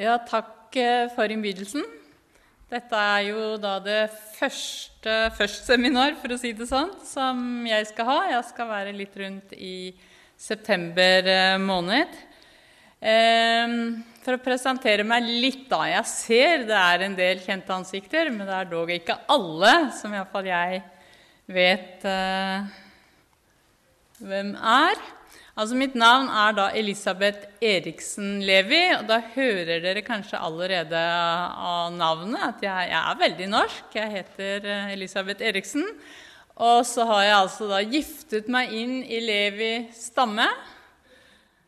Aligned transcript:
Ja, 0.00 0.14
takk 0.24 0.72
eh, 0.80 1.10
for 1.12 1.28
innbydelsen. 1.28 1.82
Dette 2.72 2.96
er 2.96 3.26
jo 3.26 3.40
da 3.60 3.74
det 3.84 4.06
første 4.32 5.16
førstseminar, 5.36 6.14
for 6.22 6.32
å 6.32 6.38
si 6.40 6.54
det 6.56 6.70
sånn, 6.70 6.94
som 7.04 7.66
jeg 7.68 7.90
skal 7.90 8.08
ha. 8.08 8.14
Jeg 8.30 8.46
skal 8.48 8.70
være 8.70 8.94
litt 8.96 9.18
rundt 9.20 9.52
i 9.52 9.90
september 10.40 11.28
eh, 11.28 11.58
måned. 11.60 12.16
Ehm, 13.12 14.00
for 14.24 14.38
å 14.38 14.40
presentere 14.40 15.04
meg 15.04 15.28
litt, 15.28 15.68
da. 15.68 15.82
Jeg 15.90 16.08
ser 16.14 16.64
det 16.70 16.80
er 16.80 17.04
en 17.04 17.20
del 17.20 17.44
kjente 17.44 17.76
ansikter, 17.76 18.32
men 18.32 18.48
det 18.48 18.56
er 18.56 18.72
dog 18.72 18.96
ikke 18.96 19.20
alle 19.36 19.74
som 20.00 20.16
iallfall 20.16 20.48
jeg 20.48 20.80
vet 21.44 22.08
uh, 22.08 22.64
hvem 24.24 24.56
er. 24.56 25.08
Altså, 25.60 25.76
Mitt 25.76 25.92
navn 25.92 26.30
er 26.32 26.54
da 26.56 26.66
Elisabeth 26.72 27.42
Eriksen 27.60 28.38
Levi, 28.48 28.78
og 28.94 29.02
da 29.10 29.18
hører 29.34 29.82
dere 29.84 30.00
kanskje 30.00 30.38
allerede 30.40 30.96
av 30.96 31.90
navnet 31.92 32.40
at 32.46 32.64
jeg, 32.64 32.86
jeg 32.88 33.00
er 33.00 33.18
veldig 33.20 33.48
norsk. 33.52 33.90
Jeg 33.98 34.14
heter 34.14 34.68
eh, 34.72 34.94
Elisabeth 34.94 35.44
Eriksen. 35.44 35.84
Og 36.64 36.80
så 36.88 37.04
har 37.10 37.26
jeg 37.26 37.36
altså 37.42 37.68
da 37.68 37.82
giftet 37.84 38.48
meg 38.48 38.72
inn 38.72 38.96
i 39.04 39.20
Levi 39.20 39.70
stamme 39.92 40.48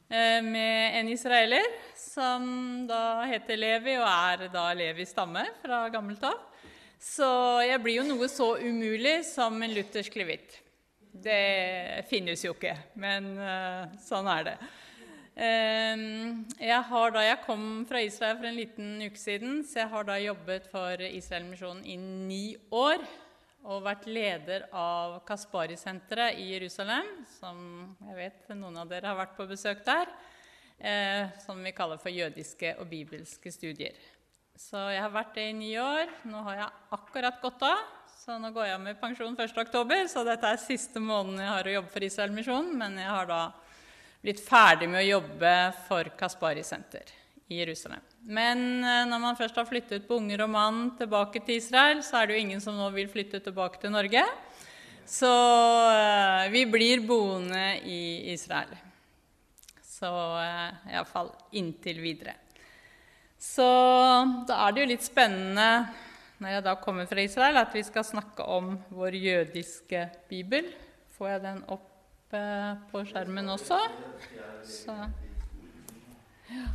eh, 0.09 0.40
med 0.40 0.96
en 1.02 1.12
israeler 1.12 1.68
som 2.01 2.48
da 2.88 3.27
heter 3.29 3.60
Levi, 3.60 3.98
og 4.01 4.09
er 4.09 4.48
da 4.56 4.70
Levi 4.73 5.04
stamme 5.04 5.45
fra 5.60 5.84
gammelt 5.93 6.24
av. 6.32 6.40
Så 6.96 7.29
jeg 7.68 7.84
blir 7.84 8.01
jo 8.01 8.09
noe 8.15 8.32
så 8.32 8.54
umulig 8.56 9.18
som 9.34 9.60
en 9.60 9.77
luthersk 9.77 10.16
levitt. 10.23 10.62
Det 11.12 12.05
finnes 12.09 12.41
jo 12.41 12.55
ikke, 12.55 12.73
men 12.97 13.34
uh, 13.37 13.91
sånn 14.01 14.29
er 14.33 14.47
det. 14.47 14.55
Uh, 15.37 16.05
jeg 16.57 16.79
har 16.88 17.12
da 17.12 17.25
jeg 17.27 17.43
kom 17.45 17.66
fra 17.88 18.01
Israel 18.01 18.38
for 18.38 18.48
en 18.48 18.57
liten 18.57 18.95
uke 19.05 19.21
siden, 19.21 19.61
så 19.69 19.83
jeg 19.83 19.93
har 19.93 20.09
da 20.09 20.16
jobbet 20.23 20.71
for 20.73 21.04
Israelmisjonen 21.04 21.85
i 21.85 21.99
ni 22.01 22.46
år 22.73 23.04
og 23.63 23.85
vært 23.85 24.09
leder 24.09 24.65
av 24.74 25.21
Kaspari-senteret 25.29 26.41
i 26.41 26.49
Jerusalem, 26.54 27.13
som 27.37 27.60
jeg 28.09 28.16
vet 28.16 28.54
noen 28.57 28.80
av 28.80 28.88
dere 28.91 29.13
har 29.13 29.21
vært 29.21 29.37
på 29.37 29.47
besøk 29.52 29.85
der, 29.85 30.09
uh, 30.80 31.29
som 31.45 31.60
vi 31.60 31.76
kaller 31.76 32.01
for 32.01 32.09
jødiske 32.09 32.73
og 32.80 32.88
bibelske 32.88 33.52
studier. 33.52 34.01
Så 34.57 34.80
jeg 34.93 35.04
har 35.04 35.13
vært 35.13 35.37
det 35.37 35.51
i 35.51 35.57
ni 35.57 35.74
år. 35.80 36.09
Nå 36.29 36.41
har 36.49 36.65
jeg 36.65 36.97
akkurat 36.97 37.41
gått 37.45 37.69
av. 37.69 37.85
Så 38.23 38.37
nå 38.38 38.52
går 38.54 38.68
jeg 38.68 38.78
med 38.78 38.98
pensjon 39.01 39.32
1.10, 39.34 40.04
så 40.06 40.23
dette 40.23 40.46
er 40.46 40.59
siste 40.62 41.01
måneden 41.02 41.40
jeg 41.42 41.48
har 41.51 41.66
å 41.66 41.73
jobbe 41.73 41.90
for 41.90 42.04
Israelmisjonen. 42.06 42.76
Men 42.79 42.92
jeg 43.01 43.09
har 43.10 43.26
da 43.26 43.38
blitt 44.23 44.38
ferdig 44.45 44.87
med 44.92 45.01
å 45.01 45.09
jobbe 45.09 45.54
for 45.88 46.10
Kaspari 46.20 46.62
senter 46.62 47.10
i 47.51 47.59
Jerusalem. 47.59 48.04
Men 48.23 48.62
eh, 48.87 49.01
når 49.10 49.23
man 49.24 49.38
først 49.40 49.59
har 49.59 49.66
flyttet 49.66 50.06
på 50.06 50.20
unger 50.20 50.45
og 50.45 50.52
mann 50.54 50.79
tilbake 51.01 51.42
til 51.42 51.59
Israel, 51.59 52.04
så 52.06 52.20
er 52.20 52.30
det 52.30 52.37
jo 52.37 52.45
ingen 52.45 52.62
som 52.62 52.79
nå 52.79 52.92
vil 52.95 53.10
flytte 53.10 53.42
tilbake 53.42 53.82
til 53.82 53.90
Norge. 53.90 54.23
Så 55.02 55.32
uh, 55.32 56.46
vi 56.54 56.62
blir 56.70 57.02
boende 57.02 57.64
i 57.82 58.30
Israel. 58.36 58.70
Så 59.82 60.12
uh, 60.14 60.70
iallfall 60.95 61.34
inntil 61.59 61.98
videre. 62.07 62.38
Så 63.34 63.66
da 64.47 64.62
er 64.69 64.70
det 64.70 64.86
jo 64.86 64.91
litt 64.94 65.10
spennende 65.10 65.69
når 66.43 66.56
jeg 66.56 66.65
da 66.66 66.75
kommer 66.82 67.06
fra 67.06 67.22
Israel, 67.22 67.60
at 67.60 67.75
vi 67.75 67.84
skal 67.87 68.04
snakke 68.04 68.43
om 68.43 68.75
vår 68.91 69.15
jødiske 69.15 70.09
bibel. 70.28 70.66
Får 71.15 71.28
jeg 71.37 71.43
den 71.44 71.65
opp 71.71 72.34
eh, 72.34 72.72
på 72.91 73.04
skjermen 73.06 73.53
også? 73.54 73.78
Så 74.66 74.97
ja. 76.50 76.66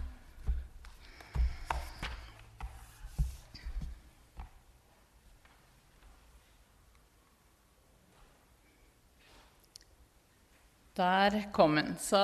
Der 10.98 11.44
kom 11.54 11.76
den. 11.78 11.92
Så 12.02 12.17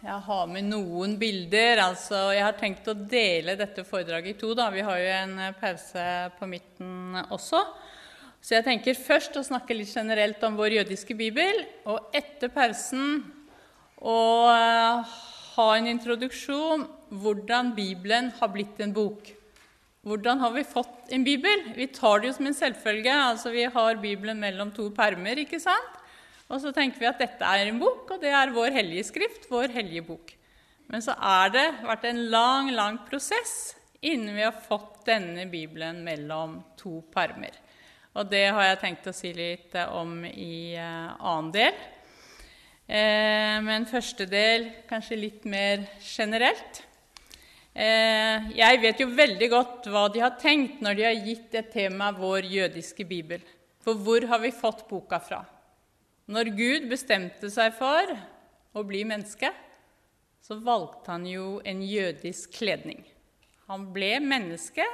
jeg 0.00 0.16
har 0.24 0.46
med 0.48 0.64
noen 0.64 1.18
bilder. 1.20 1.82
altså 1.84 2.30
Jeg 2.32 2.44
har 2.46 2.56
tenkt 2.56 2.86
å 2.88 2.96
dele 2.96 3.56
dette 3.60 3.84
foredraget 3.84 4.32
i 4.32 4.38
to. 4.40 4.54
da. 4.56 4.70
Vi 4.72 4.84
har 4.86 4.96
jo 4.96 5.10
en 5.12 5.34
eh, 5.38 5.56
pause 5.60 6.04
på 6.38 6.48
midten 6.48 7.20
også. 7.28 7.60
Så 8.40 8.56
jeg 8.56 8.64
tenker 8.64 8.96
først 8.96 9.36
å 9.36 9.44
snakke 9.44 9.76
litt 9.76 9.92
generelt 9.92 10.40
om 10.48 10.56
vår 10.56 10.78
jødiske 10.78 11.16
bibel. 11.18 11.66
Og 11.84 12.16
etter 12.16 12.48
pausen 12.48 13.20
å 14.00 14.16
eh, 14.54 15.12
ha 15.58 15.68
en 15.76 15.92
introduksjon 15.92 16.88
hvordan 17.20 17.74
Bibelen 17.76 18.32
har 18.40 18.54
blitt 18.54 18.80
en 18.80 18.96
bok. 18.96 19.28
Hvordan 20.08 20.40
har 20.40 20.56
vi 20.56 20.64
fått 20.64 21.12
en 21.12 21.26
bibel? 21.28 21.74
Vi 21.76 21.90
tar 21.92 22.22
det 22.22 22.30
jo 22.30 22.38
som 22.38 22.48
en 22.48 22.56
selvfølge. 22.56 23.12
altså 23.12 23.52
Vi 23.52 23.68
har 23.68 24.00
Bibelen 24.00 24.40
mellom 24.40 24.72
to 24.72 24.88
permer. 24.96 25.44
ikke 25.44 25.60
sant? 25.60 25.99
Og 26.50 26.58
så 26.62 26.72
tenker 26.74 26.98
vi 26.98 27.08
at 27.08 27.20
dette 27.22 27.46
er 27.46 27.68
en 27.70 27.78
bok, 27.78 28.08
og 28.10 28.22
det 28.22 28.32
er 28.34 28.54
vår 28.54 28.74
hellige 28.74 29.06
skrift, 29.12 29.46
vår 29.50 29.70
hellige 29.74 30.02
bok. 30.08 30.32
Men 30.90 31.04
så 31.04 31.14
har 31.14 31.52
det 31.54 31.66
vært 31.86 32.08
en 32.10 32.24
lang, 32.32 32.72
lang 32.74 32.98
prosess 33.06 33.76
innen 34.02 34.34
vi 34.34 34.42
har 34.42 34.56
fått 34.64 35.04
denne 35.06 35.46
Bibelen 35.50 36.00
mellom 36.02 36.58
to 36.80 36.98
permer. 37.14 37.54
Og 38.18 38.26
det 38.26 38.48
har 38.50 38.66
jeg 38.66 38.80
tenkt 38.82 39.06
å 39.06 39.14
si 39.14 39.30
litt 39.36 39.76
om 39.94 40.24
i 40.26 40.74
uh, 40.74 41.14
annen 41.14 41.52
del. 41.54 41.82
Eh, 42.90 43.56
men 43.62 43.86
første 43.86 44.26
del 44.26 44.64
kanskje 44.90 45.18
litt 45.20 45.44
mer 45.46 45.84
generelt. 46.02 46.80
Eh, 47.70 48.48
jeg 48.56 48.80
vet 48.82 48.98
jo 48.98 49.06
veldig 49.14 49.48
godt 49.52 49.86
hva 49.92 50.08
de 50.10 50.24
har 50.24 50.34
tenkt 50.42 50.82
når 50.82 50.98
de 50.98 51.06
har 51.06 51.28
gitt 51.28 51.54
et 51.54 51.70
tema 51.70 52.10
vår 52.16 52.50
jødiske 52.50 53.06
bibel. 53.06 53.44
For 53.84 53.94
hvor 53.94 54.26
har 54.26 54.42
vi 54.42 54.50
fått 54.50 54.82
boka 54.90 55.20
fra? 55.22 55.44
Når 56.30 56.52
Gud 56.54 56.84
bestemte 56.86 57.48
seg 57.50 57.74
for 57.74 58.12
å 58.78 58.82
bli 58.86 59.02
menneske, 59.08 59.50
så 60.38 60.56
valgte 60.62 61.10
han 61.10 61.24
jo 61.26 61.58
en 61.66 61.80
jødisk 61.82 62.54
kledning. 62.60 63.02
Han 63.66 63.88
ble 63.94 64.12
menneske 64.22 64.86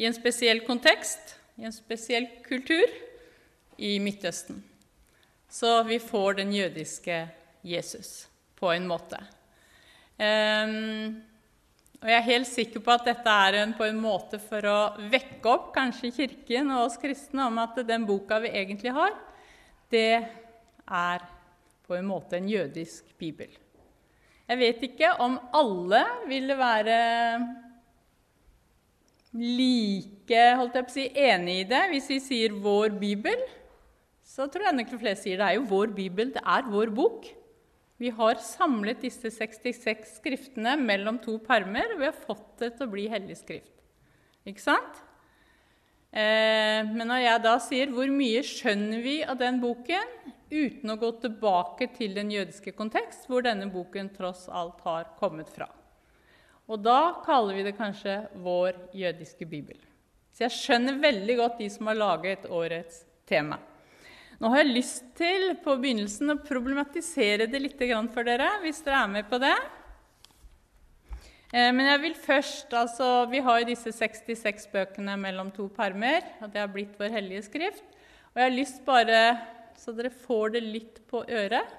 i 0.00 0.06
en 0.08 0.16
spesiell 0.16 0.62
kontekst, 0.64 1.36
i 1.60 1.68
en 1.68 1.74
spesiell 1.74 2.30
kultur, 2.46 2.88
i 3.78 3.98
Midtøsten. 4.02 4.62
Så 5.48 5.82
vi 5.86 6.00
får 6.02 6.40
den 6.40 6.56
jødiske 6.56 7.20
Jesus 7.62 8.26
på 8.58 8.72
en 8.72 8.88
måte. 8.88 9.20
Um, 10.18 11.20
og 12.00 12.08
jeg 12.08 12.16
er 12.16 12.28
helt 12.32 12.48
sikker 12.48 12.82
på 12.82 12.96
at 12.96 13.06
dette 13.06 13.38
er 13.46 13.60
en, 13.60 13.76
på 13.76 13.84
en 13.86 14.00
måte 14.00 14.40
for 14.42 14.64
å 14.66 14.78
vekke 15.12 15.50
opp 15.50 15.70
kanskje 15.76 16.14
Kirken 16.14 16.72
og 16.72 16.88
oss 16.88 16.98
kristne 17.00 17.46
om 17.50 17.60
at 17.62 17.78
den 17.86 18.06
boka 18.08 18.40
vi 18.42 18.52
egentlig 18.54 18.96
har, 18.96 19.14
det 19.92 20.28
er 20.88 21.24
på 21.88 21.96
en 21.96 22.08
måte 22.08 22.36
en 22.38 22.48
jødisk 22.48 23.14
bibel. 23.18 23.48
Jeg 24.48 24.60
vet 24.60 24.84
ikke 24.88 25.10
om 25.20 25.36
alle 25.56 26.02
ville 26.28 26.56
være 26.56 26.98
like 29.38 30.44
holdt 30.56 30.78
jeg 30.78 30.86
på 30.86 30.92
å 30.92 30.94
si, 30.94 31.06
enig 31.12 31.56
i 31.62 31.66
det 31.68 31.82
hvis 31.92 32.08
vi 32.14 32.20
sier 32.24 32.54
'vår 32.56 32.96
bibel'. 33.00 33.44
Så 34.24 34.46
tror 34.46 34.68
jeg 34.68 34.76
nok 34.76 34.90
de 34.90 35.00
fleste 35.00 35.24
sier 35.24 35.40
det 35.40 35.46
er 35.46 35.56
jo 35.58 35.68
vår 35.68 35.92
bibel, 35.96 36.32
det 36.32 36.42
er 36.44 36.62
vår 36.68 36.92
bok. 36.94 37.26
Vi 37.98 38.10
har 38.14 38.38
samlet 38.38 39.00
disse 39.02 39.30
66 39.30 40.20
skriftene 40.20 40.76
mellom 40.78 41.18
to 41.18 41.38
permer, 41.38 41.94
og 41.94 41.98
vi 41.98 42.04
har 42.04 42.14
fått 42.14 42.58
det 42.60 42.76
til 42.76 42.86
å 42.86 42.92
bli 42.92 43.08
hellig 43.10 43.36
skrift. 43.40 43.72
Ikke 44.46 44.62
sant? 44.62 45.02
Eh, 46.08 46.80
men 46.88 47.04
når 47.04 47.20
jeg 47.20 47.42
da 47.44 47.54
sier 47.60 47.90
'hvor 47.92 48.08
mye 48.08 48.42
skjønner 48.42 49.02
vi 49.02 49.22
av 49.24 49.36
den 49.38 49.60
boken', 49.60 50.14
uten 50.50 50.90
å 50.90 50.96
gå 50.96 51.10
tilbake 51.20 51.90
til 51.94 52.14
den 52.14 52.30
jødiske 52.30 52.72
kontekst, 52.72 53.26
hvor 53.28 53.42
denne 53.44 53.68
boken 53.68 54.08
tross 54.14 54.48
alt 54.48 54.80
har 54.80 55.04
kommet 55.18 55.50
fra. 55.52 55.68
Og 56.68 56.82
da 56.82 57.20
kaller 57.24 57.54
vi 57.54 57.62
det 57.62 57.76
kanskje 57.76 58.28
vår 58.44 58.72
jødiske 58.96 59.44
bibel. 59.48 59.76
Så 60.32 60.46
jeg 60.46 60.56
skjønner 60.56 61.00
veldig 61.00 61.36
godt 61.36 61.58
de 61.58 61.68
som 61.68 61.86
har 61.90 61.98
laget 61.98 62.46
årets 62.46 63.04
tema. 63.26 63.58
Nå 64.38 64.52
har 64.52 64.62
jeg 64.62 64.76
lyst 64.76 65.06
til 65.18 65.56
på 65.64 65.74
begynnelsen 65.80 66.30
å 66.30 66.38
problematisere 66.38 67.48
det 67.50 67.60
litt 67.60 67.80
for 68.14 68.22
dere, 68.22 68.60
hvis 68.62 68.82
dere 68.86 69.02
er 69.02 69.08
med 69.08 69.28
på 69.28 69.40
det. 69.42 69.56
Eh, 71.48 71.70
men 71.72 71.86
jeg 71.86 72.00
vil 72.02 72.14
først, 72.14 72.72
altså, 72.76 73.26
Vi 73.30 73.40
har 73.40 73.60
jo 73.60 73.70
disse 73.70 73.92
66 73.92 74.66
bøkene 74.72 75.16
mellom 75.16 75.50
to 75.50 75.68
permer, 75.68 76.20
og 76.42 76.52
det 76.52 76.60
har 76.60 76.68
blitt 76.68 76.98
vår 76.98 77.08
hellige 77.14 77.46
skrift. 77.48 77.84
Og 78.34 78.40
jeg 78.40 78.50
har 78.50 78.56
lyst 78.56 78.84
bare, 78.84 79.20
så 79.76 79.94
dere 79.96 80.10
får 80.10 80.52
det 80.52 80.62
litt 80.62 81.00
på 81.08 81.24
øret, 81.24 81.76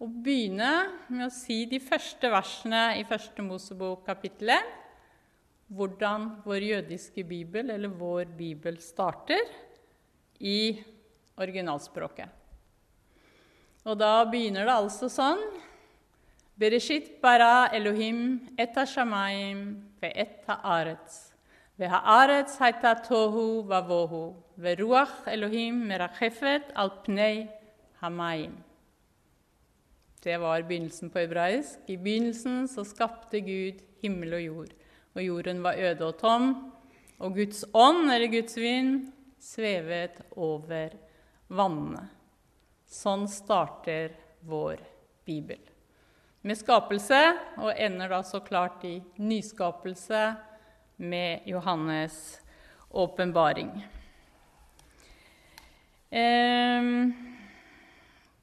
å 0.00 0.08
begynne 0.08 0.70
med 1.08 1.26
å 1.28 1.32
si 1.32 1.64
de 1.70 1.78
første 1.78 2.28
versene 2.28 2.96
i 2.98 3.04
Første 3.06 3.44
Mosebok 3.44 4.02
kapittel 4.04 4.50
1. 4.56 4.72
Hvordan 5.74 6.26
vår 6.44 6.66
jødiske 6.66 7.24
bibel, 7.24 7.70
eller 7.70 7.88
vår 7.88 8.32
bibel, 8.36 8.80
starter 8.82 9.46
i 10.40 10.82
originalspråket. 11.40 12.28
Og 13.84 13.96
da 14.00 14.24
begynner 14.28 14.66
det 14.66 14.74
altså 14.74 15.08
sånn 15.12 15.40
Bereshit 16.56 17.20
bara 17.20 17.68
Elohim 17.72 18.48
et 18.56 18.74
shamayim 18.74 19.82
ve'et 20.00 20.44
ha-aretz. 20.46 21.32
Ve'ha'aretz 21.80 22.58
haita 22.58 22.94
tohu 23.02 23.66
vavohu. 23.66 24.34
Ve'ruach 24.58 25.26
Elohim 25.26 25.88
merachefet 25.88 26.70
al 26.76 26.90
pnei 27.02 27.48
hamayim. 28.00 28.54
Det 30.22 30.38
var 30.40 30.62
begynnelsen 30.62 31.10
på 31.10 31.18
hebraisk. 31.18 31.80
I 31.88 31.96
begynnelsen 31.96 32.68
så 32.68 32.84
skapte 32.84 33.40
Gud 33.40 33.82
himmel 34.00 34.34
og 34.34 34.42
jord. 34.42 34.72
Og 35.14 35.22
jorden 35.26 35.62
var 35.62 35.74
øde 35.76 36.06
og 36.06 36.18
tom, 36.18 36.72
og 37.18 37.34
Guds 37.34 37.64
ånd, 37.74 38.10
eller 38.10 38.30
Guds 38.30 38.56
vind, 38.56 39.12
svevet 39.38 40.22
over 40.36 40.94
vannene. 41.48 42.08
Sånn 42.86 43.28
starter 43.30 44.14
vår 44.46 44.78
bibel. 45.26 45.73
Med 46.44 46.58
skapelse, 46.60 47.18
og 47.56 47.72
ender 47.80 48.10
da 48.12 48.18
så 48.20 48.42
klart 48.44 48.82
i 48.84 48.98
nyskapelse 49.16 50.24
med 51.00 51.46
Johannes' 51.48 52.42
åpenbaring. 52.92 53.70
Um, 56.12 57.14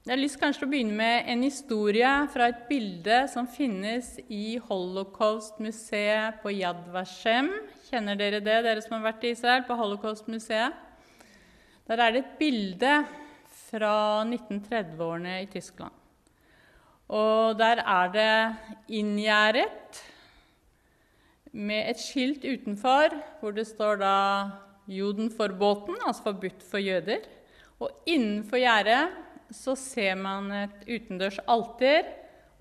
jeg 0.02 0.16
har 0.16 0.18
lyst 0.18 0.42
kanskje 0.42 0.66
å 0.66 0.72
begynne 0.72 0.98
med 0.98 1.30
en 1.30 1.46
historie 1.46 2.10
fra 2.34 2.50
et 2.50 2.66
bilde 2.66 3.22
som 3.30 3.46
finnes 3.46 4.16
i 4.34 4.58
Holocaust-museet 4.66 6.42
på 6.42 6.56
Yad 6.58 6.82
Vashem. 6.90 7.54
Kjenner 7.86 8.18
dere 8.18 8.42
det, 8.42 8.58
dere 8.66 8.82
som 8.82 8.98
har 8.98 9.12
vært 9.12 9.30
i 9.30 9.36
Israel, 9.38 9.62
på 9.70 9.78
Holocaust-museet? 9.78 10.74
Der 11.86 12.02
er 12.02 12.18
det 12.18 12.26
et 12.26 12.38
bilde 12.42 12.98
fra 13.70 13.96
1930-årene 14.26 15.44
i 15.46 15.50
Tyskland. 15.54 16.01
Og 17.12 17.58
der 17.60 17.82
er 17.84 18.12
det 18.14 18.96
inngjerdet 18.96 20.00
med 21.52 21.90
et 21.92 22.00
skilt 22.00 22.46
utenfor 22.48 23.12
hvor 23.42 23.52
det 23.52 23.68
står 23.68 24.00
da 24.00 24.16
'Joden 24.88 25.30
for 25.32 25.48
båten', 25.48 26.00
altså 26.08 26.24
forbudt 26.24 26.64
for 26.64 26.78
jøder. 26.78 27.28
Og 27.80 27.92
innenfor 28.06 28.58
gjerdet 28.58 29.12
så 29.52 29.76
ser 29.76 30.16
man 30.16 30.52
et 30.52 30.88
utendørs 30.88 31.40
alter 31.48 32.08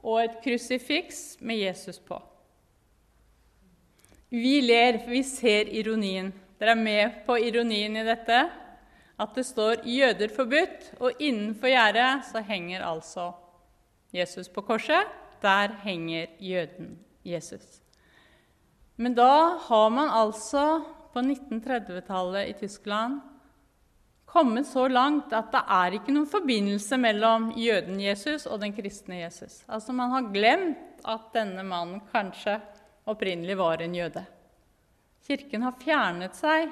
og 0.03 0.25
et 0.25 0.37
krusifiks 0.45 1.37
med 1.41 1.57
Jesus 1.57 1.99
på. 1.99 2.19
Vi 4.31 4.61
ler, 4.61 4.99
for 4.99 5.11
vi 5.11 5.23
ser 5.23 5.71
ironien. 5.71 6.33
Dere 6.59 6.71
er 6.71 6.75
med 6.75 7.23
på 7.27 7.37
ironien 7.37 7.97
i 7.97 8.07
dette? 8.07 8.51
At 9.19 9.35
det 9.35 9.47
står 9.47 9.87
'jøder 9.87 10.29
forbudt', 10.29 10.95
og 11.01 11.13
innenfor 11.21 11.69
gjerdet 11.69 12.25
så 12.33 12.43
henger 12.43 12.85
altså 12.87 13.33
Jesus 14.13 14.49
på 14.49 14.63
korset. 14.67 15.09
Der 15.41 15.73
henger 15.85 16.27
jøden 16.39 16.99
Jesus. 17.25 17.81
Men 18.97 19.15
da 19.17 19.57
har 19.69 19.91
man 19.91 20.11
altså 20.13 20.83
på 21.13 21.23
1930-tallet 21.23 22.51
i 22.51 22.57
Tyskland 22.61 23.21
kommet 24.31 24.67
så 24.67 24.85
langt 24.89 25.33
at 25.35 25.49
det 25.51 25.63
er 25.77 25.97
ikke 25.97 26.13
noen 26.15 26.29
forbindelse 26.31 26.99
mellom 27.01 27.49
jøden 27.59 27.99
Jesus 28.03 28.47
og 28.47 28.61
den 28.63 28.75
kristne 28.77 29.23
Jesus. 29.23 29.63
Altså 29.67 29.97
Man 29.97 30.13
har 30.15 30.29
glemt 30.35 31.01
at 31.09 31.33
denne 31.35 31.65
mannen 31.67 32.05
kanskje 32.13 32.61
opprinnelig 33.11 33.57
var 33.59 33.83
en 33.83 33.97
jøde. 33.97 34.23
Kirken 35.27 35.65
har 35.67 35.81
fjernet 35.81 36.37
seg 36.39 36.71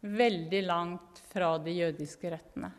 veldig 0.00 0.62
langt 0.66 1.22
fra 1.32 1.54
de 1.62 1.78
jødiske 1.78 2.30
røttene. 2.32 2.72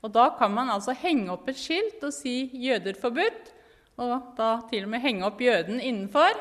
Og 0.00 0.12
Da 0.12 0.30
kan 0.38 0.52
man 0.54 0.70
altså 0.72 0.94
henge 0.96 1.30
opp 1.32 1.48
et 1.48 1.58
skilt 1.60 2.02
og 2.02 2.12
si 2.12 2.50
'jøder 2.54 2.96
forbudt', 2.96 3.52
og 4.00 4.32
da 4.36 4.60
til 4.70 4.84
og 4.84 4.90
med 4.94 5.00
henge 5.00 5.26
opp 5.26 5.40
jøden 5.40 5.80
innenfor, 5.80 6.32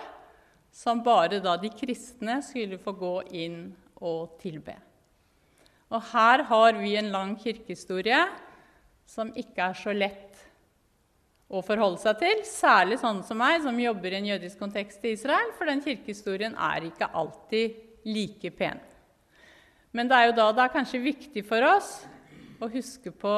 som 0.71 1.03
bare 1.03 1.41
da 1.43 1.57
de 1.57 1.69
kristne 1.69 2.41
skulle 2.41 2.77
få 2.77 2.93
gå 2.95 3.15
inn 3.35 3.75
og 3.99 4.39
tilbe. 4.39 4.75
Og 5.91 6.01
her 6.13 6.43
har 6.43 6.73
vi 6.77 6.95
en 6.95 7.11
lang 7.11 7.35
kirkehistorie 7.35 8.21
som 9.05 9.33
ikke 9.35 9.71
er 9.71 9.73
så 9.73 9.91
lett 9.91 10.37
å 11.49 11.63
forholde 11.65 11.97
seg 11.97 12.19
til. 12.21 12.43
Særlig 12.45 12.99
sånne 13.01 13.25
som 13.25 13.39
meg, 13.41 13.63
som 13.65 13.79
jobber 13.81 14.13
i 14.13 14.19
en 14.21 14.29
jødisk 14.29 14.61
kontekst 14.61 15.03
i 15.03 15.15
Israel, 15.17 15.51
for 15.57 15.65
den 15.65 15.81
kirkehistorien 15.81 16.53
er 16.53 16.85
ikke 16.91 17.09
alltid 17.17 18.05
like 18.05 18.51
pen. 18.55 18.79
Men 19.91 20.07
det 20.07 20.15
er 20.15 20.29
jo 20.29 20.37
da 20.37 20.51
det 20.53 20.63
er 20.67 20.75
kanskje 20.77 21.01
viktig 21.01 21.43
for 21.49 21.65
oss 21.65 22.05
å 22.59 22.69
huske 22.71 23.11
på 23.15 23.35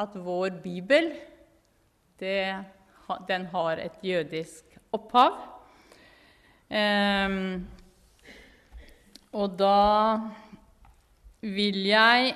at 0.00 0.14
vår 0.18 0.56
bibel, 0.62 1.12
det, 2.18 2.54
den 3.28 3.46
har 3.52 3.82
et 3.82 3.98
jødisk 4.02 4.78
opphav. 4.94 5.36
Um, 6.74 7.66
og 9.34 9.58
da 9.58 10.18
vil 11.44 11.82
jeg 11.90 12.32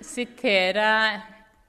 sitere 0.00 0.86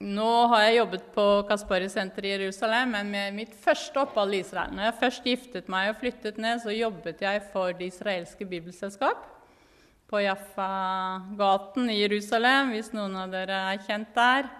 Nå 0.02 0.30
har 0.50 0.64
jeg 0.64 0.78
jobbet 0.80 1.02
på 1.14 1.24
Kaspari-senteret 1.46 2.26
i 2.26 2.30
Jerusalem, 2.32 2.96
men 2.96 3.10
med 3.12 3.36
mitt 3.36 3.52
første 3.54 4.00
opphold 4.02 4.34
i 4.34 4.40
Israel 4.42 4.72
Når 4.74 4.88
jeg 4.88 4.96
først 4.98 5.28
giftet 5.28 5.68
meg 5.70 5.92
og 5.92 6.00
flyttet 6.00 6.40
ned, 6.42 6.58
så 6.58 6.74
jobbet 6.74 7.22
jeg 7.22 7.44
for 7.52 7.76
Det 7.76 7.92
israelske 7.92 8.48
bibelselskap 8.48 9.28
på 10.12 10.20
Jaffa-gaten 10.20 11.88
i 11.88 12.02
Jerusalem, 12.02 12.74
hvis 12.74 12.90
noen 12.92 13.14
av 13.16 13.30
dere 13.32 13.62
er 13.70 13.78
kjent 13.80 14.10
der. 14.12 14.50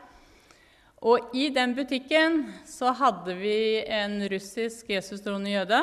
Og 1.05 1.35
i 1.37 1.51
den 1.53 1.75
butikken 1.77 2.39
så 2.65 2.95
hadde 2.97 3.35
vi 3.37 3.83
en 3.85 4.17
russisk 4.33 4.89
jesustroende 4.95 5.53
jøde. 5.53 5.83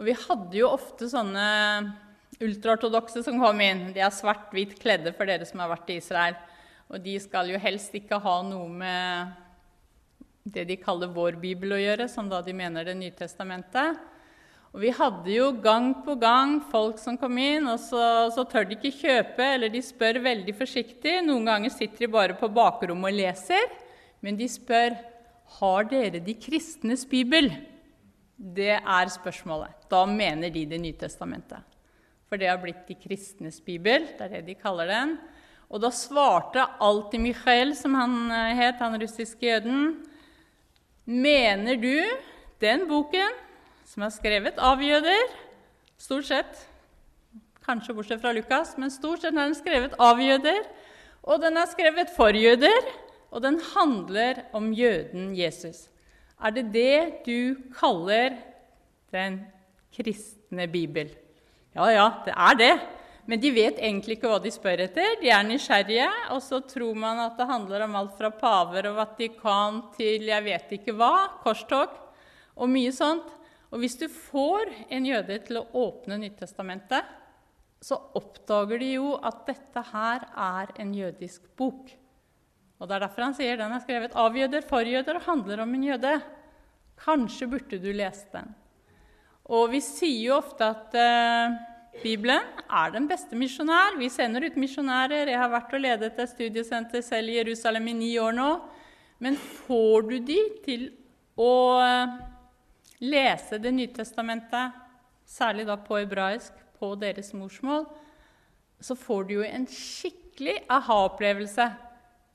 Og 0.00 0.08
vi 0.08 0.16
hadde 0.18 0.58
jo 0.58 0.72
ofte 0.72 1.06
sånne 1.12 1.46
ultraortodokse 2.42 3.22
som 3.22 3.38
kom 3.38 3.62
inn. 3.62 3.92
De 3.94 4.02
er 4.02 4.18
svart-hvitt 4.18 4.74
kledde 4.82 5.14
for 5.14 5.30
dere 5.30 5.46
som 5.46 5.62
har 5.62 5.70
vært 5.76 5.94
i 5.94 6.00
Israel. 6.00 6.38
Og 6.90 6.98
de 7.06 7.14
skal 7.22 7.52
jo 7.52 7.60
helst 7.62 7.94
ikke 7.94 8.18
ha 8.18 8.36
noe 8.48 8.66
med 8.82 9.38
det 10.42 10.66
de 10.72 10.80
kaller 10.80 11.14
vår 11.14 11.38
bibel 11.38 11.76
å 11.76 11.82
gjøre, 11.84 12.10
som 12.10 12.26
da 12.26 12.42
de 12.42 12.56
mener 12.56 12.88
Det 12.88 12.98
nye 12.98 13.14
testamentet. 13.14 14.00
Og 14.70 14.84
vi 14.84 14.92
hadde 14.94 15.32
jo 15.34 15.48
gang 15.62 15.92
på 16.04 16.14
gang 16.20 16.60
folk 16.70 17.00
som 17.02 17.16
kom 17.18 17.38
inn, 17.42 17.66
og 17.66 17.80
så, 17.82 18.02
så, 18.34 18.44
tør 18.46 18.68
de 18.68 18.76
ikke 18.78 18.92
kjøpe, 19.00 19.46
eller 19.56 19.72
de 19.72 19.82
spør 19.82 20.20
veldig 20.22 20.54
forsiktig. 20.54 21.16
Noen 21.26 21.48
ganger 21.50 21.74
sitter 21.74 22.06
de 22.06 22.12
bare 22.12 22.36
på 22.38 22.50
bakrommet 22.54 23.10
og 23.10 23.18
leser, 23.18 23.66
men 24.22 24.38
de 24.38 24.46
spør 24.50 24.94
har 25.58 25.90
dere 25.90 26.22
de 26.22 26.36
kristnes 26.38 27.02
bibel. 27.10 27.50
Det 28.38 28.76
er 28.78 29.10
spørsmålet. 29.10 29.74
Da 29.90 30.04
mener 30.06 30.54
de 30.54 30.68
Det 30.70 30.78
nye 30.80 30.96
testamentet 30.96 31.66
for 32.30 32.38
det 32.38 32.46
har 32.46 32.60
blitt 32.62 32.86
de 32.86 32.94
kristnes 32.94 33.58
bibel. 33.66 34.06
Det 34.14 34.22
er 34.22 34.36
det 34.36 34.44
de 34.46 34.54
kaller 34.54 34.86
den. 34.86 35.16
Og 35.66 35.82
da 35.82 35.90
svarte 35.94 36.62
alltid 36.82 37.24
Michael, 37.24 37.74
som 37.74 37.96
han 37.98 38.14
eh, 38.30 38.54
het, 38.62 38.78
han 38.78 38.98
russiske 39.02 39.50
jøden, 39.50 39.98
Mener 41.10 41.74
du 41.80 41.96
den 42.62 42.84
boken, 42.86 43.32
som 43.90 44.06
er 44.06 44.12
skrevet 44.14 44.60
av 44.62 44.82
jøder 44.82 45.38
Stort 46.00 46.24
sett. 46.30 46.60
Kanskje 47.60 47.92
bortsett 47.92 48.22
fra 48.22 48.30
Lukas, 48.32 48.72
men 48.80 48.88
stort 48.88 49.20
sett 49.20 49.34
er 49.34 49.42
den 49.42 49.56
skrevet 49.58 49.92
av 50.00 50.16
jøder. 50.22 50.62
Og 51.28 51.42
den 51.42 51.58
er 51.60 51.68
skrevet 51.68 52.08
for 52.14 52.32
jøder, 52.32 52.86
og 53.28 53.42
den 53.44 53.58
handler 53.74 54.40
om 54.56 54.70
jøden 54.72 55.34
Jesus. 55.36 55.90
Er 56.40 56.54
det 56.56 56.70
det 56.72 57.26
du 57.26 57.58
kaller 57.76 58.38
den 59.12 59.42
kristne 59.92 60.64
bibel? 60.72 61.10
Ja, 61.76 61.90
ja, 61.92 62.06
det 62.24 62.32
er 62.32 62.56
det. 62.56 62.72
Men 63.28 63.42
de 63.42 63.50
vet 63.52 63.76
egentlig 63.76 64.16
ikke 64.16 64.30
hva 64.32 64.38
de 64.40 64.54
spør 64.54 64.86
etter. 64.86 65.18
De 65.20 65.28
er 65.28 65.44
nysgjerrige, 65.44 66.08
og 66.32 66.40
så 66.40 66.62
tror 66.64 66.96
man 66.96 67.20
at 67.26 67.36
det 67.36 67.50
handler 67.50 67.84
om 67.84 67.98
alt 68.00 68.16
fra 68.16 68.32
paver 68.32 68.88
og 68.88 68.96
Vatikan 69.02 69.82
til 69.98 70.32
jeg 70.32 70.46
vet 70.48 70.74
ikke 70.80 70.96
hva, 70.96 71.28
korstog 71.44 71.92
og 72.56 72.72
mye 72.72 72.96
sånt. 72.96 73.36
Og 73.70 73.82
hvis 73.82 73.96
du 74.00 74.06
får 74.10 74.70
en 74.90 75.06
jøde 75.06 75.38
til 75.46 75.60
å 75.60 75.66
åpne 75.78 76.18
Nyttestamentet, 76.20 77.16
så 77.80 77.96
oppdager 78.18 78.80
de 78.82 78.90
jo 78.98 79.14
at 79.24 79.46
dette 79.46 79.82
her 79.92 80.26
er 80.28 80.72
en 80.82 80.92
jødisk 80.94 81.46
bok. 81.56 81.94
Og 82.80 82.88
Det 82.88 82.96
er 82.96 83.04
derfor 83.04 83.26
han 83.28 83.36
sier 83.36 83.60
den 83.60 83.72
er 83.76 83.82
skrevet 83.84 84.16
av 84.16 84.36
jøder, 84.36 84.64
for 84.66 84.84
jøder 84.84 85.20
og 85.20 85.26
handler 85.26 85.62
om 85.64 85.74
en 85.76 85.86
jøde. 85.86 86.14
Kanskje 87.00 87.48
burde 87.48 87.80
du 87.80 87.90
lese 87.92 88.28
den. 88.32 88.50
Og 89.50 89.70
vi 89.72 89.80
sier 89.84 90.28
jo 90.28 90.36
ofte 90.38 90.66
at 90.66 90.94
eh, 90.96 91.56
Bibelen 92.02 92.44
er 92.70 92.92
den 92.94 93.08
beste 93.10 93.36
misjonær. 93.36 93.98
Vi 93.98 94.08
sender 94.12 94.46
ut 94.46 94.58
misjonærer. 94.60 95.32
Jeg 95.32 95.40
har 95.40 95.50
vært 95.52 95.74
og 95.76 95.82
ledet 95.82 96.12
et 96.14 96.32
studiesenter 96.32 97.02
selv 97.04 97.32
i 97.32 97.38
Jerusalem 97.40 97.88
i 97.90 97.96
ni 97.98 98.10
år 98.22 98.36
nå. 98.36 98.50
Men 99.20 99.36
får 99.36 100.06
du 100.08 100.16
de 100.24 100.38
til 100.64 100.86
å 101.40 101.50
uh, 101.82 102.14
lese 103.00 103.58
Det 103.58 103.72
nye 103.72 103.90
testamentet, 103.94 104.76
særlig 105.26 105.66
da 105.68 105.76
på 105.80 105.98
hebraisk, 106.00 106.52
på 106.80 106.94
deres 107.00 107.32
morsmål, 107.36 107.84
så 108.80 108.96
får 108.96 109.24
du 109.28 109.34
jo 109.38 109.44
en 109.44 109.66
skikkelig 109.68 110.56
aha-opplevelse. 110.72 111.66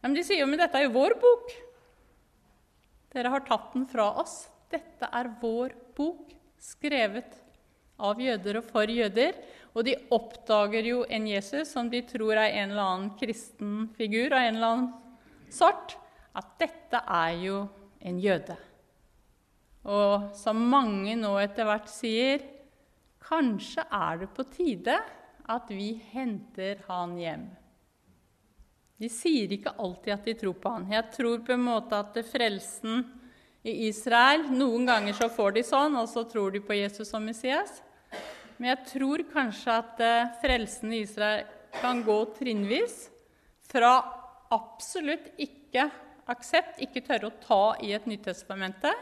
Men 0.04 0.14
de 0.14 0.24
sier 0.26 0.44
jo 0.44 0.50
men 0.50 0.62
dette 0.62 0.78
er 0.78 0.86
jo 0.86 0.94
vår 0.94 1.16
bok. 1.22 1.54
Dere 3.16 3.32
har 3.34 3.46
tatt 3.48 3.74
den 3.74 3.88
fra 3.90 4.12
oss. 4.22 4.50
dette 4.70 5.08
er 5.08 5.30
vår 5.40 5.72
bok, 5.96 6.34
skrevet 6.60 7.38
av 7.98 8.20
jøder 8.20 8.60
og 8.60 8.66
for 8.68 8.92
jøder. 8.92 9.38
Og 9.76 9.86
de 9.88 9.96
oppdager 10.12 10.88
jo 10.90 11.02
en 11.10 11.28
Jesus 11.30 11.72
som 11.72 11.90
de 11.92 12.02
tror 12.08 12.36
er 12.36 12.58
en 12.62 12.74
eller 12.74 12.84
annen 12.84 13.10
kristen 13.20 13.90
figur 13.96 14.34
av 14.34 14.44
en 14.44 14.56
eller 14.56 14.68
annen 14.68 15.52
sort. 15.52 15.98
At 16.36 16.58
dette 16.60 17.02
er 17.02 17.38
jo 17.40 17.62
en 18.04 18.20
jøde. 18.20 18.58
Og 19.86 20.32
som 20.38 20.62
mange 20.72 21.14
nå 21.20 21.36
etter 21.42 21.68
hvert 21.68 21.92
sier, 21.92 22.42
kanskje 23.26 23.86
er 23.94 24.24
det 24.24 24.32
på 24.34 24.46
tide 24.50 24.98
at 25.46 25.70
vi 25.70 25.94
henter 26.14 26.82
han 26.88 27.14
hjem. 27.20 27.46
De 28.98 29.10
sier 29.12 29.52
ikke 29.52 29.76
alltid 29.82 30.14
at 30.16 30.28
de 30.30 30.36
tror 30.40 30.56
på 30.62 30.72
han. 30.72 30.88
Jeg 30.90 31.12
tror 31.14 31.42
på 31.46 31.54
en 31.54 31.66
måte 31.66 31.98
at 32.00 32.18
frelsen 32.30 33.04
i 33.66 33.88
Israel 33.90 34.46
Noen 34.54 34.86
ganger 34.88 35.18
så 35.18 35.28
får 35.34 35.58
de 35.58 35.66
sånn, 35.66 35.98
og 36.00 36.08
så 36.10 36.24
tror 36.30 36.54
de 36.54 36.62
på 36.64 36.78
Jesus 36.78 37.10
som 37.10 37.26
Messias. 37.26 37.82
Men 38.58 38.72
jeg 38.72 38.86
tror 38.94 39.26
kanskje 39.34 39.74
at 39.82 40.02
eh, 40.06 40.30
frelsen 40.40 40.94
i 40.96 41.02
Israel 41.04 41.44
kan 41.82 42.00
gå 42.06 42.18
trinnvis. 42.38 43.10
Fra 43.66 43.98
absolutt 44.54 45.34
ikke 45.42 45.90
aksept, 46.32 46.80
ikke 46.82 47.04
tørre 47.06 47.30
å 47.30 47.38
ta 47.42 47.64
i 47.84 47.92
et 47.98 48.06
Nytestamentet, 48.08 48.96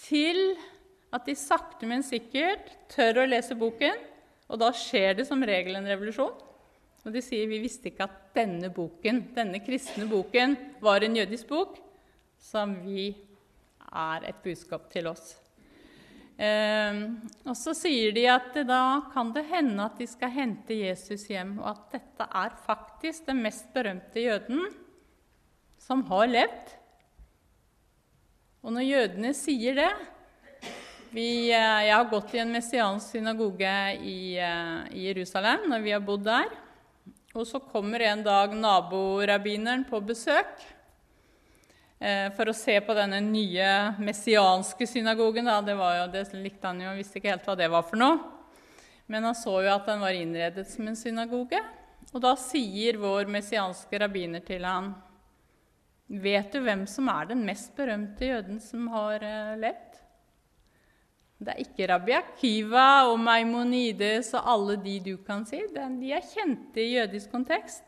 til 0.00 0.56
at 1.14 1.26
de 1.28 1.36
sakte, 1.38 1.86
men 1.88 2.04
sikkert 2.04 2.68
tør 2.92 3.22
å 3.22 3.28
lese 3.28 3.56
boken. 3.58 4.02
Og 4.46 4.60
da 4.60 4.70
skjer 4.74 5.16
det 5.18 5.26
som 5.28 5.42
regel 5.42 5.78
en 5.78 5.88
revolusjon. 5.88 6.34
Og 7.06 7.14
de 7.14 7.22
sier 7.22 7.46
vi 7.46 7.62
visste 7.62 7.92
ikke 7.92 8.08
at 8.08 8.14
denne 8.34 8.68
boken, 8.74 9.28
denne 9.36 9.60
kristne 9.62 10.08
boken 10.10 10.56
var 10.82 11.06
en 11.06 11.14
jødisk 11.14 11.52
bok, 11.52 11.76
som 12.42 12.74
vi 12.82 13.12
er 13.86 14.26
et 14.26 14.40
budskap 14.42 14.88
til 14.90 15.06
oss. 15.12 15.36
Eh, 16.36 16.98
og 17.46 17.54
så 17.56 17.72
sier 17.78 18.10
de 18.12 18.26
at 18.28 18.58
da 18.68 18.80
kan 19.14 19.30
det 19.32 19.46
hende 19.48 19.86
at 19.86 20.02
de 20.02 20.08
skal 20.10 20.34
hente 20.34 20.76
Jesus 20.76 21.28
hjem, 21.30 21.54
og 21.62 21.70
at 21.76 21.94
dette 21.94 22.26
er 22.42 22.58
faktisk 22.66 23.30
den 23.30 23.40
mest 23.46 23.70
berømte 23.74 24.26
jøden 24.26 24.66
som 25.80 26.02
har 26.10 26.26
levd. 26.28 26.74
Og 28.66 28.72
når 28.74 28.82
jødene 28.82 29.30
sier 29.38 29.76
det 29.78 29.90
vi, 31.14 31.52
eh, 31.54 31.82
Jeg 31.86 31.94
har 31.94 32.08
gått 32.10 32.32
i 32.34 32.40
en 32.42 32.50
messiansk 32.50 33.12
synagoge 33.14 33.74
i, 34.02 34.36
eh, 34.42 34.80
i 34.90 35.06
Jerusalem 35.06 35.68
når 35.70 35.84
vi 35.84 35.92
har 35.94 36.00
bodd 36.00 36.24
der. 36.24 36.48
Og 37.36 37.46
så 37.46 37.60
kommer 37.62 38.02
en 38.02 38.24
dag 38.24 38.50
naborabbineren 38.50 39.84
på 39.86 40.00
besøk 40.02 40.58
eh, 42.00 42.28
for 42.34 42.50
å 42.50 42.56
se 42.56 42.80
på 42.80 42.92
denne 42.92 43.22
nye 43.22 43.94
messianske 44.02 44.82
synagogen. 44.82 45.46
Da. 45.46 45.60
Det, 45.62 45.78
jo, 45.78 46.10
det 46.10 46.26
likte 46.34 46.66
han 46.66 46.80
jo, 46.82 46.98
visste 46.98 47.20
ikke 47.20 47.36
helt 47.36 47.46
hva 47.46 47.54
det 47.54 47.70
var 47.70 47.86
for 47.86 47.96
noe. 48.02 48.18
Men 49.06 49.30
han 49.30 49.38
så 49.38 49.62
jo 49.62 49.70
at 49.76 49.86
den 49.86 50.02
var 50.02 50.10
innredet 50.10 50.66
som 50.66 50.88
en 50.88 50.98
synagoge. 50.98 51.62
Og 52.12 52.18
da 52.18 52.34
sier 52.34 52.98
vår 52.98 53.30
messianske 53.30 54.02
rabbiner 54.02 54.42
til 54.42 54.66
han, 54.66 54.96
Vet 56.06 56.52
du 56.54 56.60
hvem 56.62 56.84
som 56.86 57.08
er 57.10 57.32
den 57.32 57.42
mest 57.46 57.72
berømte 57.74 58.28
jøden 58.28 58.60
som 58.62 58.86
har 58.92 59.24
eh, 59.26 59.56
levd? 59.58 59.96
Det 61.36 61.52
er 61.52 61.64
ikke 61.64 61.88
Rabbi 61.90 62.14
Akiva 62.16 62.86
og 63.10 63.18
Maimonides 63.20 64.30
og 64.38 64.46
alle 64.54 64.76
de 64.80 64.94
du 65.04 65.16
kan 65.26 65.42
si. 65.48 65.58
De 65.74 66.12
er 66.14 66.24
kjente 66.24 66.80
i 66.80 66.94
jødisk 66.94 67.34
kontekst. 67.34 67.84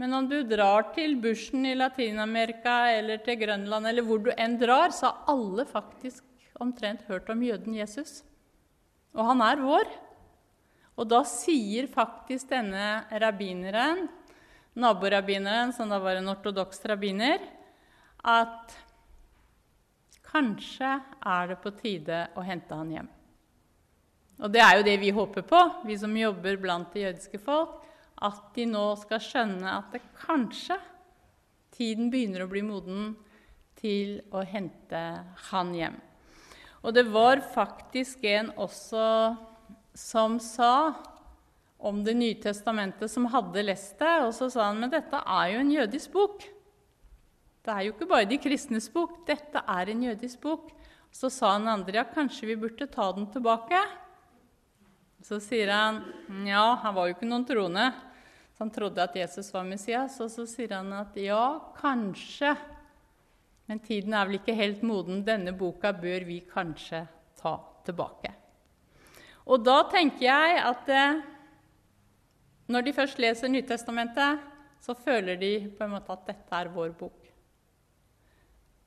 Men 0.00 0.14
om 0.16 0.28
du 0.30 0.38
drar 0.48 0.94
til 0.94 1.18
bushen 1.20 1.66
i 1.68 1.74
Latin-Amerika 1.76 2.86
eller 2.94 3.20
til 3.20 3.36
Grønland, 3.42 3.88
eller 3.90 4.06
hvor 4.06 4.22
du 4.24 4.30
enn 4.32 4.56
drar, 4.60 4.94
så 4.96 5.10
har 5.10 5.34
alle 5.34 5.66
faktisk 5.68 6.24
omtrent 6.60 7.02
hørt 7.10 7.28
om 7.32 7.42
jøden 7.44 7.76
Jesus. 7.76 8.22
Og 9.12 9.26
han 9.28 9.42
er 9.44 9.60
vår. 9.60 9.90
Og 10.96 11.08
da 11.10 11.20
sier 11.28 11.88
faktisk 11.90 12.48
denne 12.52 13.02
rabbineren, 13.20 14.06
naborabbineren, 14.80 15.74
som 15.76 15.90
da 15.92 16.00
var 16.02 16.18
en 16.18 16.32
ortodoks 16.32 16.82
rabbiner, 16.88 17.42
at 18.20 18.78
Kanskje 20.30 20.90
er 21.26 21.48
det 21.50 21.56
på 21.58 21.72
tide 21.74 22.20
å 22.38 22.42
hente 22.46 22.76
han 22.76 22.90
hjem. 22.94 23.08
Og 24.40 24.52
det 24.54 24.60
er 24.62 24.76
jo 24.78 24.84
det 24.86 24.96
vi 25.02 25.10
håper 25.12 25.42
på, 25.44 25.60
vi 25.84 25.96
som 25.98 26.14
jobber 26.16 26.58
blant 26.60 26.94
det 26.94 27.02
jødiske 27.08 27.40
folk. 27.42 27.80
At 28.20 28.52
de 28.54 28.66
nå 28.68 28.84
skal 29.00 29.22
skjønne 29.24 29.74
at 29.78 29.94
det 29.94 30.02
kanskje 30.20 30.76
tiden 31.74 32.12
begynner 32.12 32.44
å 32.44 32.50
bli 32.50 32.62
moden 32.62 33.14
til 33.80 34.20
å 34.30 34.44
hente 34.46 35.02
han 35.50 35.74
hjem. 35.74 35.96
Og 36.84 36.94
det 36.94 37.06
var 37.10 37.42
faktisk 37.54 38.22
en 38.28 38.52
også 38.60 39.06
som 39.96 40.38
sa 40.40 40.92
om 41.80 42.02
Det 42.04 42.14
nye 42.14 42.36
testamentet, 42.36 43.10
som 43.10 43.28
hadde 43.32 43.62
lest 43.64 43.98
det, 43.98 44.16
og 44.26 44.34
så 44.36 44.50
sa 44.52 44.66
han 44.68 44.80
men 44.82 44.92
dette 44.92 45.16
er 45.16 45.52
jo 45.54 45.60
en 45.62 45.72
jødisk 45.72 46.12
bok. 46.12 46.44
Det 47.64 47.72
er 47.72 47.86
jo 47.86 47.94
ikke 47.94 48.08
bare 48.08 48.28
de 48.28 48.38
kristnes 48.40 48.88
bok, 48.92 49.22
dette 49.28 49.60
er 49.60 49.92
en 49.92 50.04
jødisk 50.08 50.40
bok. 50.44 50.70
Så 51.12 51.30
sa 51.32 51.54
han 51.56 51.68
andre 51.68 52.00
ja, 52.00 52.04
kanskje 52.06 52.52
vi 52.52 52.58
burde 52.60 52.86
ta 52.88 53.10
den 53.16 53.26
tilbake. 53.32 53.80
Så 55.24 55.40
sier 55.42 55.72
han 55.72 56.00
ja, 56.46 56.76
han 56.82 56.94
var 56.96 57.08
jo 57.08 57.16
ikke 57.16 57.28
noen 57.28 57.44
troende, 57.48 57.90
så 58.54 58.64
han 58.64 58.72
trodde 58.72 59.02
at 59.04 59.16
Jesus 59.18 59.50
var 59.52 59.66
Messias. 59.68 60.20
Og 60.22 60.30
så 60.32 60.46
sier 60.48 60.76
han 60.78 60.92
at 60.96 61.16
ja, 61.20 61.58
kanskje, 61.80 62.54
men 63.68 63.82
tiden 63.84 64.14
er 64.16 64.28
vel 64.28 64.38
ikke 64.40 64.56
helt 64.56 64.84
moden. 64.86 65.24
Denne 65.26 65.52
boka 65.56 65.92
bør 65.96 66.24
vi 66.28 66.40
kanskje 66.48 67.04
ta 67.40 67.56
tilbake. 67.88 68.32
Og 69.50 69.64
da 69.66 69.82
tenker 69.90 70.24
jeg 70.28 70.58
at 70.62 70.90
eh, 70.94 71.20
når 72.70 72.86
de 72.86 72.94
først 72.94 73.18
leser 73.18 73.50
Nytestamentet, 73.50 74.46
så 74.80 74.94
føler 74.96 75.36
de 75.40 75.52
på 75.76 75.84
en 75.84 75.94
måte 75.96 76.14
at 76.14 76.24
dette 76.28 76.56
er 76.56 76.70
vår 76.72 76.94
bok. 76.96 77.18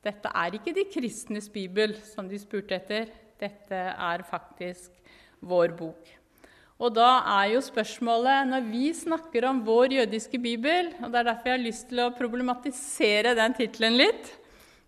Dette 0.04 0.30
er 0.36 0.56
ikke 0.56 0.74
de 0.76 0.84
kristnes 0.92 1.48
bibel, 1.52 1.94
som 2.12 2.28
de 2.28 2.40
spurte 2.40 2.76
etter. 2.76 3.08
Dette 3.40 3.78
er 3.92 4.24
faktisk 4.28 4.92
vår 5.44 5.72
bok. 5.78 6.10
Og 6.82 6.90
da 6.96 7.22
er 7.36 7.52
jo 7.54 7.62
spørsmålet, 7.62 8.48
når 8.50 8.64
vi 8.66 8.88
snakker 8.96 9.46
om 9.48 9.62
vår 9.64 10.00
jødiske 10.00 10.40
bibel 10.42 10.90
og 10.98 11.12
Det 11.12 11.20
er 11.20 11.28
derfor 11.30 11.48
jeg 11.48 11.58
har 11.58 11.66
lyst 11.68 11.88
til 11.88 12.02
å 12.02 12.12
problematisere 12.16 13.36
den 13.38 13.54
tittelen 13.54 14.00
litt. 14.00 14.32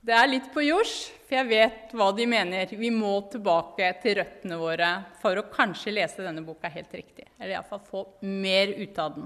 Det 0.07 0.15
er 0.15 0.29
litt 0.31 0.53
på 0.55 0.63
jords, 0.63 1.09
for 1.27 1.35
jeg 1.35 1.49
vet 1.51 1.95
hva 1.99 2.13
de 2.15 2.29
mener. 2.31 2.71
Vi 2.79 2.93
må 2.95 3.17
tilbake 3.27 3.89
til 4.05 4.21
røttene 4.21 4.59
våre 4.61 4.91
for 5.19 5.35
å 5.41 5.49
kanskje 5.51 5.97
lese 5.97 6.23
denne 6.23 6.45
boka 6.47 6.71
helt 6.71 6.93
riktig. 6.95 7.25
Eller 7.41 7.57
iallfall 7.57 7.81
få 7.89 8.03
mer 8.23 8.71
ut 8.79 9.01
av 9.03 9.17
den. 9.17 9.25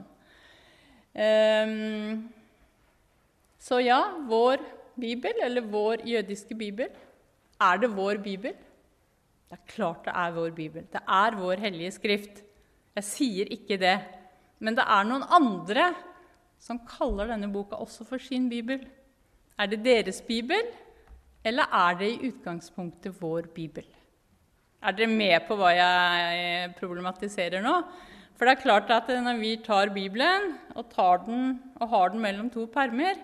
Um, 1.20 2.22
så 3.60 3.82
ja, 3.84 3.98
vår 4.30 4.62
bibel, 4.96 5.42
eller 5.44 5.66
vår 5.68 6.06
jødiske 6.08 6.56
bibel? 6.56 6.88
Er 7.60 7.82
det 7.82 7.90
vår 7.92 8.22
bibel? 8.24 8.54
Det 9.50 9.58
er 9.58 9.74
klart 9.74 10.06
det 10.08 10.14
er 10.16 10.32
vår 10.38 10.54
bibel. 10.56 10.86
Det 10.88 11.02
er 11.04 11.36
vår 11.36 11.60
hellige 11.66 11.92
skrift. 11.98 12.40
Jeg 12.96 13.04
sier 13.10 13.52
ikke 13.52 13.76
det. 13.84 13.98
Men 14.64 14.80
det 14.80 14.88
er 14.88 15.04
noen 15.04 15.28
andre 15.28 15.90
som 16.56 16.80
kaller 16.88 17.28
denne 17.34 17.52
boka 17.52 17.76
også 17.84 18.08
for 18.08 18.22
sin 18.22 18.48
bibel. 18.48 18.80
Er 19.60 19.68
det 19.68 19.82
deres 19.84 20.22
bibel, 20.24 20.70
eller 21.44 21.68
er 21.68 21.96
det 22.00 22.06
i 22.08 22.28
utgangspunktet 22.30 23.12
vår 23.20 23.50
bibel? 23.52 23.84
Er 24.80 24.94
dere 24.96 25.10
med 25.12 25.42
på 25.44 25.56
hva 25.60 25.74
jeg 25.76 26.70
problematiserer 26.78 27.60
nå? 27.60 27.74
For 28.38 28.48
det 28.48 28.54
er 28.54 28.62
klart 28.62 28.92
at 28.94 29.10
når 29.12 29.36
vi 29.36 29.50
tar 29.60 29.90
Bibelen 29.92 30.54
og, 30.72 30.86
tar 30.94 31.26
den, 31.26 31.58
og 31.76 31.90
har 31.92 32.08
den 32.08 32.22
mellom 32.24 32.48
to 32.48 32.64
permer, 32.72 33.18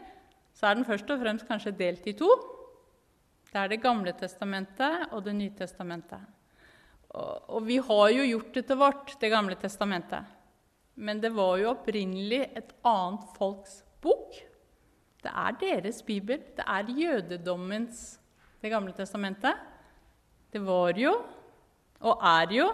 så 0.53 0.69
er 0.69 0.77
den 0.77 0.85
først 0.85 1.09
og 1.15 1.23
fremst 1.23 1.47
kanskje 1.49 1.73
delt 1.79 2.05
i 2.05 2.13
to. 2.19 2.29
Det 3.49 3.63
er 3.63 3.73
Det 3.73 3.81
gamle 3.81 4.13
testamentet 4.13 5.15
og 5.17 5.25
Det 5.25 5.35
nye 5.39 5.55
testamentet. 5.57 6.21
Og, 7.17 7.49
og 7.49 7.65
vi 7.65 7.79
har 7.81 8.11
jo 8.13 8.29
gjort 8.29 8.53
det 8.53 8.67
til 8.67 8.77
vårt, 8.77 9.17
Det 9.21 9.31
gamle 9.33 9.57
testamentet. 9.57 10.21
Men 10.97 11.21
det 11.21 11.33
var 11.33 11.57
jo 11.57 11.73
opprinnelig 11.73 12.43
et 12.53 12.77
annet 12.85 13.25
folks 13.39 13.81
bok. 14.05 14.37
Det 15.27 15.33
er 15.35 15.57
deres 15.59 16.03
bibel. 16.07 16.39
Det 16.57 16.65
er 16.67 16.93
jødedommens 16.95 18.21
Det 18.63 18.71
gamle 18.71 18.93
testamentet. 18.93 19.55
Det 20.53 20.61
var 20.65 20.95
jo, 20.97 21.13
og 22.01 22.23
er 22.25 22.53
jo, 22.55 22.67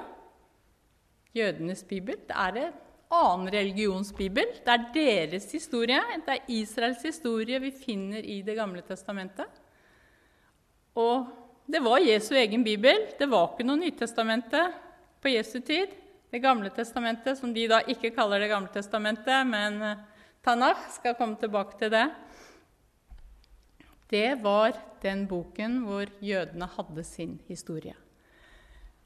jødenes 1.34 1.82
bibel. 1.84 2.16
Det 2.28 2.36
er 2.36 2.58
en 2.60 2.72
annen 3.10 3.48
religions 3.52 4.12
bibel. 4.12 4.44
Det 4.64 4.72
er 4.72 4.84
deres 4.94 5.48
historie, 5.52 6.00
det 6.26 6.36
er 6.36 6.48
Israels 6.48 7.02
historie 7.02 7.60
vi 7.60 7.72
finner 7.72 8.20
i 8.20 8.42
Det 8.42 8.56
gamle 8.56 8.82
testamentet. 8.82 9.48
Og 10.94 11.26
det 11.66 11.80
var 11.82 11.98
Jesu 11.98 12.34
egen 12.34 12.64
bibel. 12.64 13.08
Det 13.18 13.30
var 13.30 13.52
ikke 13.52 13.66
noe 13.66 13.80
Nytestamentet 13.80 14.76
på 15.22 15.28
Jesu 15.32 15.60
tid. 15.60 15.88
Det 16.30 16.40
gamle 16.42 16.70
testamentet, 16.70 17.38
som 17.38 17.54
de 17.54 17.68
da 17.68 17.80
ikke 17.88 18.10
kaller 18.10 18.40
Det 18.40 18.48
gamle 18.48 18.68
testamentet, 18.72 19.46
men 19.46 19.96
Tanakh 20.42 20.90
skal 20.90 21.14
komme 21.14 21.36
tilbake 21.38 21.78
til 21.78 21.90
det. 21.90 22.06
Det 24.12 24.42
var 24.44 24.76
den 25.02 25.24
boken 25.30 25.80
hvor 25.86 26.10
jødene 26.20 26.68
hadde 26.76 27.04
sin 27.06 27.38
historie. 27.48 27.94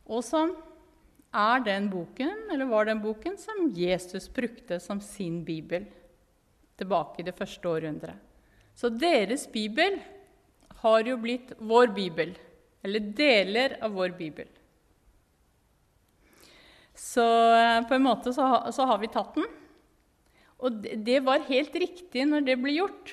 Og 0.07 0.25
som 0.27 0.53
er 1.37 1.63
den 1.67 1.89
boken, 1.93 2.47
eller 2.53 2.69
var 2.71 2.89
den 2.89 3.03
boken, 3.03 3.37
som 3.39 3.71
Jesus 3.77 4.29
brukte 4.33 4.81
som 4.83 5.01
sin 5.01 5.43
bibel 5.45 5.87
tilbake 6.79 7.23
i 7.23 7.27
det 7.27 7.37
første 7.37 7.69
århundret. 7.69 8.19
Så 8.77 8.91
deres 8.93 9.47
bibel 9.49 9.99
har 10.83 11.09
jo 11.09 11.17
blitt 11.21 11.55
vår 11.59 11.93
bibel, 11.97 12.35
eller 12.85 13.13
deler 13.17 13.79
av 13.83 13.95
vår 13.97 14.15
bibel. 14.19 14.49
Så 16.97 17.25
eh, 17.57 17.83
på 17.89 17.97
en 17.97 18.05
måte 18.05 18.33
så, 18.33 18.47
har 18.89 18.99
vi 19.01 19.13
tatt 19.13 19.37
den. 19.37 19.47
Og 20.65 20.85
det 21.05 21.21
var 21.25 21.45
helt 21.49 21.75
riktig 21.77 22.25
når 22.29 22.47
det 22.47 22.57
ble 22.63 22.77
gjort. 22.79 23.13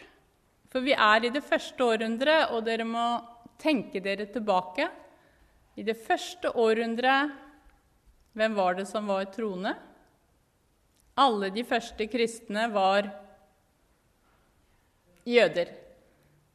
For 0.73 0.81
vi 0.81 0.95
er 0.97 1.27
i 1.27 1.29
det 1.29 1.43
første 1.45 1.85
århundret, 1.85 2.49
og 2.49 2.65
dere 2.65 2.85
må 2.87 3.05
tenke 3.61 4.01
dere 4.01 4.25
tilbake. 4.33 4.87
I 5.77 5.85
det 5.85 5.95
første 6.01 6.49
århundret, 6.49 7.33
hvem 8.33 8.55
var 8.57 8.79
det 8.79 8.87
som 8.89 9.05
var 9.09 9.27
troende? 9.29 9.75
Alle 11.21 11.51
de 11.53 11.61
første 11.69 12.07
kristne 12.09 12.65
var 12.73 13.11
jøder. 15.29 15.69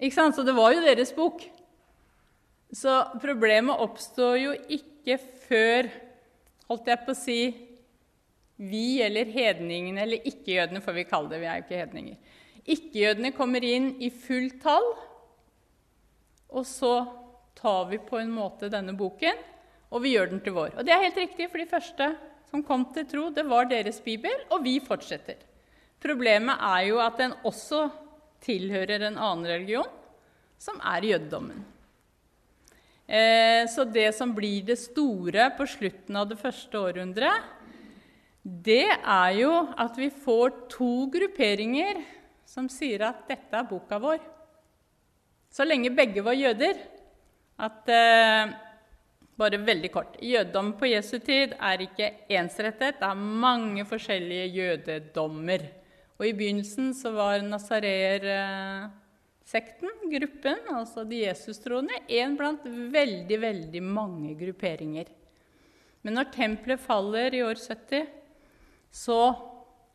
Ikke 0.02 0.16
sant? 0.18 0.34
Så 0.34 0.42
det 0.46 0.56
var 0.58 0.74
jo 0.74 0.82
deres 0.82 1.14
bok. 1.14 1.46
Så 2.74 2.98
problemet 3.22 3.80
oppstår 3.86 4.34
jo 4.42 4.56
ikke 4.66 5.16
før, 5.46 5.88
holdt 6.68 6.90
jeg 6.90 7.04
på 7.06 7.14
å 7.14 7.18
si, 7.22 7.40
vi 8.58 8.98
eller 9.06 9.30
hedningene, 9.30 10.02
eller 10.02 10.26
ikke-jødene 10.26 10.82
får 10.82 10.96
vi 10.96 11.06
kalle 11.08 11.30
det, 11.30 11.38
vi 11.40 11.46
er 11.46 11.60
jo 11.60 11.64
ikke 11.64 11.80
hedninger, 11.84 12.34
ikke-jødene 12.68 13.32
kommer 13.36 13.64
inn 13.64 13.94
i 14.02 14.10
fullt 14.12 14.60
tall, 14.62 14.86
og 16.48 16.64
så 16.68 16.94
tar 17.58 17.88
vi 17.90 17.98
på 18.00 18.20
en 18.20 18.30
måte 18.32 18.70
denne 18.72 18.94
boken, 18.96 19.40
og 19.88 20.04
vi 20.04 20.14
gjør 20.14 20.32
den 20.32 20.42
til 20.44 20.56
vår. 20.56 20.74
Og 20.76 20.84
det 20.86 20.94
er 20.94 21.06
helt 21.06 21.20
riktig, 21.20 21.48
for 21.50 21.60
de 21.60 21.68
første 21.70 22.10
som 22.48 22.64
kom 22.64 22.86
til 22.94 23.06
tro, 23.08 23.28
det 23.34 23.44
var 23.48 23.68
deres 23.68 24.00
bibel, 24.04 24.34
og 24.52 24.62
vi 24.64 24.78
fortsetter. 24.84 25.40
Problemet 26.00 26.60
er 26.64 26.84
jo 26.88 27.00
at 27.02 27.18
den 27.20 27.34
også 27.48 27.88
tilhører 28.44 29.08
en 29.08 29.18
annen 29.18 29.48
religion, 29.48 29.88
som 30.58 30.78
er 30.82 31.06
jødedommen. 31.06 31.64
Eh, 33.08 33.64
så 33.72 33.86
det 33.88 34.10
som 34.16 34.34
blir 34.36 34.66
det 34.68 34.76
store 34.80 35.48
på 35.56 35.66
slutten 35.68 36.18
av 36.20 36.28
det 36.28 36.38
første 36.40 36.78
århundret, 36.78 37.54
det 38.44 38.86
er 38.88 39.32
jo 39.38 39.52
at 39.76 39.96
vi 39.98 40.08
får 40.12 40.52
to 40.72 41.08
grupperinger 41.12 42.00
som 42.48 42.68
sier 42.72 43.04
at 43.04 43.28
dette 43.28 43.54
er 43.54 43.66
boka 43.68 43.98
vår. 44.00 44.18
Så 45.52 45.64
lenge 45.66 45.90
begge 45.94 46.22
var 46.24 46.34
jøder 46.38 46.76
at 47.68 47.88
eh, 47.92 48.56
Bare 49.38 49.54
veldig 49.62 49.92
kort. 49.94 50.16
Jødedom 50.18 50.72
på 50.80 50.88
Jesu 50.90 51.20
tid 51.22 51.52
er 51.62 51.78
ikke 51.84 52.08
ensrettet. 52.40 52.96
Det 52.98 53.06
er 53.06 53.14
mange 53.14 53.84
forskjellige 53.86 54.48
jødedommer. 54.50 55.62
Og 56.18 56.26
I 56.26 56.34
begynnelsen 56.34 56.90
så 56.98 57.14
var 57.14 57.38
nazareer-sekten, 57.46 60.10
gruppen, 60.10 60.58
altså 60.74 61.06
de 61.06 61.22
jesustroende, 61.22 61.94
én 62.10 62.34
blant 62.34 62.66
veldig, 62.66 63.38
veldig 63.44 63.82
mange 63.86 64.34
grupperinger. 64.40 65.06
Men 66.02 66.18
når 66.18 66.34
tempelet 66.34 66.82
faller 66.82 67.30
i 67.38 67.44
år 67.46 67.54
70, 67.62 68.10
så 68.90 69.38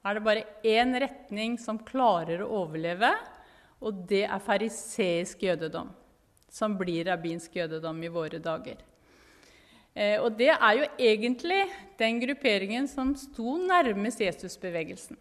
er 0.03 0.17
det 0.17 0.23
bare 0.25 0.47
én 0.67 0.95
retning 0.99 1.57
som 1.59 1.79
klarer 1.79 2.43
å 2.43 2.51
overleve, 2.63 3.13
og 3.83 4.05
det 4.07 4.25
er 4.27 4.43
fariseisk 4.43 5.43
jødedom, 5.43 5.91
som 6.51 6.75
blir 6.79 7.07
rabbinsk 7.07 7.55
jødedom 7.55 8.03
i 8.03 8.11
våre 8.11 8.39
dager. 8.43 8.79
Eh, 9.93 10.17
og 10.19 10.33
det 10.39 10.49
er 10.53 10.79
jo 10.79 10.87
egentlig 10.97 11.61
den 11.99 12.19
grupperingen 12.23 12.87
som 12.89 13.13
sto 13.17 13.57
nærmest 13.61 14.23
Jesusbevegelsen. 14.23 15.19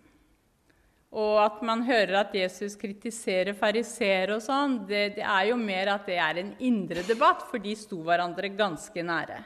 Og 1.12 1.37
at 1.42 1.59
man 1.66 1.83
hører 1.85 2.23
at 2.23 2.35
Jesus 2.35 2.73
kritiserer 2.81 3.53
fariseere 3.53 4.38
og 4.38 4.45
sånn, 4.45 4.79
det, 4.88 5.18
det, 5.18 5.27
er 5.29 5.51
jo 5.51 5.59
mer 5.61 5.90
at 5.92 6.07
det 6.09 6.16
er 6.16 6.40
en 6.40 6.55
indre 6.64 7.05
debatt, 7.05 7.45
for 7.51 7.61
de 7.61 7.75
sto 7.77 8.01
hverandre 8.07 8.49
ganske 8.57 9.05
nære. 9.05 9.42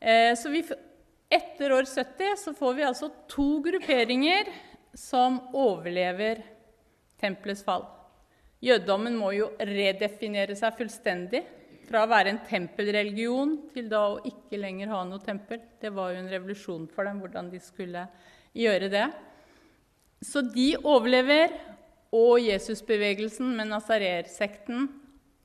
Eh, 0.00 0.32
så 0.34 0.50
vi, 0.50 0.64
etter 1.30 1.72
år 1.72 1.86
70 1.86 2.36
så 2.44 2.54
får 2.56 2.74
vi 2.74 2.86
altså 2.88 3.10
to 3.30 3.60
grupperinger 3.62 4.50
som 4.98 5.38
overlever 5.54 6.42
tempelets 7.20 7.62
fall. 7.64 7.86
Jødedommen 8.60 9.16
må 9.16 9.30
jo 9.36 9.48
redefinere 9.56 10.56
seg 10.58 10.76
fullstendig. 10.76 11.44
Fra 11.88 12.04
å 12.04 12.10
være 12.10 12.34
en 12.34 12.42
tempelreligion 12.46 13.56
til 13.72 13.88
da 13.90 14.02
å 14.12 14.20
ikke 14.26 14.60
lenger 14.60 14.92
ha 14.92 15.00
noe 15.06 15.22
tempel. 15.24 15.62
Det 15.80 15.90
var 15.94 16.12
jo 16.12 16.20
en 16.20 16.30
revolusjon 16.30 16.86
for 16.92 17.08
dem 17.08 17.22
hvordan 17.22 17.48
de 17.50 17.62
skulle 17.62 18.04
gjøre 18.54 18.90
det. 18.92 19.06
Så 20.20 20.42
de 20.44 20.74
overlever, 20.82 21.54
og 22.10 22.42
Jesusbevegelsen 22.42 23.52
med 23.56 23.70
Nazarer-sekten 23.70 24.88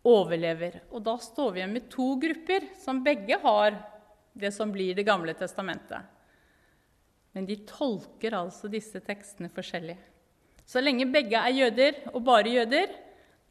overlever. 0.06 0.80
Og 0.91 1.04
da 1.06 1.13
står 1.21 1.54
vi 1.54 1.62
igjen 1.62 1.76
med 1.78 1.89
to 1.93 2.08
grupper 2.21 2.65
som 2.82 3.04
begge 3.06 3.38
har 3.41 3.78
det 4.36 4.52
som 4.54 4.71
blir 4.71 4.95
Det 4.95 5.08
gamle 5.08 5.34
testamentet. 5.34 6.04
Men 7.36 7.45
de 7.45 7.58
tolker 7.67 8.36
altså 8.38 8.69
disse 8.71 9.00
tekstene 9.04 9.50
forskjellig. 9.52 9.98
Så 10.65 10.82
lenge 10.82 11.08
begge 11.12 11.38
er 11.38 11.54
jøder, 11.54 11.98
og 12.13 12.24
bare 12.26 12.50
jøder, 12.50 12.93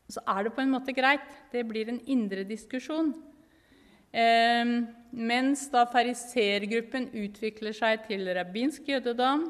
så 0.09 0.21
er 0.29 0.45
det 0.45 0.55
på 0.57 0.63
en 0.65 0.73
måte 0.73 0.95
greit. 0.97 1.29
Det 1.53 1.65
blir 1.69 1.89
en 1.89 2.01
indre 2.11 2.45
diskusjon. 2.49 3.13
Eh, 4.15 4.73
mens 5.11 5.67
da 5.73 5.85
farisergruppen 5.91 7.11
utvikler 7.13 7.77
seg 7.77 8.07
til 8.09 8.29
rabbinsk 8.37 8.89
jødedom, 8.89 9.49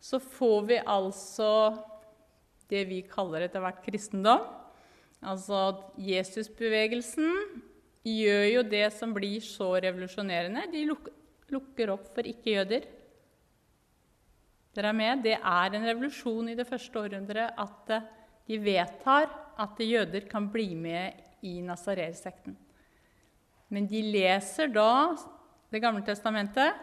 så 0.00 0.20
får 0.20 0.66
vi 0.68 0.80
altså 0.80 1.50
det 2.70 2.84
vi 2.88 3.00
kaller 3.08 3.46
etter 3.46 3.62
hvert 3.64 3.82
kristendom. 3.84 4.42
Altså 5.24 5.60
Jesusbevegelsen 6.00 7.30
gjør 8.04 8.44
jo 8.50 8.64
det 8.68 8.86
som 8.92 9.14
blir 9.16 9.40
så 9.44 9.70
revolusjonerende. 9.80 10.66
De 10.72 10.84
lukker 11.54 11.92
opp 11.94 12.10
for 12.12 12.28
ikke-jøder. 12.28 12.84
Dere 14.74 14.90
er 14.90 14.98
med? 14.98 15.22
Det 15.24 15.36
er 15.38 15.76
en 15.76 15.86
revolusjon 15.86 16.50
i 16.50 16.56
det 16.58 16.66
første 16.68 17.00
århundret 17.00 17.54
at 17.62 17.94
de 18.44 18.58
vedtar 18.60 19.30
at 19.60 19.80
jøder 19.80 20.26
kan 20.28 20.50
bli 20.52 20.74
med 20.74 21.22
i 21.46 21.60
Nazarer-sekten. 21.64 22.56
Men 23.72 23.86
de 23.90 24.02
leser 24.02 24.68
da 24.72 25.16
Det 25.72 25.80
gamle 25.82 26.04
testamentet 26.06 26.76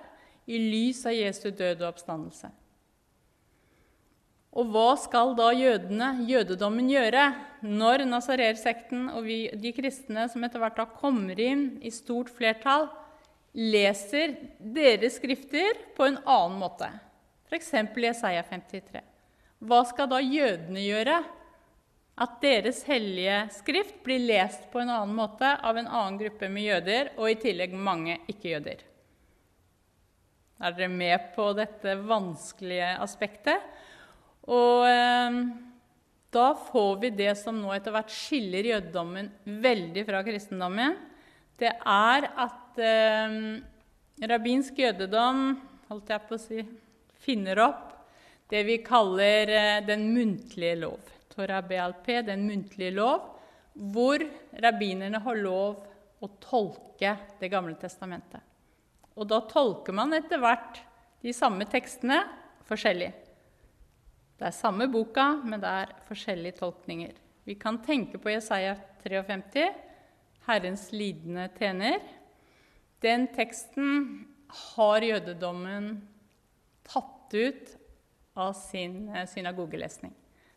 i 0.52 0.58
lys 0.60 1.06
av 1.08 1.14
Jesu 1.16 1.46
død 1.48 1.80
og 1.80 1.94
oppstandelse. 1.94 2.50
Og 4.52 4.68
hva 4.68 4.90
skal 5.00 5.32
da 5.38 5.52
jødene, 5.56 6.10
jødedommen, 6.28 6.90
gjøre 6.92 7.30
når 7.64 8.04
Nazarer-sekten 8.10 9.08
og 9.14 9.24
vi, 9.24 9.46
de 9.56 9.72
kristne 9.76 10.26
som 10.32 10.44
etter 10.44 10.60
hvert 10.60 10.80
da 10.82 10.88
kommer 10.92 11.40
inn 11.40 11.78
i 11.80 11.92
stort 11.94 12.32
flertall, 12.36 12.90
leser 13.56 14.36
deres 14.60 15.20
skrifter 15.22 15.80
på 15.96 16.10
en 16.10 16.20
annen 16.26 16.60
måte? 16.60 16.90
F.eks. 17.48 17.72
Jesaja 17.96 18.44
53. 18.48 19.04
Hva 19.62 19.84
skal 19.88 20.10
da 20.12 20.20
jødene 20.24 20.84
gjøre? 20.84 21.22
At 22.22 22.42
deres 22.44 22.82
hellige 22.86 23.38
skrift 23.56 24.02
blir 24.04 24.20
lest 24.20 24.68
på 24.74 24.82
en 24.82 24.92
annen 24.92 25.16
måte 25.16 25.48
av 25.64 25.80
en 25.80 25.88
annen 25.88 26.20
gruppe 26.20 26.50
med 26.52 26.68
jøder, 26.68 27.14
og 27.16 27.32
i 27.32 27.38
tillegg 27.40 27.72
mange 27.72 28.20
ikke-jøder. 28.30 28.84
Er 30.62 30.76
dere 30.78 30.92
med 30.92 31.32
på 31.34 31.48
dette 31.58 31.96
vanskelige 32.06 32.92
aspektet? 33.02 33.64
Og 34.50 34.88
eh, 34.90 35.42
da 36.32 36.48
får 36.72 36.94
vi 37.02 37.12
det 37.14 37.34
som 37.40 37.58
nå 37.60 37.74
etter 37.76 37.94
hvert 37.94 38.14
skiller 38.14 38.72
jødedommen 38.72 39.30
veldig 39.62 40.06
fra 40.08 40.22
kristendommen. 40.26 40.96
Det 41.60 41.74
er 41.76 42.30
at 42.30 42.80
eh, 42.82 43.36
rabbinsk 44.32 44.80
jødedom 44.80 45.44
holdt 45.92 46.14
jeg 46.14 46.28
på 46.28 46.38
å 46.38 46.42
si, 46.42 46.64
finner 47.22 47.60
opp 47.62 47.90
det 48.52 48.64
vi 48.68 48.80
kaller 48.84 49.52
eh, 49.52 49.84
den 49.86 50.08
muntlige 50.16 50.80
lov. 50.82 51.12
Torah 51.32 51.62
BLP, 51.64 52.22
den 52.28 52.48
muntlige 52.48 52.92
lov, 52.96 53.28
hvor 53.72 54.24
rabbinerne 54.64 55.22
har 55.24 55.40
lov 55.40 55.86
å 56.22 56.28
tolke 56.44 57.16
Det 57.40 57.48
gamle 57.50 57.74
testamentet. 57.82 58.44
Og 59.18 59.26
da 59.26 59.40
tolker 59.50 59.96
man 59.96 60.14
etter 60.14 60.38
hvert 60.38 60.78
de 61.26 61.34
samme 61.34 61.66
tekstene 61.66 62.20
forskjellig. 62.70 63.10
Det 64.42 64.48
er 64.50 64.56
samme 64.58 64.88
boka, 64.90 65.36
men 65.46 65.62
det 65.62 65.70
er 65.70 65.92
forskjellige 66.08 66.56
tolkninger. 66.64 67.12
Vi 67.46 67.54
kan 67.62 67.78
tenke 67.86 68.18
på 68.18 68.32
Jesaja 68.34 68.74
53, 69.04 69.68
'Herrens 70.48 70.88
lidende 70.92 71.46
tjener'. 71.60 72.02
Den 73.06 73.28
teksten 73.28 74.26
har 74.50 75.06
jødedommen 75.06 76.08
tatt 76.84 77.36
ut 77.38 77.78
av 78.36 78.54
sin 78.58 79.10
eh, 79.14 79.28
synagogelesning. 79.30 80.16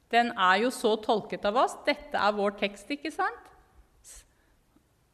Den 0.08 0.32
er 0.32 0.62
jo 0.62 0.70
så 0.72 0.96
tolket 0.96 1.44
av 1.44 1.60
oss. 1.66 1.76
Dette 1.84 2.16
er 2.16 2.32
vår 2.32 2.56
tekst, 2.56 2.88
ikke 2.88 3.12
sant? 3.12 3.50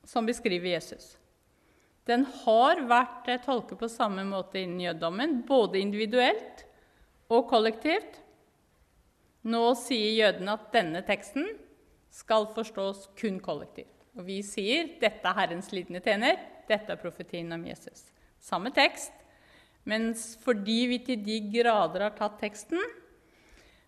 som 0.04 0.26
beskriver 0.26 0.72
Jesus. 0.72 1.18
Den 2.06 2.24
har 2.44 2.80
vært 2.86 3.28
tolket 3.44 3.78
på 3.78 3.90
samme 3.90 4.24
måte 4.26 4.58
innen 4.58 4.80
jødedommen, 4.80 5.42
både 5.46 5.78
individuelt 5.78 6.64
og 7.30 7.46
kollektivt. 7.50 8.19
Nå 9.48 9.62
sier 9.80 10.12
jødene 10.18 10.56
at 10.58 10.68
denne 10.74 11.00
teksten 11.06 11.46
skal 12.12 12.48
forstås 12.52 13.06
kun 13.18 13.38
kollektivt. 13.40 13.94
Og 14.18 14.26
vi 14.26 14.40
sier 14.42 14.98
'dette 15.00 15.24
er 15.24 15.36
Herrens 15.38 15.70
lidende 15.72 16.02
tjener', 16.04 16.40
dette 16.68 16.92
er 16.92 17.00
profetien 17.00 17.52
om 17.52 17.64
Jesus. 17.64 18.10
Samme 18.38 18.70
tekst, 18.74 19.12
men 19.84 20.12
fordi 20.14 20.86
vi 20.90 20.98
til 20.98 21.22
de 21.24 21.38
grader 21.54 22.02
har 22.08 22.16
tatt 22.16 22.38
teksten, 22.40 22.80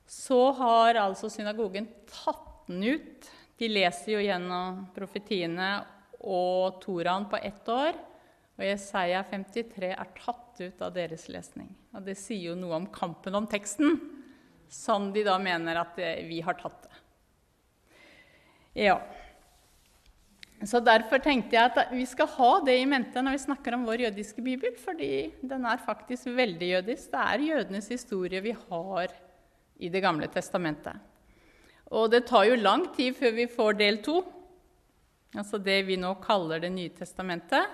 så 0.07 0.53
har 0.53 0.95
altså 0.95 1.29
synagogen 1.31 1.89
tatt 2.07 2.67
den 2.69 2.83
ut. 2.97 3.29
De 3.59 3.69
leser 3.69 4.13
jo 4.17 4.23
gjennom 4.23 4.87
profetiene 4.95 5.85
og 6.21 6.81
Toraen 6.83 7.29
på 7.31 7.39
ett 7.43 7.69
år. 7.69 7.97
Og 8.59 8.65
Jesaja 8.67 9.23
53 9.25 9.93
er 9.95 10.11
tatt 10.19 10.61
ut 10.61 10.83
av 10.85 10.93
deres 10.95 11.29
lesning. 11.33 11.71
Og 11.97 12.05
det 12.07 12.17
sier 12.21 12.53
jo 12.53 12.59
noe 12.59 12.77
om 12.77 12.89
kampen 12.93 13.35
om 13.35 13.49
teksten, 13.51 13.97
som 14.73 15.11
de 15.13 15.25
da 15.27 15.37
mener 15.41 15.83
at 15.83 15.99
eh, 16.01 16.25
vi 16.25 16.41
har 16.45 16.57
tatt 16.57 16.87
det. 16.87 17.01
Ja. 18.87 18.97
Så 20.65 20.79
Derfor 20.81 21.21
tenkte 21.21 21.57
jeg 21.57 21.73
at 21.73 21.91
vi 21.93 22.05
skal 22.07 22.31
ha 22.37 22.51
det 22.65 22.77
i 22.79 22.87
mente 22.89 23.21
når 23.21 23.35
vi 23.35 23.45
snakker 23.45 23.75
om 23.77 23.85
vår 23.85 24.07
jødiske 24.07 24.45
bibel, 24.45 24.77
fordi 24.79 25.33
den 25.43 25.67
er 25.69 25.83
faktisk 25.83 26.31
veldig 26.33 26.69
jødisk. 26.77 27.11
Det 27.13 27.25
er 27.35 27.47
jødenes 27.49 27.89
historie 27.93 28.41
vi 28.45 28.55
har 28.55 29.13
i 29.83 29.89
Det 29.91 30.01
gamle 30.01 30.29
testamentet. 30.31 30.95
Og 31.91 32.09
det 32.13 32.25
tar 32.29 32.47
jo 32.47 32.57
lang 32.57 32.87
tid 32.95 33.17
før 33.19 33.35
vi 33.37 33.49
får 33.51 33.75
del 33.77 33.99
to, 34.05 34.23
altså 35.35 35.59
det 35.59 35.83
vi 35.89 35.99
nå 35.99 36.15
kaller 36.23 36.63
Det 36.63 36.71
nye 36.73 36.95
testamentet. 36.95 37.67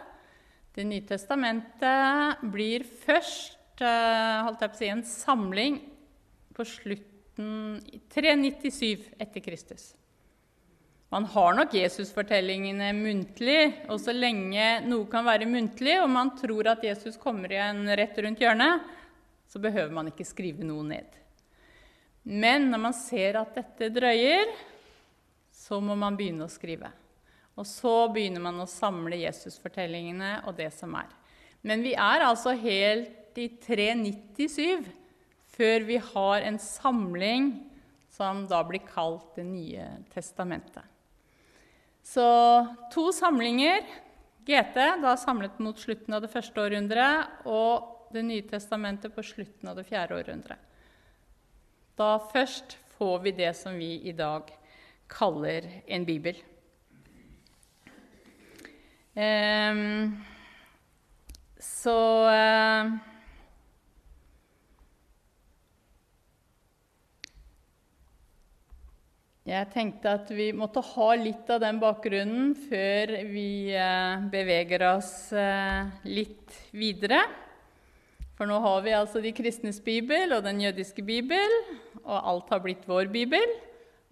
Det 0.74 0.86
nye 0.86 1.04
testamentet 1.06 2.42
blir 2.42 2.86
først 2.86 3.82
eh, 3.82 4.42
holdt 4.46 4.62
jeg 4.62 4.72
på 4.72 4.76
å 4.76 4.80
si, 4.80 4.90
en 4.90 5.04
samling 5.04 5.78
på 6.58 6.64
slutten 6.66 7.80
397 8.10 9.04
etter 9.18 9.40
Kristus. 9.40 9.94
Man 11.08 11.24
har 11.24 11.54
nok 11.54 11.74
Jesusfortellingene 11.78 12.90
muntlig, 12.98 13.60
og 13.88 14.00
så 14.02 14.12
lenge 14.12 14.64
noe 14.84 15.06
kan 15.08 15.24
være 15.24 15.46
muntlig, 15.48 15.94
og 16.02 16.10
man 16.10 16.34
tror 16.36 16.72
at 16.74 16.82
Jesus 16.84 17.16
kommer 17.20 17.54
igjen 17.54 17.86
rett 17.96 18.18
rundt 18.20 18.42
hjørnet, 18.42 18.90
så 19.48 19.62
behøver 19.62 19.94
man 19.94 20.10
ikke 20.10 20.26
skrive 20.26 20.66
noe 20.66 20.84
ned. 20.90 21.14
Men 22.26 22.68
når 22.72 22.84
man 22.88 22.98
ser 23.06 23.38
at 23.40 23.54
dette 23.56 23.88
drøyer, 23.94 24.50
så 25.54 25.78
må 25.80 25.94
man 25.96 26.18
begynne 26.18 26.44
å 26.44 26.52
skrive. 26.52 26.90
Og 27.56 27.66
så 27.70 27.94
begynner 28.12 28.42
man 28.42 28.58
å 28.60 28.68
samle 28.68 29.22
Jesusfortellingene 29.22 30.42
og 30.42 30.58
det 30.58 30.72
som 30.74 30.92
er. 30.98 31.08
Men 31.62 31.86
vi 31.86 31.94
er 31.94 32.26
altså 32.26 32.52
helt 32.58 33.38
i 33.38 33.48
397 33.62 34.90
før 35.58 35.86
vi 35.88 35.98
har 36.12 36.44
en 36.46 36.58
samling 36.62 37.50
som 38.14 38.44
da 38.50 38.62
blir 38.66 38.82
kalt 38.86 39.34
Det 39.36 39.44
nye 39.46 39.84
testamentet. 40.14 40.84
Så 42.02 42.24
to 42.94 43.10
samlinger. 43.12 43.82
GT 44.48 44.78
da 45.02 45.12
samlet 45.20 45.58
mot 45.60 45.76
slutten 45.76 46.14
av 46.16 46.22
det 46.24 46.30
første 46.32 46.62
århundret, 46.62 47.44
og 47.44 48.08
Det 48.08 48.22
nye 48.24 48.46
testamentet 48.48 49.12
på 49.12 49.20
slutten 49.20 49.68
av 49.68 49.76
det 49.76 49.84
fjerde 49.84 50.16
århundret. 50.16 50.56
Da 51.98 52.14
først 52.32 52.78
får 52.96 53.18
vi 53.26 53.32
det 53.36 53.50
som 53.58 53.76
vi 53.76 53.98
i 54.08 54.14
dag 54.16 54.48
kaller 55.12 55.66
en 55.84 56.06
bibel. 56.08 56.38
Um, 59.12 60.16
så 61.60 61.98
uh, 62.30 62.96
Jeg 69.48 69.70
tenkte 69.72 70.10
at 70.12 70.28
vi 70.36 70.50
måtte 70.52 70.82
ha 70.84 71.06
litt 71.16 71.48
av 71.48 71.62
den 71.62 71.78
bakgrunnen 71.80 72.50
før 72.68 73.14
vi 73.30 73.72
uh, 73.72 74.20
beveger 74.28 74.82
oss 74.90 75.30
uh, 75.32 75.88
litt 76.04 76.52
videre. 76.76 77.22
For 78.36 78.44
nå 78.50 78.58
har 78.60 78.84
vi 78.84 78.92
altså 78.92 79.22
de 79.24 79.32
kristnes 79.32 79.80
bibel 79.80 80.36
og 80.36 80.44
den 80.44 80.60
jødiske 80.66 81.00
bibel, 81.00 81.56
og 82.04 82.18
alt 82.18 82.52
har 82.52 82.60
blitt 82.66 82.84
vår 82.90 83.08
bibel. 83.14 83.56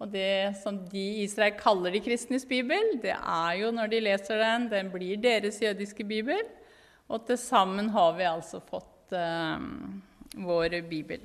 Og 0.01 0.09
det 0.09 0.57
som 0.63 0.81
de 0.89 1.05
i 1.05 1.23
Israel 1.27 1.53
kaller 1.61 1.93
de 1.93 2.01
kristnes 2.01 2.47
bibel, 2.49 2.95
det 3.05 3.13
er 3.13 3.53
jo 3.61 3.69
når 3.77 3.93
de 3.93 4.03
leser 4.09 4.41
den, 4.41 4.71
den 4.73 4.89
blir 4.89 5.21
deres 5.21 5.61
jødiske 5.61 6.07
bibel. 6.09 6.41
Og 7.13 7.29
til 7.29 7.37
sammen 7.37 7.93
har 7.93 8.17
vi 8.17 8.25
altså 8.25 8.57
fått 8.73 9.13
um, 9.13 10.01
vår 10.49 10.81
bibel. 10.89 11.21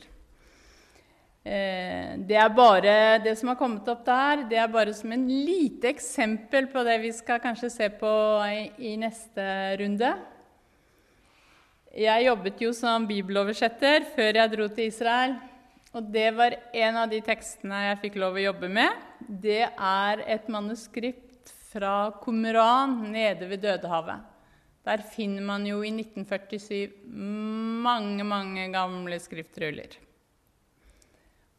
Eh, 1.43 2.19
det 2.23 2.37
er 2.39 2.53
bare 2.55 3.19
det 3.23 3.33
som 3.39 3.51
har 3.51 3.59
kommet 3.59 3.89
opp 3.91 4.05
der, 4.07 4.45
det 4.47 4.61
er 4.63 4.69
bare 4.71 4.93
som 4.95 5.11
en 5.11 5.25
lite 5.27 5.91
eksempel 5.91 6.69
på 6.71 6.85
det 6.87 7.01
vi 7.03 7.11
skal 7.17 7.43
kanskje 7.43 7.71
se 7.75 7.89
på 7.99 8.13
i, 8.47 8.69
i 8.93 8.97
neste 9.01 9.47
runde. 9.81 10.13
Jeg 11.93 12.29
jobbet 12.29 12.63
jo 12.63 12.71
som 12.73 13.09
bibeloversetter 13.11 14.07
før 14.15 14.39
jeg 14.39 14.53
dro 14.55 14.69
til 14.71 14.87
Israel. 14.89 15.35
Og 15.93 16.07
det 16.09 16.31
var 16.33 16.55
en 16.73 16.97
av 17.03 17.11
de 17.11 17.19
tekstene 17.21 17.83
jeg 17.89 17.99
fikk 18.07 18.15
lov 18.23 18.39
å 18.39 18.45
jobbe 18.47 18.71
med. 18.73 19.03
Det 19.21 19.67
er 19.67 20.23
et 20.25 20.47
manuskript 20.49 21.51
fra 21.73 22.13
Qumran 22.23 22.95
nede 23.13 23.51
ved 23.51 23.61
Dødehavet. 23.67 24.31
Der 24.87 25.05
finner 25.05 25.45
man 25.47 25.67
jo 25.69 25.83
i 25.85 25.93
1947 25.93 27.13
mange, 27.85 28.25
mange 28.25 28.65
gamle 28.73 29.21
skriftruller. 29.21 29.99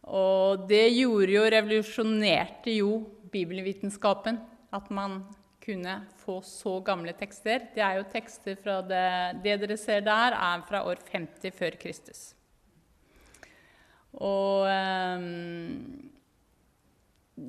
Og 0.03 0.65
det 0.67 0.89
gjorde 0.97 1.31
jo, 1.31 1.45
revolusjonerte 1.53 2.75
jo 2.75 2.91
bibelvitenskapen. 3.31 4.39
At 4.73 4.89
man 4.91 5.21
kunne 5.63 5.99
få 6.23 6.41
så 6.43 6.79
gamle 6.83 7.13
tekster. 7.15 7.69
Det 7.75 7.83
er 7.83 7.99
jo 7.99 8.07
tekster 8.11 8.57
fra 8.59 8.81
det, 8.83 9.43
det 9.45 9.59
dere 9.61 9.77
ser 9.79 10.03
der, 10.03 10.35
er 10.35 10.63
fra 10.67 10.83
år 10.89 10.99
50 11.11 11.55
før 11.55 11.77
Kristus. 11.79 12.23
Og 14.13 14.67
um, 14.67 16.09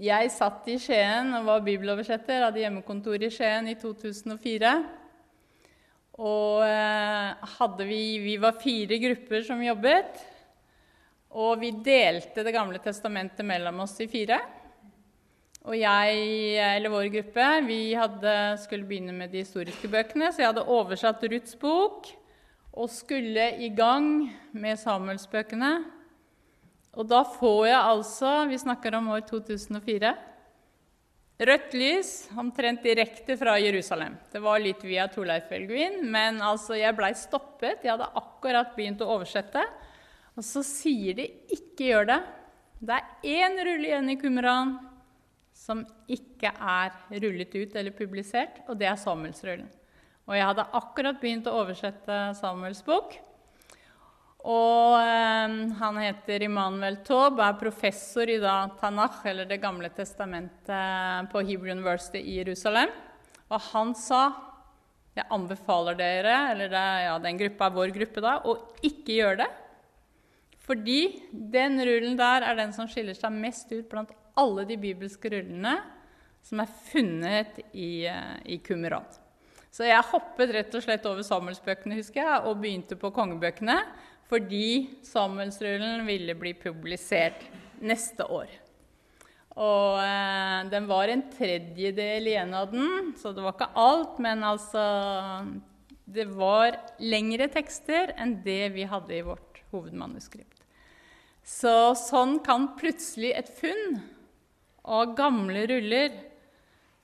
jeg 0.01 0.31
satt 0.33 0.69
i 0.73 0.79
Skien 0.81 1.35
og 1.37 1.49
var 1.49 1.65
bibeloversetter, 1.67 2.47
hadde 2.47 2.63
hjemmekontor 2.63 3.27
i 3.27 3.33
Skien 3.33 3.69
i 3.69 3.75
2004. 3.81 4.77
Og 6.25 6.63
hadde 7.59 7.89
vi, 7.89 8.01
vi 8.23 8.37
var 8.41 8.61
fire 8.63 9.01
grupper 9.03 9.43
som 9.45 9.61
jobbet. 9.65 10.23
Og 11.35 11.59
vi 11.59 11.73
delte 11.83 12.45
Det 12.47 12.55
gamle 12.55 12.79
testamentet 12.79 13.47
mellom 13.47 13.81
oss 13.83 13.97
i 14.03 14.07
fire. 14.11 14.39
Og 15.65 15.75
jeg, 15.79 16.19
eller 16.61 16.93
vår 16.93 17.09
gruppe, 17.15 17.47
vi 17.65 17.79
hadde, 17.97 18.35
skulle 18.61 18.85
begynne 18.85 19.15
med 19.17 19.33
de 19.33 19.41
historiske 19.41 19.89
bøkene, 19.89 20.29
så 20.29 20.43
jeg 20.43 20.51
hadde 20.51 20.67
oversatt 20.69 21.25
Ruths 21.25 21.57
bok 21.57 22.11
og 22.75 22.91
skulle 22.93 23.47
i 23.63 23.71
gang 23.73 24.27
med 24.53 24.77
Samuelsbøkene. 24.77 25.73
Og 26.95 27.09
da 27.11 27.23
får 27.27 27.63
jeg 27.71 27.81
altså 27.81 28.33
Vi 28.51 28.61
snakker 28.61 28.99
om 28.99 29.09
år 29.15 29.25
2004. 29.27 30.13
Rødt 31.49 31.73
lys 31.75 32.11
omtrent 32.39 32.85
direkte 32.87 33.35
fra 33.39 33.57
Jerusalem. 33.59 34.15
Det 34.31 34.43
var 34.43 34.61
litt 34.63 34.85
via 34.87 35.09
Torleif 35.11 35.49
Elgvin, 35.51 36.05
men 36.07 36.39
altså 36.45 36.77
jeg 36.79 36.95
blei 36.95 37.11
stoppet. 37.19 37.83
Jeg 37.83 37.97
hadde 37.97 38.13
akkurat 38.21 38.77
begynt 38.77 39.03
å 39.03 39.09
oversette. 39.17 39.65
Og 40.35 40.43
så 40.43 40.65
sier 40.67 41.15
de 41.15 41.29
'ikke 41.49 41.91
gjør 41.91 42.07
det'. 42.11 42.25
Det 42.83 42.95
er 42.95 43.05
én 43.23 43.57
rulle 43.65 43.87
igjen 43.89 44.11
i 44.11 44.17
Kumran 44.21 44.79
som 45.55 45.85
ikke 46.11 46.51
er 46.51 46.91
rullet 47.23 47.55
ut 47.55 47.77
eller 47.77 47.91
publisert, 47.91 48.61
og 48.69 48.79
det 48.79 48.89
er 48.91 48.97
Samuelsrullen. 48.97 49.71
Og 50.27 50.35
jeg 50.37 50.45
hadde 50.45 50.67
akkurat 50.73 51.21
begynt 51.21 51.47
å 51.47 51.57
oversette 51.63 52.35
Samuels 52.35 52.83
bok. 52.83 53.17
Og 54.45 54.99
eh, 55.01 55.55
han 55.79 56.01
heter 56.03 56.43
Immanuel 56.45 56.99
Taub, 57.07 57.41
er 57.41 57.57
professor 57.61 58.29
i 58.29 58.37
da, 58.43 58.69
Tanakh, 58.81 59.23
eller 59.31 59.49
Det 59.49 59.61
gamle 59.61 59.89
testamentet, 59.89 61.31
på 61.33 61.41
Hebrew 61.41 61.73
University 61.73 62.21
i 62.21 62.39
Jerusalem. 62.43 62.93
Og 63.49 63.61
han 63.73 63.95
sa 63.97 64.25
jeg 65.15 65.31
anbefaler 65.31 65.95
dere, 65.95 66.39
eller 66.51 66.73
det, 66.73 66.87
ja, 67.07 67.19
den 67.23 67.39
gruppa 67.39 67.69
er 67.69 67.77
vår 67.77 67.93
gruppe 67.95 68.25
da, 68.25 68.39
å 68.43 68.57
ikke 68.83 69.21
gjøre 69.21 69.45
det. 69.45 69.51
Fordi 70.65 71.01
den 71.31 71.77
rullen 71.85 72.17
der 72.17 72.47
er 72.47 72.57
den 72.57 72.73
som 72.73 72.89
skiller 72.89 73.17
seg 73.17 73.35
mest 73.37 73.73
ut 73.75 73.89
blant 73.91 74.15
alle 74.41 74.65
de 74.69 74.79
bibelske 74.81 75.31
rullene 75.33 75.77
som 76.45 76.61
er 76.61 76.73
funnet 76.91 77.61
i, 77.73 78.07
eh, 78.09 78.35
i 78.45 78.59
Qumran. 78.65 79.07
Så 79.75 79.87
jeg 79.89 80.07
hoppet 80.13 80.53
rett 80.55 80.75
og 80.77 80.85
slett 80.85 81.07
over 81.11 81.25
Samuelsbøkene 81.27 81.97
husker 81.99 82.23
jeg, 82.23 82.43
og 82.47 82.61
begynte 82.63 82.99
på 83.01 83.11
kongebøkene 83.15 83.81
fordi 84.31 85.01
Samuelsrullen 85.05 86.07
ville 86.07 86.35
bli 86.39 86.55
publisert 86.57 87.43
neste 87.85 88.25
år. 88.25 88.49
Og 89.55 90.01
eh, 90.03 90.61
den 90.73 90.89
var 90.91 91.11
en 91.11 91.27
tredjedel 91.31 92.31
igjen 92.33 92.55
av 92.57 92.73
den, 92.73 93.13
så 93.21 93.35
det 93.35 93.45
var 93.45 93.55
ikke 93.55 93.71
alt. 93.79 94.19
Men 94.23 94.43
altså 94.47 94.83
Det 96.05 96.27
var 96.37 96.75
lengre 97.01 97.49
tekster 97.53 98.13
enn 98.21 98.39
det 98.45 98.75
vi 98.75 98.85
hadde 98.89 99.15
i 99.17 99.23
vårt 99.25 99.63
hovedmanuskript. 99.73 100.54
Så 101.45 101.93
sånn 102.01 102.39
kan 102.45 102.71
plutselig 102.79 103.35
et 103.37 103.51
funn 103.59 103.99
av 104.85 105.13
gamle 105.17 105.67
ruller 105.69 106.15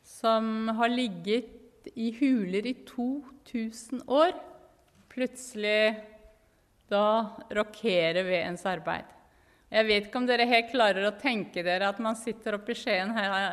som 0.04 0.70
har 0.78 0.88
ligget 0.88 1.90
i 1.92 2.10
huler 2.16 2.66
i 2.68 2.74
2000 2.88 4.06
år, 4.08 4.32
plutselig 5.12 5.92
da 6.90 7.04
rokere 7.52 8.24
ved 8.24 8.40
ens 8.40 8.64
arbeid. 8.68 9.04
Jeg 9.70 9.86
vet 9.86 10.06
ikke 10.08 10.18
om 10.18 10.26
dere 10.26 10.48
helt 10.50 10.72
klarer 10.72 11.04
å 11.06 11.16
tenke 11.20 11.62
dere 11.62 11.92
at 11.92 12.00
man 12.02 12.16
sitter 12.18 12.56
oppe 12.56 12.72
i 12.74 12.78
Skien 12.80 13.12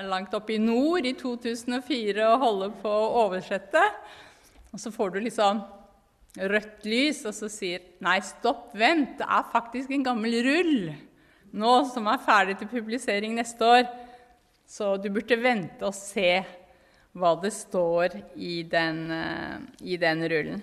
langt 0.10 0.34
oppe 0.34 0.56
i 0.56 0.62
nord 0.62 1.06
i 1.06 1.14
2004 1.20 2.32
og 2.32 2.42
holder 2.42 2.72
på 2.82 2.90
å 2.90 3.12
oversette, 3.28 3.84
og 4.72 4.82
så 4.82 4.92
får 4.94 5.14
du 5.14 5.20
liksom 5.28 5.62
rødt 6.38 6.86
lys, 6.86 7.24
og 7.26 7.36
så 7.36 7.50
sier 7.52 7.84
Nei, 8.04 8.20
stopp, 8.26 8.70
vent, 8.78 9.18
det 9.20 9.28
er 9.28 9.52
faktisk 9.54 9.92
en 9.94 10.06
gammel 10.06 10.40
rull 10.46 10.78
nå 11.58 11.74
som 11.90 12.10
er 12.12 12.22
ferdig 12.22 12.58
til 12.60 12.70
publisering 12.70 13.34
neste 13.34 13.66
år. 13.66 13.86
Så 14.68 14.92
du 15.02 15.08
burde 15.16 15.38
vente 15.42 15.88
og 15.88 15.96
se 15.96 16.44
hva 17.18 17.32
det 17.42 17.54
står 17.56 18.18
i 18.36 18.62
den, 18.68 19.00
eh, 19.10 19.56
i 19.82 19.98
den 19.98 20.22
rullen. 20.28 20.62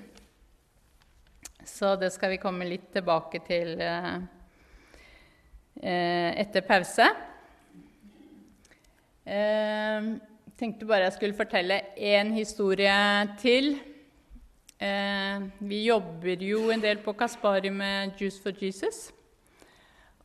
Så 1.64 1.96
det 1.98 2.12
skal 2.12 2.34
vi 2.34 2.42
komme 2.42 2.68
litt 2.68 2.92
tilbake 2.92 3.40
til. 3.48 3.80
Eh, 3.80 4.20
Eh, 5.82 6.30
etter 6.38 6.62
pause. 6.62 7.06
Jeg 9.26 10.04
tenkte 10.60 10.86
bare 10.86 11.08
jeg 11.08 11.16
skulle 11.16 11.36
fortelle 11.36 11.80
én 11.98 12.30
historie 12.36 12.94
til. 13.40 13.74
Eh, 14.78 15.44
vi 15.58 15.84
jobber 15.86 16.42
jo 16.42 16.68
en 16.74 16.82
del 16.82 16.98
på 17.04 17.14
Kaspari 17.18 17.70
med 17.70 18.18
Juice 18.18 18.42
for 18.42 18.56
Jesus. 18.58 19.12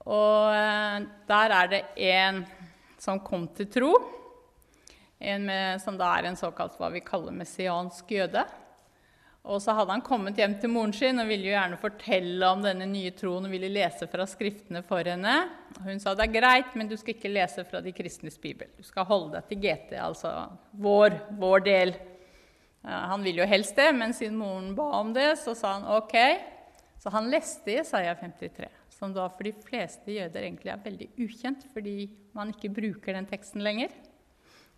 Og 0.09 0.55
der 1.29 1.53
er 1.53 1.67
det 1.69 1.83
en 2.09 2.41
som 2.99 3.19
kom 3.21 3.47
til 3.55 3.69
tro. 3.69 3.91
En 5.19 5.45
med, 5.45 5.81
som 5.83 5.97
da 5.99 6.13
er 6.15 6.29
en 6.29 6.39
såkalt 6.39 6.79
hva 6.79 6.89
vi 6.93 7.03
kaller 7.03 7.35
messiansk 7.35 8.12
jøde. 8.15 8.45
Og 9.49 9.62
så 9.63 9.73
hadde 9.73 9.95
han 9.95 10.03
kommet 10.03 10.38
hjem 10.38 10.57
til 10.59 10.71
moren 10.71 10.91
sin 10.93 11.19
og 11.21 11.29
ville 11.29 11.47
jo 11.47 11.55
gjerne 11.55 11.79
fortelle 11.79 12.49
om 12.51 12.62
denne 12.63 12.85
nye 12.89 13.13
troen 13.15 13.47
og 13.47 13.53
ville 13.53 13.71
lese 13.71 14.07
fra 14.12 14.27
Skriftene 14.27 14.81
for 14.85 15.07
henne. 15.07 15.35
Hun 15.85 16.01
sa 16.01 16.13
det 16.13 16.27
er 16.27 16.35
greit, 16.35 16.75
men 16.77 16.89
du 16.89 16.97
skal 16.99 17.15
ikke 17.15 17.31
lese 17.31 17.63
fra 17.67 17.81
de 17.81 17.93
kristnes 17.95 18.38
bibel. 18.41 18.67
Du 18.77 18.83
skal 18.85 19.07
holde 19.09 19.38
deg 19.38 19.47
til 19.49 19.62
GT, 19.63 19.95
altså 20.03 20.33
vår, 20.83 21.15
vår 21.39 21.65
del. 21.65 21.95
Han 22.83 23.23
ville 23.25 23.41
jo 23.43 23.49
helst 23.49 23.75
det, 23.75 23.89
men 23.95 24.13
siden 24.15 24.37
moren 24.39 24.71
ba 24.75 24.85
om 25.01 25.11
det, 25.15 25.33
så 25.41 25.55
sa 25.57 25.75
han 25.77 25.87
OK. 25.97 26.15
Så 26.99 27.11
han 27.13 27.29
leste 27.31 27.77
Jesaja 27.77 28.13
53, 28.19 28.67
som 28.91 29.13
da 29.15 29.29
for 29.31 29.47
de 29.47 29.53
fleste 29.63 30.11
jøder 30.11 30.45
egentlig 30.45 30.73
er 30.73 30.83
veldig 30.83 31.09
ukjent, 31.25 31.63
fordi 31.73 32.09
man 32.35 32.51
ikke 32.51 32.71
bruker 32.75 33.15
den 33.15 33.27
teksten 33.29 33.63
lenger. 33.63 33.93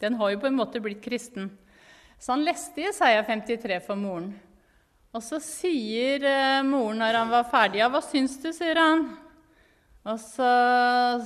Den 0.02 0.18
har 0.18 0.34
jo 0.34 0.42
på 0.42 0.50
en 0.50 0.58
måte 0.58 0.82
blitt 0.82 1.02
kristen. 1.04 1.50
Så 2.22 2.36
han 2.36 2.46
leste 2.46 2.84
Jesaja 2.84 3.24
53 3.26 3.82
for 3.86 3.98
moren. 3.98 4.32
Og 5.12 5.24
så 5.26 5.42
sier 5.44 6.24
eh, 6.24 6.62
moren 6.64 7.02
når 7.02 7.18
han 7.20 7.34
var 7.34 7.50
ferdig, 7.52 7.82
ja, 7.82 7.90
'Hva 7.90 8.02
syns 8.06 8.38
du?' 8.40 8.54
sier 8.56 8.78
han. 8.80 9.10
Og 10.02 10.18
så, 10.18 10.50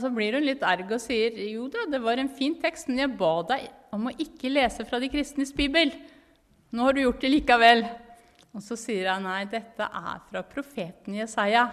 så, 0.01 0.09
blir 0.11 0.35
hun 0.35 0.43
litt 0.43 0.63
erg 0.63 0.89
og 0.91 0.99
sier, 1.03 1.35
'Jo 1.37 1.67
da, 1.71 1.85
det 1.91 2.01
var 2.03 2.19
en 2.19 2.31
fin 2.31 2.55
tekst, 2.59 2.89
men 2.89 3.03
jeg 3.03 3.17
ba 3.19 3.35
deg 3.51 3.67
om 3.95 4.09
å 4.09 4.15
ikke 4.15 4.51
lese 4.51 4.87
fra 4.87 4.99
de 4.99 5.11
kristnes 5.11 5.53
bibel.' 5.55 5.93
'Nå 6.71 6.83
har 6.83 6.93
du 6.93 7.01
gjort 7.01 7.21
det 7.21 7.31
likevel.' 7.31 7.85
Og 8.55 8.63
så 8.63 8.77
sier 8.79 9.11
han, 9.11 9.23
'Nei, 9.23 9.45
dette 9.45 9.83
er 9.83 10.21
fra 10.29 10.43
profeten 10.43 11.15
Jesaja.' 11.15 11.71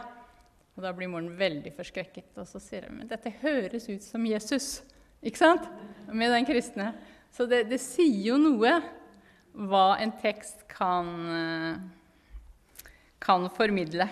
Og 0.76 0.82
da 0.82 0.92
blir 0.92 1.08
moren 1.08 1.36
veldig 1.36 1.72
forskrekket. 1.76 2.32
Og 2.36 2.46
så 2.48 2.60
sier 2.60 2.88
hun, 2.88 2.98
'Men 2.98 3.08
dette 3.08 3.30
høres 3.42 3.88
ut 3.88 4.02
som 4.02 4.24
Jesus.' 4.26 4.82
Ikke 5.22 5.38
sant? 5.38 5.68
Med 6.10 6.30
den 6.30 6.44
kristne. 6.44 6.94
Så 7.30 7.46
det, 7.46 7.68
det 7.70 7.78
sier 7.80 8.32
jo 8.32 8.36
noe 8.36 8.82
hva 9.54 9.96
en 10.02 10.10
tekst 10.18 10.66
kan 10.68 11.06
eh, 11.30 11.76
kan 13.22 13.46
formidle. 13.54 14.08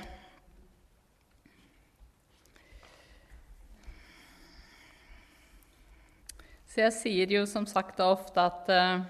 Så 6.70 6.84
jeg 6.84 6.94
sier 6.94 7.32
jo 7.34 7.42
som 7.50 7.66
sagt 7.66 7.98
ofte 8.04 8.44
at 8.44 8.70
uh, 8.70 9.02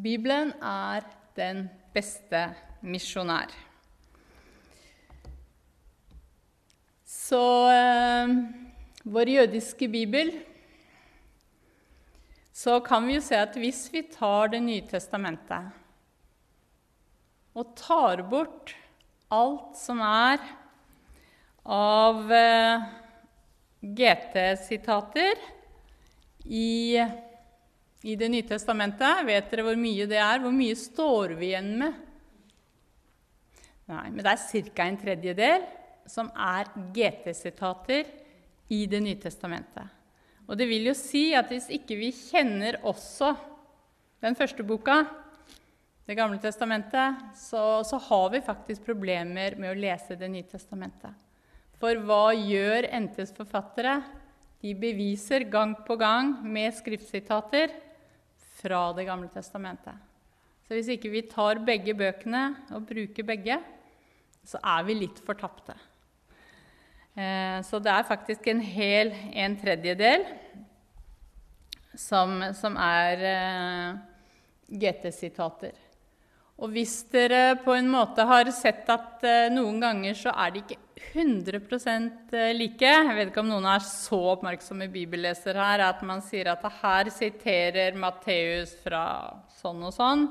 Bibelen 0.00 0.54
er 0.64 1.04
den 1.36 1.66
beste 1.92 2.46
misjonær. 2.80 3.52
Så 7.04 7.42
eh, 7.70 8.32
vår 9.04 9.28
jødiske 9.36 9.88
bibel 9.88 10.32
Så 12.52 12.78
kan 12.84 13.06
vi 13.06 13.14
jo 13.16 13.22
se 13.24 13.38
at 13.38 13.54
hvis 13.56 13.86
vi 13.92 14.02
tar 14.12 14.50
Det 14.52 14.60
nye 14.62 14.82
testamentet 14.88 15.76
og 17.58 17.72
tar 17.76 18.22
bort 18.30 18.74
alt 19.34 19.74
som 19.78 19.98
er 20.06 20.38
av 21.66 22.30
eh, 22.32 22.84
GT-sitater 23.82 25.40
i, 26.46 26.94
i, 28.02 28.16
Det 28.16 28.28
nye 28.28 28.46
testamentet. 28.46 29.24
Vet 29.26 29.50
dere 29.50 29.66
hvor 29.66 29.76
mye 29.78 30.06
det 30.08 30.20
er? 30.20 30.40
Hvor 30.40 30.54
mye 30.54 30.76
står 30.78 31.36
vi 31.38 31.50
igjen 31.50 31.74
med? 31.82 31.98
Nei, 33.90 34.08
men 34.08 34.22
det 34.22 34.32
er 34.32 34.66
ca. 34.70 34.86
en 34.86 34.98
tredjedel 35.00 35.64
som 36.08 36.30
er 36.34 36.70
GT-sitater 36.94 38.08
i 38.70 38.84
Det 38.86 39.00
nye 39.02 39.18
testamentet. 39.20 39.96
Og 40.48 40.58
det 40.58 40.66
vil 40.66 40.88
jo 40.88 40.94
si 40.98 41.30
at 41.38 41.50
hvis 41.52 41.68
ikke 41.70 41.98
vi 41.98 42.10
kjenner 42.14 42.80
også 42.86 43.34
den 44.20 44.36
første 44.36 44.64
boka, 44.66 45.04
det 46.10 46.16
gamle 46.18 46.40
testamentet, 46.42 47.20
så, 47.38 47.84
så, 47.86 47.98
har 48.08 48.32
vi 48.32 48.40
faktisk 48.42 48.82
problemer 48.82 49.54
med 49.54 49.70
å 49.70 49.78
lese 49.78 50.16
Det 50.18 50.26
nye 50.30 50.48
testamentet. 50.48 51.14
For 51.78 51.94
hva 52.02 52.32
gjør 52.34 52.88
NTs 53.06 53.30
forfattere? 53.36 54.00
De 54.60 54.74
beviser 54.74 55.46
gang 55.48 55.76
på 55.86 55.96
gang 55.96 56.34
med 56.42 56.74
skriftsitater 56.76 57.70
fra 58.60 58.92
Det 58.96 59.06
gamle 59.08 59.28
testamentet. 59.32 59.96
Så 60.66 60.76
hvis 60.76 60.90
ikke 60.92 61.10
vi 61.10 61.24
tar 61.26 61.58
begge 61.66 61.94
bøkene 61.98 62.44
og 62.76 62.86
bruker 62.86 63.26
begge, 63.26 63.56
så 64.46 64.60
er 64.62 64.84
vi 64.86 65.00
litt 65.00 65.18
fortapte. 65.26 65.74
Eh, 67.18 67.58
så 67.66 67.80
det 67.82 67.90
er 67.90 68.06
faktisk 68.06 68.46
en 68.52 68.62
hel 68.62 69.10
en 69.34 69.56
tredjedel 69.58 70.24
som, 71.98 72.38
som 72.54 72.78
er 72.78 73.24
eh, 73.32 73.98
GT-sitater. 74.70 75.74
Og 76.60 76.68
hvis 76.74 76.98
dere 77.08 77.54
på 77.64 77.72
en 77.72 77.88
måte 77.88 78.24
har 78.28 78.48
sett 78.52 78.88
at 78.92 79.22
eh, 79.24 79.48
noen 79.52 79.78
ganger 79.80 80.16
så 80.18 80.32
er 80.44 80.52
de 80.52 80.60
ikke 80.60 80.76
100 81.14 81.56
eh, 82.36 82.50
like 82.52 82.84
Jeg 82.84 83.14
vet 83.16 83.30
ikke 83.30 83.40
om 83.40 83.48
noen 83.48 83.68
er 83.72 83.80
så 83.84 84.18
oppmerksomme 84.34 84.90
bibelleser 84.92 85.56
her 85.56 85.86
at 85.86 86.02
man 86.04 86.20
sier 86.24 86.50
at 86.52 86.66
her 86.82 87.08
siterer 87.14 87.96
Matteus 87.96 88.74
fra 88.82 89.04
sånn 89.60 89.80
og 89.88 89.94
sånn, 89.96 90.26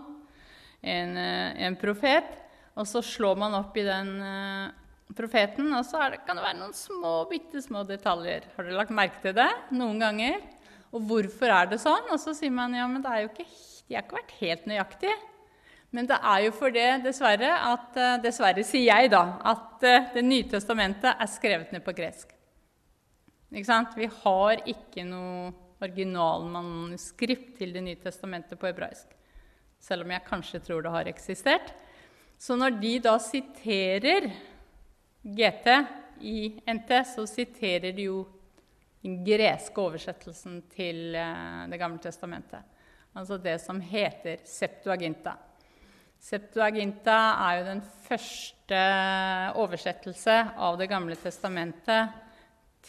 en, 0.86 1.18
eh, 1.18 1.66
en, 1.66 1.80
profet, 1.82 2.30
og 2.78 2.86
så 2.88 3.02
slår 3.02 3.42
man 3.42 3.58
opp 3.58 3.74
i 3.82 3.88
den 3.88 4.14
profeten, 5.18 5.74
og 5.74 5.82
så 5.88 6.06
det, 6.14 6.22
kan 6.28 6.38
det 6.38 6.46
være 6.46 6.60
noen 6.62 6.78
små, 6.78 7.24
bitte 7.32 7.64
små 7.66 7.82
detaljer. 7.90 8.46
Har 8.54 8.70
dere 8.70 8.78
lagt 8.78 8.94
merke 8.94 9.18
til 9.26 9.34
det 9.36 9.50
noen 9.74 9.98
ganger? 10.00 10.38
Og 10.94 11.02
hvorfor 11.10 11.50
er 11.58 11.74
det 11.74 11.82
sånn? 11.82 12.06
Og 12.14 12.22
så 12.22 12.38
sier 12.38 12.54
man 12.54 12.78
ja, 12.78 12.86
men 12.90 13.02
det 13.02 13.12
er 13.12 13.26
jo 13.26 13.34
ikke, 13.34 13.50
de 13.90 13.98
har 13.98 14.06
ikke 14.06 14.20
vært 14.22 14.38
helt 14.40 14.70
nøyaktige. 14.70 15.18
Men 15.96 16.06
det 16.10 16.20
er 16.22 16.44
jo 16.46 16.52
for 16.54 16.74
det, 16.74 16.88
dessverre, 17.02 17.50
at, 17.72 17.96
eh, 17.98 18.18
dessverre 18.22 18.64
sier 18.66 18.92
jeg 18.92 19.10
da, 19.10 19.24
at 19.42 19.86
eh, 19.88 20.12
Det 20.14 20.24
nye 20.26 20.46
testamentet 20.50 21.16
er 21.16 21.32
skrevet 21.32 21.72
ned 21.74 21.84
på 21.86 21.96
gresk. 21.98 22.36
Ikke 23.50 23.66
sant? 23.66 23.96
Vi 23.98 24.06
har 24.06 24.62
ikke 24.70 25.06
noe 25.08 25.50
originalmanuskript 25.82 27.58
til 27.58 27.74
Det 27.74 27.82
nye 27.82 27.98
testamentet 27.98 28.60
på 28.60 28.70
hebraisk. 28.70 29.16
Selv 29.80 30.06
om 30.06 30.12
jeg 30.12 30.28
kanskje 30.28 30.62
tror 30.62 30.84
det 30.84 30.94
har 30.94 31.10
eksistert. 31.10 31.74
Så 32.38 32.56
når 32.56 32.78
de 32.80 32.94
da 33.04 33.18
siterer 33.20 34.30
GT 35.24 35.68
i 36.22 36.62
NT, 36.68 36.92
så 37.16 37.26
siterer 37.28 37.96
de 37.96 38.10
jo 38.12 38.24
den 39.02 39.24
greske 39.26 39.82
oversettelsen 39.82 40.62
til 40.70 41.16
eh, 41.16 41.68
Det 41.72 41.80
gamle 41.82 41.98
testamentet. 42.04 42.62
Altså 43.18 43.42
det 43.42 43.58
som 43.64 43.82
heter 43.82 44.44
Septuaginta. 44.46 45.49
Septuaginta 46.20 47.18
er 47.48 47.60
jo 47.60 47.68
den 47.70 47.84
første 48.06 48.80
oversettelse 49.60 50.36
av 50.60 50.78
Det 50.80 50.90
gamle 50.92 51.16
testamentet 51.18 52.18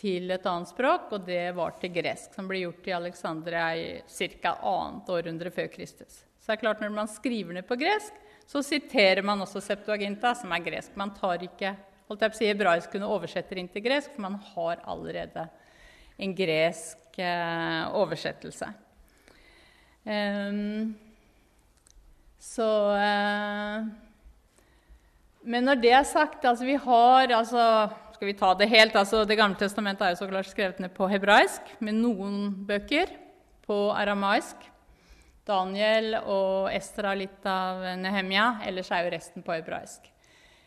til 0.01 0.31
et 0.31 0.47
annet 0.47 0.71
språk, 0.71 1.12
og 1.14 1.27
det 1.27 1.53
var 1.57 1.77
til 1.81 1.93
gresk, 1.95 2.35
som 2.35 2.49
ble 2.51 2.64
gjort 2.64 2.88
i 2.88 2.97
Alexandria 2.97 3.69
i 3.77 3.87
ca. 4.07 4.57
annet 4.57 5.11
århundre 5.11 5.53
før 5.55 5.71
Kristus. 5.73 6.25
Så 6.40 6.51
det 6.51 6.59
er 6.59 6.64
klart 6.64 6.81
Når 6.81 6.90
man 6.95 7.09
skriver 7.09 7.55
ned 7.55 7.66
på 7.66 7.79
gresk, 7.79 8.12
så 8.47 8.62
siterer 8.66 9.23
man 9.23 9.40
også 9.40 9.62
Septuaginta, 9.62 10.35
som 10.35 10.53
er 10.53 10.64
gresk. 10.64 10.97
Man 10.99 11.14
tar 11.14 11.43
ikke 11.47 11.77
holdt 12.11 12.25
jeg 12.25 12.33
på 12.33 12.35
å 12.35 12.40
si, 12.40 12.49
hebraisk 12.51 12.90
kunne 12.90 13.07
oversetter 13.14 13.61
inn 13.61 13.69
til 13.71 13.85
gresk, 13.85 14.11
for 14.14 14.25
man 14.27 14.40
har 14.55 14.81
allerede 14.90 15.47
en 16.21 16.33
gresk 16.35 17.21
eh, 17.23 17.85
oversettelse. 17.95 18.66
Um, 20.03 20.97
så 22.40 22.66
eh, 22.96 23.88
Men 25.44 25.66
når 25.68 25.81
det 25.83 25.92
er 25.92 26.07
sagt 26.09 26.44
altså 26.48 26.64
Vi 26.64 26.79
har 26.81 27.35
altså 27.37 27.64
Skal 28.16 28.31
vi 28.31 28.37
ta 28.38 28.55
det 28.57 28.70
helt? 28.72 28.96
altså 28.96 29.26
Det 29.29 29.37
gamle 29.37 29.61
testamentet 29.61 30.07
er 30.07 30.14
jo 30.14 30.22
så 30.22 30.31
klart 30.31 30.48
skrevet 30.48 30.81
ned 30.81 30.94
på 30.96 31.09
hebraisk, 31.09 31.74
med 31.81 32.00
noen 32.00 32.50
bøker 32.68 33.12
på 33.64 33.76
aramaisk. 33.94 34.66
Daniel 35.46 36.16
og 36.20 36.68
Estra 36.72 37.12
litt 37.16 37.46
av 37.48 37.85
Nehemia. 38.00 38.61
Ellers 38.66 38.90
er 38.92 39.07
jo 39.07 39.12
resten 39.14 39.44
på 39.46 39.55
hebraisk. 39.55 40.11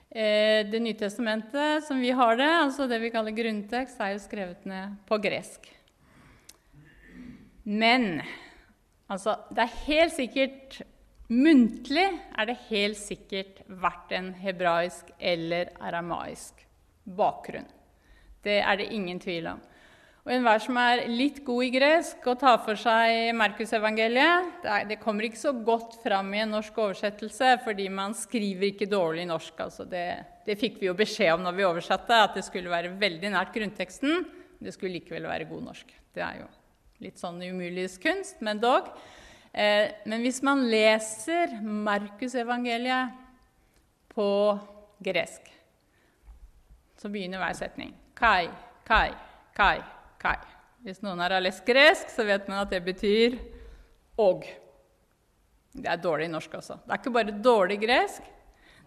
Eh, 0.09 0.63
det 0.69 0.81
nye 0.81 0.97
testamentet, 0.97 1.83
som 1.87 2.01
vi 2.01 2.13
har 2.15 2.37
det, 2.39 2.49
altså 2.63 2.87
det 2.89 2.99
vi 3.01 3.11
kaller 3.13 3.35
grunntekst, 3.35 3.99
er 4.01 4.15
jo 4.15 4.23
skrevet 4.23 4.65
ned 4.69 4.97
på 5.09 5.19
gresk. 5.21 5.69
Men 7.63 8.21
altså, 9.11 9.37
det 9.49 9.65
er 9.65 9.79
helt 9.87 10.15
sikkert 10.15 10.81
Muntlig 11.31 12.09
er 12.35 12.49
det 12.49 12.59
helt 12.67 12.99
sikkert 12.99 13.61
vært 13.67 14.11
en 14.15 14.33
hebraisk 14.43 15.13
eller 15.19 15.71
aramaisk 15.79 16.65
bakgrunn. 17.03 17.69
Det 18.43 18.59
er 18.59 18.79
det 18.79 18.91
ingen 18.91 19.21
tvil 19.23 19.47
om. 19.53 19.61
Og 20.23 20.31
enhver 20.31 20.61
som 20.63 20.77
er 20.79 21.01
litt 21.11 21.41
god 21.43 21.65
i 21.65 21.71
gresk 21.73 22.27
og 22.31 22.37
tar 22.39 22.59
for 22.63 22.79
seg 22.79 23.33
Markusevangeliet 23.35 24.63
det, 24.87 24.99
kommer 25.01 25.27
ikke 25.27 25.41
så 25.41 25.51
godt 25.67 25.97
fram 26.03 26.29
i 26.31 26.39
en 26.45 26.53
norsk 26.55 26.77
oversettelse, 26.79 27.57
fordi 27.65 27.89
man 27.91 28.15
skriver 28.15 28.69
ikke 28.69 28.87
dårlig 28.91 29.25
norsk. 29.27 29.57
Altså 29.65 29.83
det, 29.87 30.05
det, 30.47 30.55
fikk 30.59 30.79
vi 30.79 30.87
jo 30.87 30.95
beskjed 30.95 31.33
om 31.35 31.43
når 31.43 31.57
vi 31.57 31.67
oversatte, 31.67 32.21
at 32.27 32.39
det 32.39 32.45
skulle 32.47 32.71
være 32.71 32.93
veldig 32.99 33.33
nært 33.35 33.51
grunnteksten. 33.55 34.23
Det 34.63 34.75
skulle 34.75 34.95
likevel 34.95 35.27
være 35.27 35.49
god 35.49 35.67
norsk. 35.71 35.91
Det 36.15 36.23
er 36.23 36.39
jo 36.45 36.47
litt 37.03 37.19
sånn 37.19 37.43
umulighetskunst, 37.43 38.39
men 38.47 38.63
dog. 38.63 38.93
Eh, 39.53 39.91
men 40.09 40.21
hvis 40.25 40.41
man 40.41 40.65
leser 40.69 41.59
Markusevangeliet 41.61 43.13
på 44.13 44.29
gresk, 45.03 45.49
så 46.97 47.09
begynner 47.11 47.41
hver 47.41 47.57
setning 47.57 47.91
Kai, 48.15 48.47
kai, 48.87 49.11
kai. 49.57 49.81
Kai. 50.23 50.37
Hvis 50.83 51.01
noen 51.03 51.19
her 51.23 51.35
har 51.35 51.43
lest 51.43 51.65
gresk, 51.67 52.07
så 52.11 52.23
vet 52.27 52.47
man 52.47 52.61
at 52.61 52.71
det 52.71 52.79
betyr 52.85 53.35
og. 54.19 54.45
Det 55.73 55.89
er 55.89 55.99
dårlig 55.99 56.29
norsk 56.31 56.53
også. 56.59 56.77
Det 56.83 56.93
er 56.93 57.01
ikke 57.01 57.15
bare 57.17 57.35
dårlig 57.43 57.79
gresk, 57.81 58.25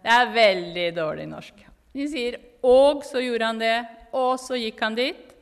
det 0.01 0.13
er 0.13 0.31
veldig 0.33 0.85
dårlig 0.95 1.25
norsk. 1.29 1.65
De 1.93 2.05
sier 2.07 2.37
'og 2.63 3.03
så 3.03 3.19
gjorde 3.21 3.45
han 3.45 3.59
det', 3.59 3.85
'og 4.13 4.39
så 4.39 4.55
gikk 4.55 4.79
han 4.79 4.95
dit', 4.95 5.33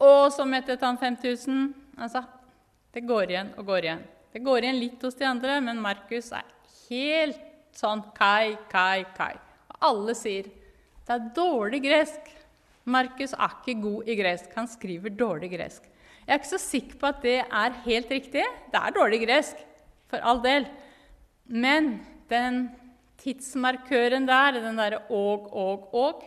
'og 0.00 0.32
så 0.32 0.44
mettet 0.44 0.80
han 0.80 0.98
5000'. 0.98 1.74
Altså, 1.98 2.24
det 2.94 3.06
går 3.06 3.30
igjen 3.30 3.54
og 3.56 3.66
går 3.66 3.78
igjen. 3.78 4.02
Det 4.32 4.40
går 4.44 4.64
igjen 4.64 4.80
litt 4.80 5.02
hos 5.04 5.16
de 5.18 5.26
andre, 5.28 5.58
men 5.60 5.80
Markus 5.82 6.30
er 6.32 6.46
helt 6.88 7.40
sånn 7.76 8.02
kai, 8.16 8.56
kai, 8.72 9.04
kai. 9.16 9.34
Og 9.72 9.88
alle 9.88 10.14
sier 10.16 10.48
det 11.02 11.16
er 11.16 11.32
dårlig 11.36 11.82
gresk. 11.84 12.30
Markus 12.88 13.34
er 13.36 13.56
ikke 13.58 13.80
god 13.82 14.08
i 14.08 14.16
gresk. 14.18 14.52
Han 14.56 14.68
skriver 14.70 15.14
dårlig 15.14 15.50
gresk. 15.54 15.88
Jeg 16.22 16.30
er 16.30 16.40
ikke 16.40 16.52
så 16.52 16.62
sikker 16.62 16.98
på 17.00 17.10
at 17.10 17.24
det 17.24 17.38
er 17.42 17.80
helt 17.84 18.12
riktig. 18.14 18.44
Det 18.72 18.80
er 18.80 18.94
dårlig 18.94 19.22
gresk, 19.24 19.58
for 20.10 20.22
all 20.22 20.40
del. 20.44 20.68
Men 21.46 21.96
den 22.30 22.68
tidsmarkøren 23.22 24.26
der, 24.28 24.60
den 24.62 24.78
derre 24.78 25.02
og, 25.10 25.50
og, 25.52 25.90
og, 25.94 26.22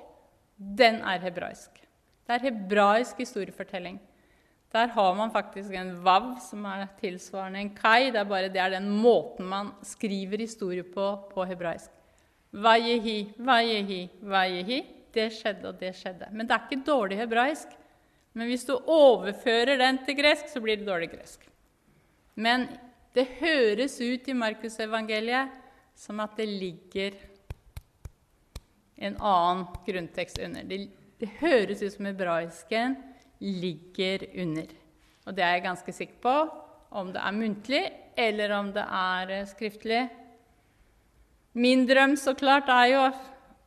den 0.55 1.01
er 1.03 1.23
hebraisk. 1.23 1.81
Det 2.25 2.37
er 2.37 2.45
hebraisk 2.49 3.17
historiefortelling. 3.23 3.97
Der 4.75 4.91
har 4.91 5.13
man 5.15 5.31
faktisk 5.31 5.71
en 5.71 5.93
vav 6.03 6.33
som 6.43 6.65
er 6.67 6.89
tilsvarende 6.99 7.61
en 7.63 7.71
kai. 7.77 8.11
Det 8.11 8.19
er 8.19 8.27
bare 8.27 8.49
det 8.51 8.59
er 8.59 8.73
den 8.75 8.89
måten 8.91 9.47
man 9.47 9.71
skriver 9.87 10.43
historie 10.43 10.83
på 10.83 11.05
på 11.31 11.45
hebraisk. 11.47 11.91
Vayehi, 12.51 13.33
vayehi, 13.37 14.01
vayehi 14.21 14.83
det 15.15 15.29
skjedde, 15.31 15.69
og 15.69 15.79
det 15.79 15.93
skjedde. 15.95 16.27
Men 16.31 16.47
det 16.47 16.55
er 16.55 16.67
ikke 16.67 16.87
dårlig 16.87 17.19
hebraisk. 17.21 17.71
Men 18.35 18.51
hvis 18.51 18.65
du 18.67 18.75
overfører 18.75 19.79
den 19.79 20.01
til 20.03 20.17
gresk, 20.17 20.49
så 20.51 20.59
blir 20.63 20.79
det 20.79 20.87
dårlig 20.87 21.09
gresk. 21.13 21.47
Men 22.35 22.67
det 23.15 23.29
høres 23.39 23.95
ut 24.01 24.27
i 24.27 24.35
Markusevangeliet 24.35 25.53
som 25.95 26.19
at 26.19 26.35
det 26.35 26.49
ligger 26.51 27.15
en 28.95 29.15
annen 29.15 29.67
grunntekst 29.87 30.39
under. 30.43 30.67
Det, 30.67 30.81
det 31.19 31.31
høres 31.39 31.83
ut 31.83 31.93
som 31.93 32.09
hebraisken 32.09 32.97
ligger 33.39 34.25
under. 34.41 34.69
Og 35.25 35.35
det 35.35 35.43
er 35.43 35.55
jeg 35.57 35.65
ganske 35.65 35.95
sikker 35.95 36.19
på, 36.23 36.35
om 36.95 37.11
det 37.13 37.21
er 37.21 37.35
muntlig 37.35 37.83
eller 38.15 38.53
om 38.55 38.69
det 38.75 38.83
er 38.85 39.33
skriftlig. 39.49 40.05
Min 41.55 41.85
drøm 41.87 42.15
så 42.19 42.35
klart 42.37 42.69
er 42.71 42.87
jo 42.91 43.01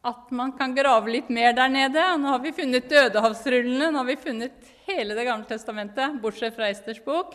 at 0.09 0.31
man 0.33 0.53
kan 0.57 0.75
grave 0.77 1.11
litt 1.11 1.29
mer 1.33 1.53
der 1.57 1.71
nede. 1.73 2.05
Nå 2.21 2.33
har 2.33 2.41
vi 2.45 2.55
funnet 2.57 2.89
Dødehavsrullene, 2.89 3.91
nå 3.91 4.03
har 4.03 4.09
vi 4.09 4.19
funnet 4.21 4.73
hele 4.89 5.17
Det 5.17 5.27
gamle 5.27 5.49
testamentet, 5.49 6.21
bortsett 6.23 6.57
fra 6.57 6.71
Esters 6.71 7.01
bok. 7.05 7.35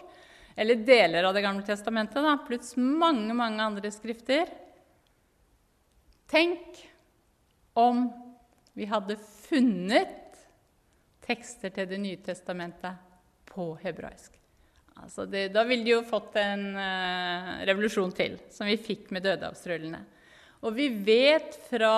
Eller 0.56 0.82
deler 0.86 1.28
av 1.28 1.34
Det 1.34 1.44
gamle 1.46 1.66
testamentet, 1.66 2.22
da, 2.24 2.38
pluss 2.48 2.76
mange, 2.78 3.34
mange 3.34 3.62
andre 3.62 3.92
skrifter. 3.94 4.50
Tenk 6.30 6.80
om 7.78 8.08
vi 8.74 8.88
hadde 8.90 9.18
funnet 9.18 10.23
tekster 11.24 11.74
til 11.74 11.90
Det 11.90 12.00
nye 12.02 12.22
testamentet 12.24 13.00
på 13.50 13.74
hebraisk. 13.84 14.40
Altså 15.02 15.26
det, 15.26 15.48
da 15.54 15.64
ville 15.66 15.86
de 15.86 15.96
jo 15.96 16.04
fått 16.06 16.36
en 16.42 16.68
uh, 16.78 17.64
revolusjon 17.66 18.14
til, 18.16 18.38
som 18.54 18.70
vi 18.70 18.78
fikk 18.78 19.10
med 19.14 19.26
Dødehavsrullene. 19.26 20.04
Og 20.64 20.76
vi 20.78 20.88
vet 21.04 21.58
fra 21.68 21.96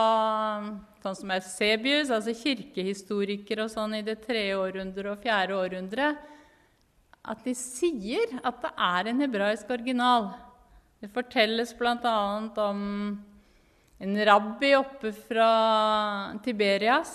sånn 1.04 1.18
som 1.20 1.34
Eusebius, 1.36 2.10
altså 2.10 2.34
kirkehistorikere 2.34 3.68
og 3.68 3.74
sånn 3.74 4.00
i 4.00 4.06
det 4.06 4.18
tredje 4.24 4.56
århundret 4.58 5.12
og 5.12 5.22
fjerde 5.22 5.60
århundret, 5.60 6.24
at 7.26 7.46
de 7.46 7.54
sier 7.58 8.40
at 8.46 8.58
det 8.64 8.72
er 8.88 9.12
en 9.12 9.22
hebraisk 9.22 9.70
original. 9.74 10.32
Det 11.02 11.12
fortelles 11.14 11.76
bl.a. 11.78 12.18
om 12.66 12.82
en 14.02 14.20
rabbi 14.30 14.74
oppe 14.78 15.12
fra 15.14 15.50
Tiberias 16.46 17.14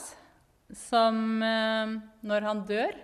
som 0.77 1.43
eh, 1.43 1.97
når 2.27 2.47
han 2.47 2.63
dør, 2.69 2.97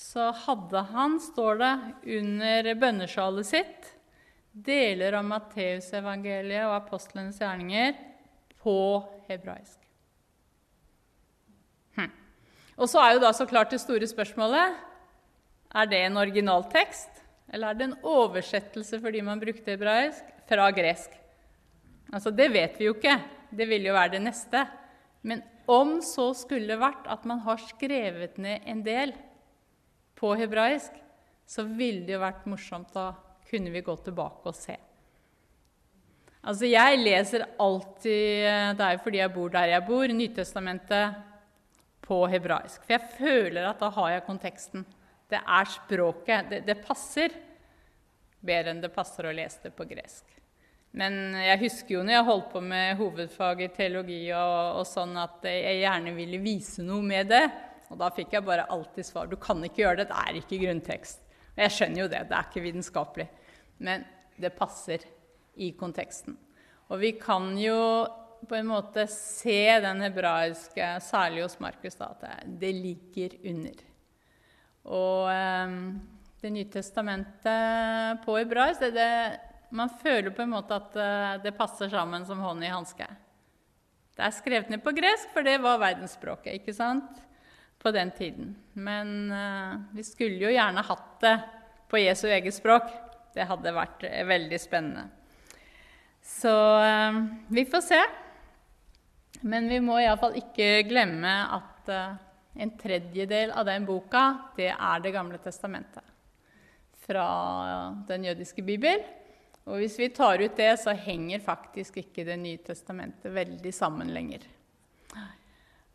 så 0.00 0.30
hadde 0.46 0.82
han, 0.94 1.18
står 1.20 1.60
det, 1.60 1.72
under 2.18 2.70
bønnesjalet 2.80 3.48
sitt 3.48 3.90
deler 4.50 5.14
av 5.18 5.26
Matteusevangeliet 5.28 6.66
og 6.66 6.76
apostlenes 6.78 7.38
gjerninger 7.40 7.94
på 8.60 8.76
hebraisk. 9.28 9.78
Hm. 11.98 12.10
Og 12.80 12.90
så 12.90 13.02
er 13.04 13.14
jo 13.14 13.24
da 13.24 13.32
så 13.36 13.46
klart 13.48 13.72
det 13.74 13.82
store 13.82 14.08
spørsmålet 14.10 14.78
er 15.70 15.86
det 15.90 16.00
en 16.02 16.18
originaltekst, 16.18 17.22
eller 17.52 17.70
er 17.70 17.78
det 17.78 17.88
en 17.90 17.98
oversettelse 18.06 18.98
fordi 19.02 19.22
man 19.26 19.42
brukte 19.42 19.76
hebraisk, 19.76 20.24
fra 20.50 20.66
gresk? 20.74 21.12
Altså, 22.10 22.30
Det 22.34 22.48
vet 22.50 22.78
vi 22.78 22.88
jo 22.88 22.96
ikke. 22.96 23.20
Det 23.50 23.66
vil 23.68 23.86
jo 23.86 23.94
være 23.94 24.16
det 24.16 24.22
neste. 24.22 24.64
Men 25.22 25.42
om 25.70 25.98
så 26.04 26.30
skulle 26.36 26.78
vært 26.80 27.08
at 27.10 27.26
man 27.28 27.42
har 27.44 27.60
skrevet 27.62 28.38
ned 28.40 28.66
en 28.68 28.84
del 28.84 29.14
på 30.18 30.32
hebraisk, 30.36 30.94
så 31.46 31.64
ville 31.66 32.06
det 32.06 32.14
jo 32.16 32.22
vært 32.22 32.46
morsomt 32.48 32.92
da 32.94 33.10
kunne 33.50 33.72
vi 33.74 33.82
gå 33.84 33.96
tilbake 34.04 34.46
og 34.50 34.56
se. 34.56 34.76
Altså, 36.40 36.64
jeg 36.70 37.00
leser 37.02 37.42
alltid 37.60 38.78
Det 38.78 38.84
er 38.84 38.94
jo 38.94 39.02
fordi 39.04 39.18
jeg 39.20 39.32
bor 39.34 39.50
der 39.52 39.74
jeg 39.74 39.84
bor, 39.84 40.06
Nytestamentet 40.08 41.18
på 42.06 42.22
hebraisk. 42.32 42.80
For 42.86 42.96
jeg 42.96 43.10
føler 43.18 43.68
at 43.68 43.82
da 43.82 43.90
har 43.92 44.14
jeg 44.14 44.26
konteksten. 44.26 44.86
Det 45.30 45.38
er 45.38 45.68
språket. 45.68 46.48
Det, 46.50 46.62
det 46.66 46.80
passer 46.82 47.34
bedre 48.40 48.72
enn 48.72 48.80
det 48.82 48.92
passer 48.94 49.28
å 49.28 49.34
lese 49.36 49.68
det 49.68 49.74
på 49.76 49.84
gresk. 49.90 50.39
Men 50.98 51.36
jeg 51.38 51.60
husker 51.60 51.94
jo 51.94 52.04
når 52.04 52.16
jeg 52.16 52.26
holdt 52.26 52.48
på 52.50 52.62
med 52.66 52.96
hovedfag 52.98 53.60
i 53.62 53.72
teologi, 53.74 54.22
og, 54.34 54.80
og, 54.80 54.86
sånn 54.88 55.14
at 55.20 55.44
jeg 55.46 55.82
gjerne 55.84 56.14
ville 56.16 56.40
vise 56.42 56.82
noe 56.86 57.04
med 57.06 57.30
det. 57.30 57.44
Og 57.90 57.98
da 58.00 58.08
fikk 58.14 58.34
jeg 58.34 58.46
bare 58.46 58.66
alltid 58.70 59.06
svar. 59.06 59.30
Du 59.30 59.36
kan 59.38 59.62
ikke 59.66 59.84
gjøre 59.84 60.02
det. 60.02 60.08
Det 60.10 60.18
er 60.24 60.40
ikke 60.40 60.62
grunntekst. 60.64 61.22
Og 61.54 61.62
jeg 61.64 61.76
skjønner 61.76 62.04
jo 62.04 62.10
det. 62.10 62.24
Det 62.30 62.36
er 62.38 62.50
ikke 62.50 62.64
vitenskapelig 62.66 63.28
men 63.80 64.04
det 64.40 64.52
passer 64.56 65.04
i 65.60 65.72
konteksten. 65.78 66.36
Og 66.90 67.00
vi 67.00 67.14
kan 67.20 67.52
jo 67.58 67.80
på 68.48 68.56
en 68.56 68.70
måte 68.70 69.04
se 69.12 69.60
den 69.84 70.00
hebraiske, 70.04 70.86
særlig 71.04 71.44
hos 71.44 71.58
Markus, 71.60 71.96
da, 71.98 72.12
at 72.16 72.48
det 72.60 72.72
ligger 72.76 73.36
under. 73.52 73.84
Og 74.90 75.28
eh, 75.32 75.76
Det 76.40 76.52
nye 76.52 76.70
testamentet 76.72 78.22
på 78.24 78.38
hebraisk 78.38 78.80
det, 78.80 78.94
det, 78.96 79.10
Man 79.70 79.90
føler 80.02 80.32
på 80.34 80.42
en 80.42 80.50
måte 80.50 80.74
at 80.74 80.96
eh, 80.98 81.34
det 81.44 81.54
passer 81.58 81.90
sammen 81.92 82.24
som 82.26 82.42
hånd 82.42 82.64
i 82.66 82.72
hanske. 82.72 83.06
Det 84.16 84.24
er 84.26 84.34
skrevet 84.34 84.72
ned 84.72 84.82
på 84.82 84.92
gresk, 84.96 85.30
for 85.34 85.46
det 85.46 85.60
var 85.62 85.80
verdensspråket 85.82 86.58
ikke 86.58 86.76
sant? 86.76 87.26
på 87.80 87.88
den 87.96 88.10
tiden. 88.12 88.50
Men 88.76 89.30
eh, 89.32 89.76
vi 89.96 90.02
skulle 90.04 90.42
jo 90.42 90.50
gjerne 90.52 90.82
hatt 90.84 91.12
det 91.22 91.36
på 91.88 92.02
Jesu 92.02 92.26
eget 92.28 92.52
språk. 92.52 92.90
Det 93.32 93.46
hadde 93.48 93.72
vært 93.72 94.04
eh, 94.04 94.26
veldig 94.28 94.58
spennende. 94.60 95.06
Så 96.20 96.52
vi 97.48 97.64
får 97.64 97.80
se. 97.86 98.00
Men 99.40 99.70
vi 99.70 99.78
må 99.80 99.96
iallfall 100.02 100.36
ikke 100.36 100.82
glemme 100.90 101.32
at 101.56 101.88
en 102.60 102.74
tredjedel 102.76 103.54
av 103.56 103.64
den 103.70 103.86
boka, 103.88 104.26
det 104.58 104.68
er 104.74 105.00
Det 105.00 105.14
gamle 105.14 105.40
testamentet. 105.40 106.04
Fra 107.06 107.24
den 108.04 108.28
jødiske 108.28 108.62
bibel. 108.62 109.00
Og 109.68 109.80
hvis 109.80 109.98
vi 110.00 110.08
tar 110.14 110.40
ut 110.40 110.56
det, 110.56 110.70
så 110.80 110.94
henger 110.96 111.42
faktisk 111.44 112.00
ikke 112.00 112.24
Det 112.24 112.38
nye 112.40 112.60
testamentet 112.64 113.32
veldig 113.34 113.72
sammen 113.74 114.12
lenger. 114.14 114.46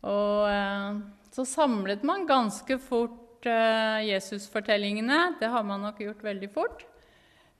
Og 0.06 0.46
uh, 0.46 1.00
så 1.34 1.44
samlet 1.48 2.04
man 2.06 2.28
ganske 2.28 2.78
fort 2.78 3.22
Jesusfortellingene. 3.46 5.36
Det 5.38 5.46
har 5.52 5.62
man 5.62 5.84
nok 5.84 6.00
gjort 6.02 6.22
veldig 6.24 6.48
fort. 6.50 6.80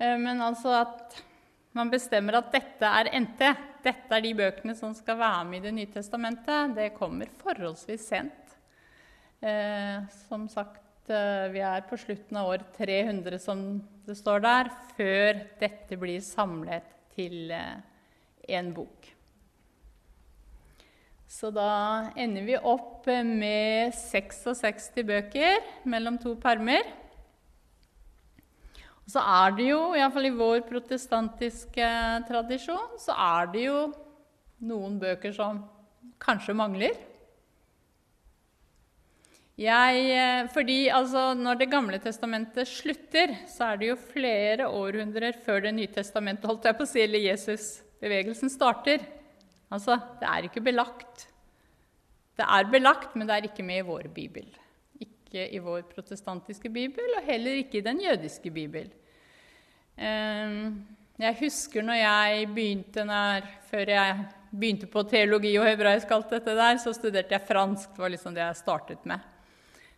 Men 0.00 0.40
altså 0.42 0.72
at 0.80 1.20
man 1.76 1.90
bestemmer 1.92 2.38
at 2.38 2.48
dette 2.54 2.88
er 2.88 3.10
NT, 3.20 3.42
dette 3.84 4.16
er 4.16 4.24
de 4.24 4.32
bøkene 4.38 4.74
som 4.78 4.94
skal 4.96 5.18
være 5.20 5.44
med 5.44 5.58
i 5.58 5.64
Det 5.66 5.74
nye 5.76 5.92
testamentet, 5.92 6.74
det 6.76 6.94
kommer 6.96 7.28
forholdsvis 7.42 8.06
sent. 8.08 8.54
Eh, 9.44 10.00
som 10.26 10.46
sagt, 10.48 10.80
eh, 11.12 11.48
vi 11.52 11.62
er 11.64 11.84
på 11.88 11.98
slutten 12.00 12.38
av 12.40 12.52
år 12.54 12.64
300, 12.76 13.38
som 13.42 13.60
det 14.06 14.16
står 14.18 14.42
der, 14.44 14.70
før 14.96 15.42
dette 15.60 15.98
blir 16.00 16.22
samlet 16.24 16.94
til 17.16 17.52
eh, 17.54 18.72
bok. 18.74 19.08
Så 21.26 21.50
da 21.50 22.12
ender 22.16 22.46
vi 22.46 22.54
opp 22.56 23.08
med 23.26 23.94
66 23.98 24.92
bøker 25.04 25.58
mellom 25.84 26.16
to 26.22 26.36
permer. 26.40 26.86
Og 29.06 29.12
så 29.14 29.22
er 29.22 29.56
det 29.58 29.66
jo, 29.68 29.80
iallfall 29.94 30.30
i 30.30 30.34
vår 30.34 30.62
protestantiske 30.66 31.90
tradisjon, 32.26 32.96
så 32.98 33.14
er 33.14 33.50
det 33.52 33.66
jo 33.66 33.82
noen 34.66 34.96
bøker 35.02 35.34
som 35.34 35.60
kanskje 36.22 36.56
mangler. 36.56 36.96
Jeg, 39.56 40.00
eh, 40.12 40.48
fordi 40.52 40.88
altså, 40.92 41.34
Når 41.34 41.54
Det 41.54 41.70
gamle 41.70 41.98
testamentet 41.98 42.68
slutter, 42.68 43.32
så 43.48 43.72
er 43.72 43.76
det 43.76 43.88
jo 43.88 43.96
flere 43.96 44.68
århundrer 44.68 45.32
før 45.32 45.62
Det 45.64 45.74
nye 45.74 45.92
testamentet, 45.92 46.44
holdt 46.44 46.64
jeg 46.64 46.76
på 46.76 46.84
å 46.84 46.90
si, 46.90 47.00
eller 47.00 47.24
Jesusbevegelsen 47.24 48.52
starter. 48.52 49.00
Altså, 49.70 49.96
Det 50.20 50.28
er 50.28 50.50
ikke 50.50 50.60
belagt. 50.60 51.28
Det 52.36 52.44
er 52.44 52.70
belagt, 52.70 53.16
men 53.16 53.26
det 53.26 53.34
er 53.36 53.48
ikke 53.48 53.64
med 53.64 53.80
i 53.80 53.88
vår 53.88 54.12
bibel 54.12 54.46
ikke 55.36 55.46
i 55.52 55.60
vår 55.62 55.84
protestantiske 55.90 56.70
bibel, 56.72 57.16
og 57.18 57.26
heller 57.26 57.60
ikke 57.60 57.80
i 57.80 57.84
den 57.84 58.00
jødiske 58.00 58.50
bibel. 58.50 58.90
Ehm, 59.98 60.84
jeg 61.18 61.36
husker 61.40 61.82
når 61.82 62.00
jeg 62.00 62.48
begynte 62.54 63.04
når, 63.04 63.46
Før 63.66 63.90
jeg 63.90 64.26
begynte 64.52 64.86
på 64.86 65.02
teologi 65.02 65.56
og 65.58 65.66
hebraisk, 65.66 66.10
alt 66.10 66.30
dette 66.30 66.54
der, 66.54 66.76
så 66.78 66.92
studerte 66.94 67.34
jeg 67.34 67.48
fransk. 67.48 67.90
Det 67.90 67.98
var 67.98 68.08
liksom 68.08 68.34
det 68.34 68.44
jeg 68.44 68.56
startet 68.56 69.04
med. 69.04 69.18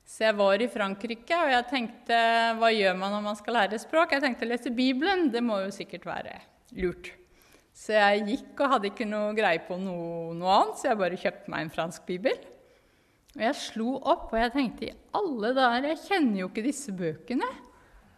Så 0.09 0.25
jeg 0.25 0.39
var 0.39 0.63
i 0.65 0.71
Frankrike, 0.73 1.37
og 1.37 1.51
jeg 1.53 1.65
tenkte 1.69 2.19
hva 2.57 2.71
gjør 2.73 2.95
man 2.97 3.13
når 3.13 3.25
man 3.27 3.37
skal 3.37 3.59
lære 3.59 3.81
språk? 3.83 4.15
Jeg 4.15 4.25
tenkte 4.25 4.47
å 4.47 4.49
lese 4.49 4.73
Bibelen. 4.73 5.27
Det 5.35 5.43
må 5.45 5.59
jo 5.61 5.73
sikkert 5.75 6.07
være 6.09 6.39
lurt. 6.81 7.11
Så 7.77 7.93
jeg 7.93 8.25
gikk 8.31 8.63
og 8.65 8.73
hadde 8.73 8.89
ikke 8.89 9.07
noe 9.07 9.35
greie 9.37 9.61
på 9.67 9.77
noe, 9.79 10.33
noe 10.35 10.55
annet, 10.55 10.81
så 10.81 10.89
jeg 10.89 10.99
bare 11.03 11.21
kjøpte 11.21 11.53
meg 11.53 11.67
en 11.67 11.75
fransk 11.75 12.09
bibel. 12.09 12.41
Og 13.37 13.45
jeg 13.45 13.59
slo 13.61 13.99
opp, 14.01 14.33
og 14.33 14.41
jeg 14.41 14.55
tenkte 14.55 14.87
i 14.89 14.95
alle 15.19 15.53
dager 15.55 15.91
Jeg 15.91 16.01
kjenner 16.07 16.41
jo 16.41 16.49
ikke 16.49 16.65
disse 16.65 16.95
bøkene. 16.97 17.51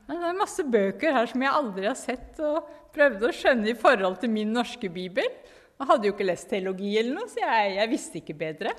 Det 0.06 0.18
er 0.30 0.38
masse 0.38 0.62
bøker 0.66 1.14
her 1.14 1.28
som 1.30 1.42
jeg 1.42 1.56
aldri 1.58 1.90
har 1.90 1.98
sett 1.98 2.38
og 2.42 2.70
prøvde 2.94 3.28
å 3.28 3.34
skjønne 3.34 3.70
i 3.70 3.78
forhold 3.78 4.16
til 4.22 4.30
min 4.32 4.54
norske 4.54 4.88
bibel. 4.90 5.26
Jeg 5.26 5.90
hadde 5.90 6.06
jo 6.06 6.14
ikke 6.14 6.30
lest 6.30 6.48
teologi 6.50 6.94
eller 7.02 7.18
noe, 7.18 7.28
så 7.30 7.42
jeg, 7.42 7.76
jeg 7.80 7.92
visste 7.92 8.22
ikke 8.22 8.38
bedre. 8.38 8.78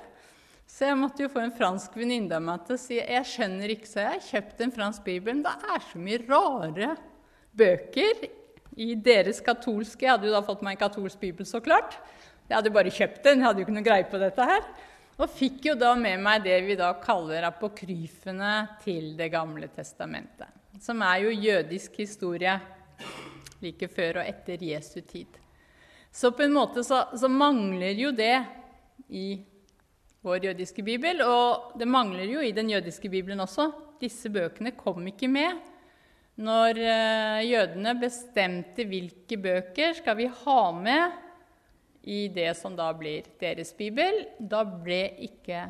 Så 0.72 0.86
jeg 0.88 0.96
måtte 0.96 1.20
jo 1.20 1.28
få 1.28 1.42
en 1.42 1.52
fransk 1.52 1.96
venninne 2.00 2.32
av 2.38 2.44
meg 2.44 2.62
til 2.64 2.78
å 2.78 2.80
si 2.80 2.96
jeg 2.96 3.28
skjønner 3.28 3.74
ikke, 3.74 3.88
så 3.90 3.98
jeg 4.00 4.12
har 4.14 4.22
kjøpt 4.30 4.62
en 4.64 4.72
fransk 4.72 5.02
bibel. 5.04 5.34
Men 5.34 5.42
det 5.44 5.74
er 5.74 5.82
så 5.84 6.00
mye 6.00 6.20
rare 6.24 6.94
bøker 7.52 8.22
i 8.80 8.94
deres 8.96 9.42
katolske 9.44 10.06
Jeg 10.06 10.14
hadde 10.14 10.30
jo 10.30 10.32
da 10.32 10.40
fått 10.46 10.62
meg 10.64 10.78
en 10.78 10.80
katolsk 10.86 11.20
bibel, 11.20 11.44
så 11.44 11.60
klart. 11.60 11.98
Jeg 12.48 12.56
hadde 12.56 12.72
jo 12.72 12.78
bare 12.78 12.94
kjøpt 12.94 13.20
den, 13.26 13.42
jeg 13.42 13.48
hadde 13.50 13.60
jo 13.60 13.66
ikke 13.66 13.76
noe 13.76 13.86
greie 13.90 14.08
på 14.08 14.22
dette 14.22 14.48
her. 14.48 14.64
Og 15.20 15.36
fikk 15.36 15.68
jo 15.68 15.76
da 15.76 15.92
med 15.98 16.24
meg 16.24 16.48
det 16.48 16.56
vi 16.64 16.78
da 16.80 16.88
kaller 17.04 17.44
apokryfene 17.50 18.54
til 18.80 19.12
Det 19.20 19.28
gamle 19.36 19.68
testamentet. 19.76 20.48
Som 20.80 21.04
er 21.04 21.26
jo 21.26 21.36
jødisk 21.36 22.00
historie 22.00 22.56
like 23.62 23.92
før 23.92 24.22
og 24.22 24.26
etter 24.32 24.64
Jesu 24.72 25.02
tid. 25.04 25.36
Så 26.08 26.32
på 26.32 26.48
en 26.48 26.56
måte 26.56 26.80
så, 26.84 27.04
så 27.12 27.28
mangler 27.28 27.92
jo 27.92 28.10
det 28.16 28.34
i 29.12 29.51
vår 30.22 30.46
jødiske 30.46 30.84
bibel, 30.86 31.22
og 31.26 31.74
det 31.78 31.88
mangler 31.90 32.28
jo 32.30 32.42
i 32.42 32.54
den 32.54 32.70
jødiske 32.70 33.10
bibelen 33.10 33.42
også. 33.42 33.70
Disse 34.02 34.30
bøkene 34.30 34.74
kom 34.78 35.06
ikke 35.10 35.28
med. 35.30 35.58
Når 36.42 36.78
eh, 36.80 37.42
jødene 37.50 37.92
bestemte 38.00 38.86
hvilke 38.88 39.36
bøker 39.36 39.98
skal 39.98 40.16
vi 40.18 40.30
ha 40.30 40.60
med 40.74 41.18
i 42.02 42.26
det 42.32 42.50
som 42.58 42.74
da 42.78 42.88
blir 42.96 43.26
deres 43.40 43.74
bibel. 43.76 44.24
Da 44.38 44.62
ble 44.64 45.04
ikke 45.26 45.66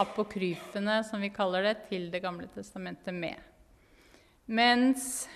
apokryfene, 0.00 1.00
som 1.06 1.22
vi 1.22 1.32
kaller 1.34 1.70
det, 1.70 1.76
til 1.88 2.10
Det 2.12 2.22
gamle 2.22 2.48
testamentet 2.54 3.14
med. 3.14 3.38
Mens, 4.46 5.26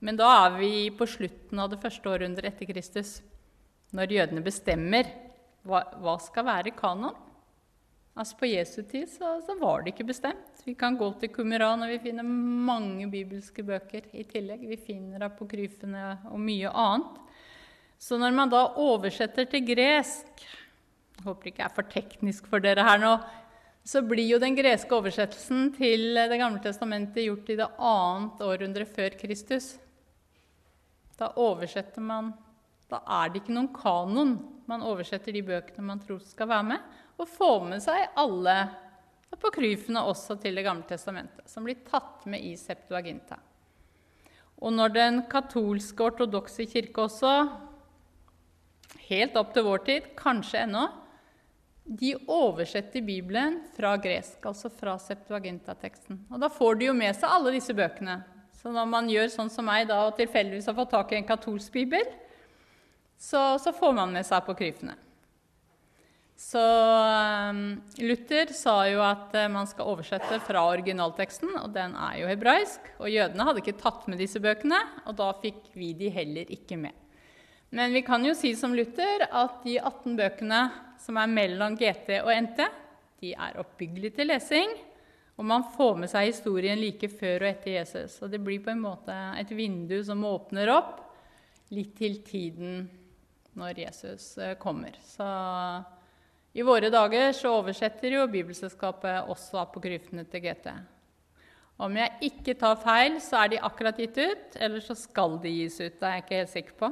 men 0.00 0.18
da 0.18 0.28
er 0.46 0.58
vi 0.58 0.72
på 0.90 1.06
slutten 1.06 1.60
av 1.62 1.70
det 1.70 1.80
første 1.82 2.10
århundret 2.10 2.50
etter 2.50 2.68
Kristus, 2.72 3.20
når 3.94 4.16
jødene 4.16 4.42
bestemmer 4.42 5.06
hva, 5.66 5.84
hva 6.02 6.16
skal 6.22 6.48
være 6.48 6.74
kanon. 6.76 7.25
Altså 8.16 8.36
På 8.40 8.48
Jesu 8.48 8.80
tid 8.88 9.10
så, 9.12 9.34
så, 9.44 9.54
var 9.60 9.82
det 9.82 9.92
ikke 9.92 10.08
bestemt. 10.08 10.62
Vi 10.64 10.72
kan 10.74 10.96
gå 10.96 11.10
til 11.20 11.28
Kumeran, 11.34 11.82
og 11.84 11.90
vi 11.92 12.00
finner 12.00 12.24
mange 12.24 13.04
bibelske 13.12 13.64
bøker 13.66 14.06
i 14.16 14.24
tillegg. 14.24 14.62
Vi 14.70 14.78
finner 14.80 15.26
apokryfene 15.26 16.04
og 16.30 16.40
mye 16.40 16.72
annet. 16.72 17.18
Så 18.00 18.16
når 18.20 18.32
man 18.36 18.52
da 18.52 18.62
oversetter 18.80 19.48
til 19.48 19.64
gresk 19.68 20.42
Jeg 20.46 21.24
håper 21.24 21.48
ikke 21.48 21.62
jeg 21.62 21.68
er 21.68 21.76
for 21.76 21.92
teknisk 21.92 22.48
for 22.48 22.64
dere 22.64 22.84
her 22.84 23.00
nå. 23.00 23.12
Så 23.86 24.02
blir 24.04 24.26
jo 24.26 24.40
den 24.42 24.56
greske 24.56 24.96
oversettelsen 24.96 25.70
til 25.76 26.16
Det 26.16 26.40
gamle 26.40 26.60
testamentet 26.64 27.24
gjort 27.24 27.52
i 27.52 27.60
det 27.60 27.68
annet 27.76 28.42
århundre 28.48 28.88
før 28.88 29.16
Kristus. 29.20 29.74
Da 31.20 31.34
oversetter 31.36 32.00
man 32.00 32.32
Da 32.88 33.02
er 33.04 33.28
det 33.28 33.42
ikke 33.42 33.56
noen 33.56 33.74
kanon. 33.76 34.38
Man 34.66 34.84
oversetter 34.84 35.36
de 35.36 35.44
bøkene 35.44 35.84
man 35.84 36.00
tror 36.00 36.24
skal 36.24 36.48
være 36.48 36.72
med, 36.72 36.80
og 37.16 37.28
får 37.28 37.64
med 37.70 37.82
seg 37.84 38.16
alle 38.18 38.56
apokryfene 39.32 40.02
også 40.06 40.36
til 40.40 40.56
Det 40.56 40.64
gamle 40.66 40.86
testamentet, 40.88 41.48
som 41.50 41.64
blir 41.66 41.80
tatt 41.86 42.26
med 42.30 42.44
i 42.44 42.54
Septuaginta. 42.60 43.38
Og 44.56 44.72
når 44.72 44.94
den 44.94 45.22
katolske 45.28 46.06
ortodokse 46.06 46.64
kirke 46.68 47.04
også 47.04 47.32
helt 49.08 49.36
opp 49.36 49.52
til 49.52 49.66
vår 49.66 49.82
tid, 49.88 50.06
kanskje 50.16 50.62
ennå, 50.64 50.86
de 51.86 52.16
oversetter 52.32 53.04
Bibelen 53.04 53.60
fra 53.76 53.92
gresk, 54.02 54.40
altså 54.48 54.70
fra 54.72 54.96
Septuaginta-teksten. 54.98 56.24
Og 56.32 56.40
da 56.42 56.48
får 56.50 56.80
de 56.80 56.88
jo 56.88 56.96
med 56.96 57.14
seg 57.14 57.30
alle 57.30 57.52
disse 57.54 57.76
bøkene. 57.76 58.18
Så 58.56 58.72
når 58.74 58.88
man 58.90 59.10
gjør 59.12 59.28
sånn 59.30 59.52
som 59.52 59.68
meg 59.68 59.86
da, 59.86 60.00
og 60.08 60.16
tilfeldigvis 60.18 60.66
har 60.66 60.74
fått 60.74 60.94
tak 60.96 61.12
i 61.12 61.20
en 61.20 61.28
katolsk 61.28 61.76
bibel, 61.76 62.08
så, 63.16 63.54
så 63.62 63.70
får 63.76 63.94
man 63.94 64.16
med 64.16 64.26
seg 64.26 64.40
apokryfene. 64.40 64.96
Så 66.36 66.60
um, 67.50 67.60
Luther 68.04 68.50
sa 68.52 68.74
jo 68.90 69.00
at 69.00 69.32
uh, 69.32 69.46
man 69.48 69.68
skal 69.70 69.88
oversette 69.88 70.36
fra 70.44 70.66
originalteksten, 70.68 71.54
og 71.62 71.70
den 71.72 71.96
er 71.96 72.18
jo 72.20 72.28
hebraisk. 72.28 72.90
Og 73.00 73.08
jødene 73.08 73.46
hadde 73.48 73.62
ikke 73.62 73.78
tatt 73.80 74.04
med 74.10 74.20
disse 74.20 74.42
bøkene, 74.44 74.78
og 75.08 75.16
da 75.16 75.30
fikk 75.40 75.70
vi 75.72 75.94
de 75.96 76.12
heller 76.12 76.52
ikke 76.52 76.76
med. 76.80 76.92
Men 77.72 77.96
vi 77.96 78.04
kan 78.04 78.24
jo 78.24 78.34
si 78.36 78.52
som 78.56 78.76
Luther 78.76 79.26
at 79.26 79.64
de 79.64 79.78
18 79.80 80.18
bøkene 80.18 80.60
som 81.02 81.16
er 81.20 81.32
mellom 81.32 81.74
GT 81.78 82.20
og 82.20 82.30
NT, 82.30 82.60
de 83.24 83.32
er 83.32 83.56
oppbyggelige 83.60 84.18
til 84.20 84.30
lesing. 84.30 84.76
Og 85.36 85.44
man 85.44 85.64
får 85.74 85.98
med 86.00 86.12
seg 86.12 86.30
historien 86.30 86.78
like 86.80 87.08
før 87.12 87.44
og 87.44 87.50
etter 87.50 87.74
Jesus. 87.78 88.20
Og 88.24 88.30
det 88.32 88.40
blir 88.44 88.62
på 88.64 88.72
en 88.72 88.84
måte 88.84 89.16
et 89.40 89.50
vindu 89.56 89.98
som 90.04 90.24
åpner 90.24 90.72
opp 90.72 91.02
litt 91.74 91.96
til 91.98 92.20
tiden 92.24 92.86
når 93.56 93.82
Jesus 93.86 94.36
eh, 94.38 94.54
kommer. 94.60 94.96
Så 95.04 95.26
i 96.56 96.64
våre 96.64 96.88
dager 96.88 97.34
så 97.36 97.52
oversetter 97.58 98.14
jo 98.14 98.22
Bibelselskapet 98.32 99.28
også 99.28 99.60
apokryfene 99.60 100.24
til 100.32 100.40
GT. 100.46 100.70
Om 101.84 101.98
jeg 102.00 102.30
ikke 102.30 102.54
tar 102.56 102.78
feil, 102.80 103.18
så 103.20 103.42
er 103.42 103.50
de 103.52 103.64
akkurat 103.68 103.98
gitt 104.00 104.16
ut, 104.16 104.56
eller 104.56 104.80
så 104.80 104.96
skal 104.96 105.36
de 105.42 105.52
gis 105.52 105.76
ut. 105.82 105.98
Det 105.98 106.06
er 106.08 106.14
jeg 106.14 106.24
ikke 106.24 106.38
helt 106.40 106.54
sikker 106.54 106.78
på. 106.80 106.90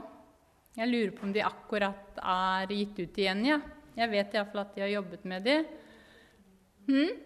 Jeg 0.77 0.91
lurer 0.91 1.15
på 1.17 1.25
om 1.25 1.33
de 1.33 1.47
akkurat 1.47 2.21
er 2.21 2.75
gitt 2.77 3.01
ut 3.01 3.23
igjen, 3.23 3.41
ja. 3.49 3.59
Jeg 3.95 4.11
vet 4.11 4.37
iallfall 4.37 4.65
at 4.67 4.75
de 4.75 4.85
har 4.85 4.93
jobbet 4.93 5.25
med 5.31 5.49
de. 5.49 5.57
Hmm? 6.91 7.17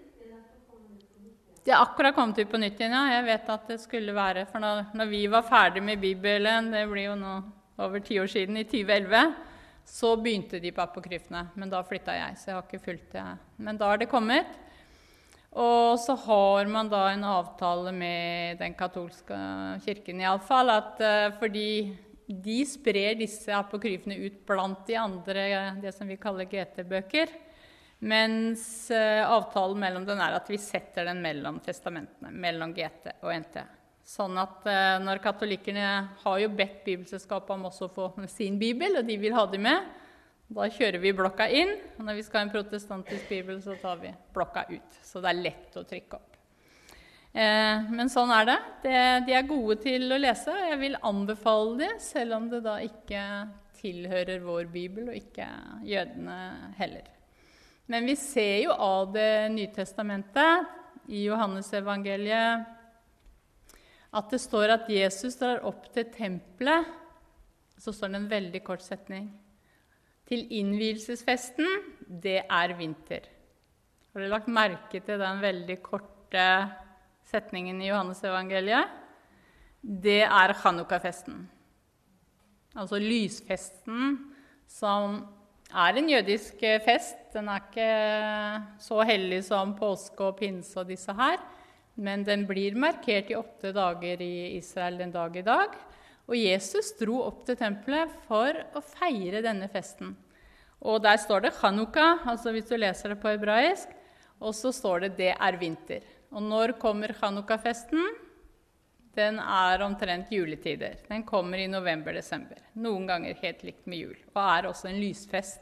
De 1.64 1.74
har 1.74 1.82
akkurat 1.89 2.14
kommet 2.14 2.39
ut 2.39 2.53
på 2.53 2.61
nytt 2.62 2.78
igjen, 2.78 2.95
ja. 2.95 3.16
Jeg 3.16 3.26
vet 3.32 3.53
at 3.57 3.70
det 3.72 3.80
skulle 3.82 4.14
være 4.14 4.47
For 4.47 4.62
når, 4.62 4.93
når 4.95 5.11
vi 5.11 5.26
var 5.32 5.49
ferdig 5.49 5.82
med 5.82 5.99
Bibelen, 5.99 6.70
det 6.70 6.86
blir 6.86 7.09
jo 7.09 7.18
nå 7.18 7.34
over 7.82 7.99
ti 8.05 8.22
år 8.22 8.30
siden, 8.30 8.62
i 8.62 8.66
2011, 8.68 9.26
så 9.89 10.14
begynte 10.20 10.61
de 10.61 10.72
på 10.74 10.84
apokryfene. 10.84 11.47
Men 11.57 11.70
da 11.72 11.80
flytta 11.86 12.14
jeg, 12.16 12.36
så 12.39 12.51
jeg 12.51 12.59
har 12.59 12.66
ikke 12.66 12.84
fulgt 12.84 13.14
det. 13.16 13.24
Men 13.57 13.78
da 13.80 13.93
har 13.93 14.01
det 14.01 14.11
kommet. 14.11 14.51
Og 15.59 15.97
så 15.99 16.14
har 16.26 16.68
man 16.68 16.91
da 16.93 17.07
en 17.11 17.24
avtale 17.24 17.93
med 17.97 18.61
den 18.61 18.76
katolske 18.76 19.39
kirken 19.86 20.20
iallfall, 20.22 20.70
at 20.74 21.01
uh, 21.01 21.32
fordi 21.41 21.70
de 22.28 22.59
sprer 22.68 23.16
disse 23.16 23.49
apokryfene 23.57 24.18
ut 24.20 24.43
blant 24.47 24.84
de 24.86 24.99
andre, 25.01 25.47
det 25.80 25.95
som 25.97 26.09
vi 26.11 26.20
kaller 26.20 26.51
GT-bøker. 26.51 27.32
Mens 28.05 28.62
uh, 28.93 29.24
avtalen 29.24 29.80
mellom 29.80 30.05
den 30.07 30.20
er 30.22 30.36
at 30.36 30.53
vi 30.53 30.61
setter 30.61 31.09
den 31.09 31.24
mellom 31.24 31.62
testamentene, 31.64 32.30
mellom 32.30 32.76
GT 32.76 33.16
og 33.24 33.32
NT. 33.41 33.64
Sånn 34.09 34.39
at 34.41 34.65
eh, 34.65 34.97
når 35.05 35.21
katolikkene 35.21 35.89
har 36.23 36.37
jo 36.41 36.49
bedt 36.57 36.81
Bibelselskapet 36.87 37.53
om 37.59 37.67
også 37.69 37.91
å 37.91 37.93
få 37.93 38.29
sin 38.33 38.57
bibel, 38.61 38.97
og 38.97 39.05
de 39.05 39.19
vil 39.21 39.35
ha 39.37 39.45
dem 39.53 39.67
med, 39.69 39.91
da 40.49 40.65
kjører 40.73 41.03
vi 41.03 41.13
blokka 41.13 41.45
inn. 41.53 41.75
Og 41.99 42.07
når 42.07 42.17
vi 42.17 42.25
skal 42.25 42.41
ha 42.41 42.47
en 42.47 42.55
protestantisk 42.55 43.29
bibel, 43.29 43.59
så 43.61 43.77
tar 43.83 44.01
vi 44.01 44.15
blokka 44.33 44.65
ut. 44.71 44.97
Så 45.05 45.21
det 45.21 45.29
er 45.29 45.43
lett 45.43 45.77
å 45.77 45.85
trykke 45.85 46.17
opp. 46.17 46.39
Eh, 47.37 47.91
men 47.93 48.09
sånn 48.09 48.33
er 48.33 48.49
det. 48.49 48.57
det. 48.87 49.03
De 49.29 49.37
er 49.37 49.51
gode 49.51 49.77
til 49.85 50.09
å 50.09 50.21
lese, 50.21 50.57
og 50.57 50.71
jeg 50.71 50.81
vil 50.87 50.97
anbefale 51.11 51.77
det, 51.83 51.91
selv 52.07 52.39
om 52.39 52.49
det 52.49 52.63
da 52.65 52.79
ikke 52.81 53.27
tilhører 53.83 54.41
vår 54.41 54.73
bibel, 54.73 55.13
og 55.13 55.21
ikke 55.21 55.51
jødene 55.85 56.39
heller. 56.81 57.13
Men 57.93 58.09
vi 58.09 58.17
ser 58.21 58.65
jo 58.65 58.73
av 58.73 59.13
Det 59.13 59.53
nye 59.53 59.69
testamentet 59.77 61.13
i 61.13 61.27
Johannesevangeliet 61.29 62.78
at 64.09 64.31
det 64.33 64.41
står 64.41 64.73
at 64.73 64.89
Jesus 64.91 65.37
drar 65.41 65.65
opp 65.69 65.89
til 65.93 66.09
tempelet. 66.15 66.87
Så 67.79 67.93
står 67.95 68.13
det 68.13 68.21
en 68.23 68.31
veldig 68.31 68.63
kort 68.67 68.83
setning. 68.83 69.29
Til 70.29 70.47
innvielsesfesten, 70.59 71.69
det 72.09 72.43
er 72.45 72.75
vinter. 72.77 73.29
Har 74.13 74.25
du 74.25 74.29
lagt 74.33 74.49
merke 74.51 75.01
til 75.05 75.21
den 75.21 75.43
veldig 75.45 75.79
korte 75.85 76.47
setningen 77.29 77.81
i 77.85 77.91
Johannes-evangeliet? 77.91 78.97
Det 79.81 80.23
er 80.25 80.57
hanukka-festen. 80.65 81.45
Altså 82.79 82.99
lysfesten, 83.01 84.17
som 84.69 85.21
er 85.69 86.01
en 86.01 86.11
jødisk 86.11 86.65
fest. 86.85 87.21
Den 87.33 87.49
er 87.53 87.63
ikke 87.63 87.93
så 88.83 89.01
hellig 89.07 89.43
som 89.47 89.77
påske 89.79 90.25
og 90.25 90.37
pinse 90.41 90.77
og 90.81 90.89
disse 90.89 91.15
her. 91.15 91.39
Men 91.99 92.22
den 92.24 92.44
blir 92.46 92.76
markert 92.78 93.30
i 93.32 93.36
åtte 93.36 93.72
dager 93.74 94.22
i 94.22 94.57
Israel 94.57 95.01
den 95.01 95.11
dag 95.14 95.36
i 95.36 95.42
dag. 95.42 95.74
Og 96.28 96.36
Jesus 96.36 96.92
dro 96.99 97.22
opp 97.24 97.44
til 97.49 97.59
tempelet 97.59 98.12
for 98.28 98.55
å 98.76 98.82
feire 98.84 99.42
denne 99.42 99.66
festen. 99.72 100.12
Og 100.78 101.01
der 101.03 101.18
står 101.18 101.46
det 101.46 101.57
Chanukka, 101.57 102.20
altså 102.28 102.53
hvis 102.55 102.68
du 102.68 102.76
leser 102.78 103.14
det 103.14 103.20
på 103.22 103.32
hebraisk. 103.32 103.90
Og 104.38 104.55
så 104.55 104.70
står 104.70 105.01
det 105.01 105.16
'det 105.16 105.34
er 105.34 105.59
vinter'. 105.59 106.07
Og 106.30 106.42
når 106.42 106.78
kommer 106.78 107.12
Chanukka-festen? 107.12 108.05
Den 109.16 109.40
er 109.40 109.82
omtrent 109.82 110.30
juletider. 110.30 110.94
Den 111.09 111.24
kommer 111.24 111.59
i 111.59 111.66
november-desember. 111.66 112.59
Noen 112.74 113.07
ganger 113.07 113.34
helt 113.42 113.64
likt 113.64 113.86
med 113.86 113.99
jul. 113.99 114.16
Og 114.34 114.42
er 114.42 114.68
også 114.68 114.88
en 114.88 115.01
lysfest. 115.01 115.61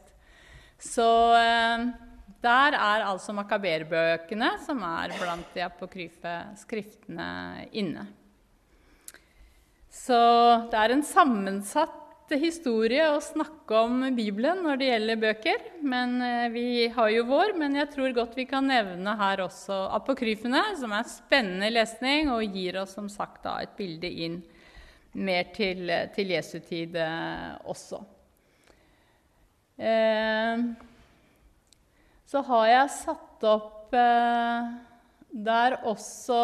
Så 0.77 1.33
eh, 1.33 1.87
der 2.43 2.77
er 2.77 3.05
altså 3.07 3.33
makaberbøkene, 3.35 4.51
som 4.65 4.81
er 4.85 5.13
blant 5.17 5.53
de 5.55 5.63
apokryfe 5.65 6.33
skriftene, 6.61 7.67
inne. 7.71 8.05
Så 9.89 10.19
det 10.71 10.77
er 10.77 10.93
en 10.93 11.05
sammensatt 11.05 12.03
historie 12.35 13.05
å 13.09 13.21
snakke 13.23 13.79
om 13.87 14.01
Bibelen 14.15 14.59
når 14.65 14.79
det 14.79 14.89
gjelder 14.89 15.21
bøker. 15.21 15.63
Men 15.81 16.17
eh, 16.21 16.49
vi 16.51 16.67
har 16.93 17.11
jo 17.13 17.23
vår, 17.29 17.55
men 17.59 17.77
jeg 17.79 17.89
tror 17.93 18.15
godt 18.15 18.35
vi 18.37 18.45
kan 18.49 18.67
nevne 18.67 19.15
her 19.19 19.45
også 19.45 19.77
apokryfene, 19.95 20.61
som 20.79 20.93
er 20.95 21.07
spennende 21.09 21.71
lesning 21.71 22.31
og 22.33 22.43
gir 22.57 22.81
oss 22.83 22.97
som 22.97 23.07
sagt 23.11 23.45
da, 23.47 23.57
et 23.63 23.77
bilde 23.79 24.11
inn 24.11 24.41
mer 25.17 25.49
til, 25.55 25.89
til 26.13 26.35
Jesu 26.35 26.59
tid 26.61 26.99
eh, 26.99 27.55
også. 27.71 28.03
Eh, 29.77 30.67
så 32.27 32.43
har 32.49 32.65
jeg 32.67 32.95
satt 32.95 33.45
opp 33.47 33.95
eh, 33.95 34.73
der 35.31 35.79
også 35.87 36.41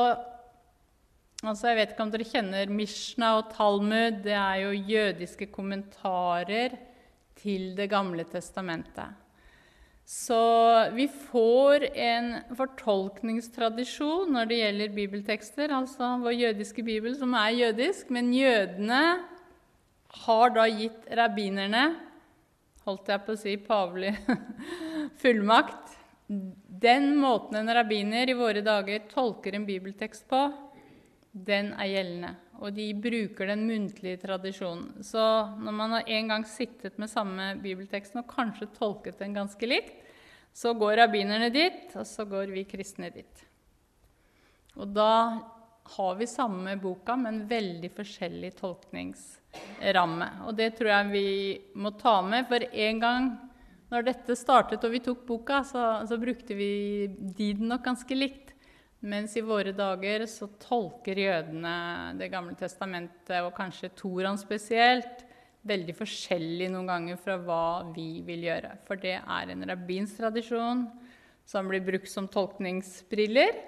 Altså, 1.43 1.67
jeg 1.67 1.75
vet 1.75 1.89
ikke 1.91 2.03
om 2.05 2.11
dere 2.13 2.23
kjenner 2.23 2.69
Mishna 2.71 3.33
og 3.35 3.49
Talmud. 3.51 4.21
Det 4.23 4.31
er 4.31 4.61
jo 4.61 4.69
jødiske 4.93 5.49
kommentarer 5.51 6.77
til 7.35 7.73
Det 7.75 7.89
gamle 7.91 8.23
testamentet. 8.31 9.11
Så 10.07 10.39
vi 10.95 11.09
får 11.11 11.89
en 11.91 12.29
fortolkningstradisjon 12.55 14.31
når 14.31 14.47
det 14.47 14.61
gjelder 14.61 14.95
bibeltekster, 14.95 15.75
altså 15.75 16.13
vår 16.23 16.37
jødiske 16.45 16.87
bibel, 16.87 17.11
som 17.19 17.35
er 17.35 17.59
jødisk, 17.59 18.07
men 18.07 18.31
jødene 18.31 19.03
har 20.23 20.55
da 20.55 20.69
gitt 20.71 21.11
rabbinerne 21.11 21.85
holdt 22.83 23.11
jeg 23.11 23.23
på 23.25 23.35
å 23.35 23.39
si 23.39 23.53
pavelig 23.63 24.11
fullmakt. 25.21 25.97
Den 26.27 27.13
måten 27.19 27.59
en 27.59 27.73
rabbiner 27.75 28.29
i 28.29 28.37
våre 28.37 28.63
dager 28.65 29.05
tolker 29.11 29.55
en 29.55 29.67
bibeltekst 29.67 30.25
på, 30.29 30.45
den 31.33 31.73
er 31.73 31.89
gjeldende. 31.89 32.33
Og 32.63 32.75
de 32.75 32.85
bruker 32.95 33.49
den 33.49 33.65
muntlige 33.67 34.21
tradisjonen. 34.21 35.01
Så 35.03 35.21
når 35.59 35.75
man 35.75 35.95
har 35.97 36.09
en 36.15 36.29
gang 36.31 36.45
sittet 36.47 36.99
med 37.01 37.11
samme 37.11 37.49
bibelteksten 37.63 38.21
og 38.21 38.29
kanskje 38.29 38.69
tolket 38.77 39.19
den 39.19 39.35
ganske 39.35 39.67
likt, 39.67 39.97
så 40.53 40.75
går 40.77 40.99
rabbinerne 41.01 41.49
dit, 41.49 41.89
og 41.97 42.05
så 42.05 42.27
går 42.29 42.53
vi 42.53 42.67
kristne 42.69 43.09
dit. 43.11 43.41
Og 44.77 44.89
da 44.93 45.13
har 45.97 46.15
vi 46.15 46.27
samme 46.29 46.75
boka, 46.81 47.15
men 47.19 47.43
veldig 47.49 47.89
forskjellig 47.93 48.53
tolkningsramme. 48.61 50.29
Og 50.47 50.55
det 50.57 50.75
tror 50.77 50.93
jeg 50.93 51.11
vi 51.11 51.27
må 51.75 51.91
ta 51.99 52.19
med, 52.25 52.47
for 52.47 52.63
en 52.63 53.01
gang 53.01 53.33
når 53.93 54.07
dette 54.07 54.35
startet 54.37 54.83
og 54.83 54.93
vi 54.95 55.03
tok 55.05 55.21
boka, 55.27 55.61
så, 55.67 55.83
så 56.09 56.17
brukte 56.17 56.57
vi 56.57 56.71
diden 57.37 57.69
nok 57.69 57.85
ganske 57.85 58.17
likt. 58.17 58.49
Mens 59.03 59.35
i 59.35 59.43
våre 59.43 59.73
dager 59.75 60.23
så 60.31 60.47
tolker 60.63 61.19
jødene 61.19 62.13
Det 62.15 62.29
gamle 62.31 62.55
testamentet, 62.55 63.41
og 63.43 63.51
kanskje 63.57 63.91
Toran 63.99 64.39
spesielt, 64.39 65.25
veldig 65.67 65.95
forskjellig 65.95 66.69
noen 66.71 66.87
ganger 66.87 67.19
fra 67.19 67.35
hva 67.39 67.65
vi 67.93 68.23
vil 68.25 68.47
gjøre. 68.47 68.77
For 68.87 68.99
det 68.99 69.17
er 69.19 69.51
en 69.51 69.67
rabbinsk 69.67 70.19
tradisjon 70.19 70.87
som 71.47 71.67
blir 71.67 71.83
brukt 71.83 72.11
som 72.11 72.29
tolkningsbriller. 72.31 73.59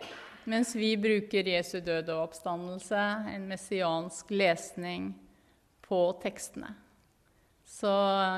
Mens 0.48 0.76
vi 0.78 0.94
bruker 1.00 1.48
Jesu 1.50 1.80
død 1.84 2.12
og 2.14 2.30
oppstandelse, 2.30 3.04
en 3.36 3.48
messiansk 3.50 4.32
lesning 4.32 5.14
på 5.86 6.02
tekstene. 6.24 6.72
Så 7.66 7.92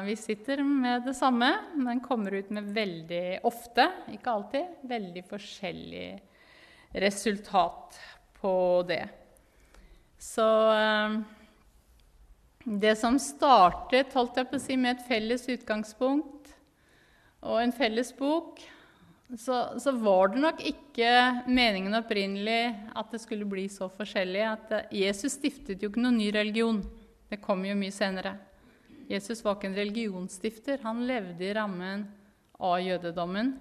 vi 0.05 0.15
sitter 0.15 0.63
med 0.63 1.03
det 1.05 1.13
samme, 1.13 1.51
men 1.75 1.99
kommer 1.99 2.31
ut 2.31 2.49
med 2.49 2.71
veldig 2.73 3.39
ofte, 3.45 3.89
ikke 4.15 4.33
alltid, 4.33 4.77
veldig 4.87 5.23
forskjellig 5.27 6.07
resultat 7.03 7.99
på 8.39 8.53
det. 8.87 9.03
Så 10.17 10.47
eh, 10.73 11.19
det 12.63 12.95
som 12.99 13.19
startet 13.21 14.15
holdt 14.17 14.39
jeg 14.39 14.49
på 14.49 14.57
å 14.57 14.63
si, 14.63 14.79
med 14.79 14.95
et 14.95 15.05
felles 15.07 15.45
utgangspunkt 15.51 16.55
og 17.45 17.61
en 17.61 17.75
felles 17.75 18.09
bok, 18.17 18.63
så, 19.35 19.77
så, 19.79 19.91
var 19.91 20.31
det 20.31 20.39
nok 20.39 20.61
ikke 20.63 21.09
meningen 21.51 21.95
opprinnelig 21.99 22.71
at 22.95 23.11
det 23.11 23.19
skulle 23.19 23.47
bli 23.47 23.65
så 23.71 23.89
forskjellig. 23.91 24.43
at 24.47 24.71
eh, 24.71 24.91
Jesus 25.03 25.35
stiftet 25.35 25.83
jo 25.83 25.91
ikke 25.91 26.03
noen 26.03 26.19
ny 26.19 26.31
religion. 26.31 26.79
Det 27.27 27.41
kom 27.43 27.65
jo 27.67 27.75
mye 27.75 27.91
senere. 27.91 28.37
Jesus 29.07 29.39
var 29.43 29.55
ikke 29.55 29.69
en 29.69 29.77
religionsstifter. 29.77 30.81
Han 30.83 31.05
levde 31.07 31.45
i 31.47 31.53
rammen 31.55 32.03
av 32.59 32.81
jødedommen. 32.83 33.53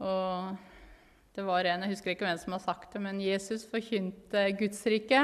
Og 0.00 0.58
det 1.36 1.44
var 1.46 1.64
en, 1.64 1.86
Jeg 1.86 1.94
husker 1.94 2.12
ikke 2.12 2.26
hvem 2.26 2.40
som 2.42 2.52
har 2.52 2.60
sagt 2.64 2.92
det, 2.92 3.00
men 3.00 3.20
Jesus 3.20 3.64
forkynte 3.70 4.44
Guds 4.58 4.82
rike. 4.86 5.22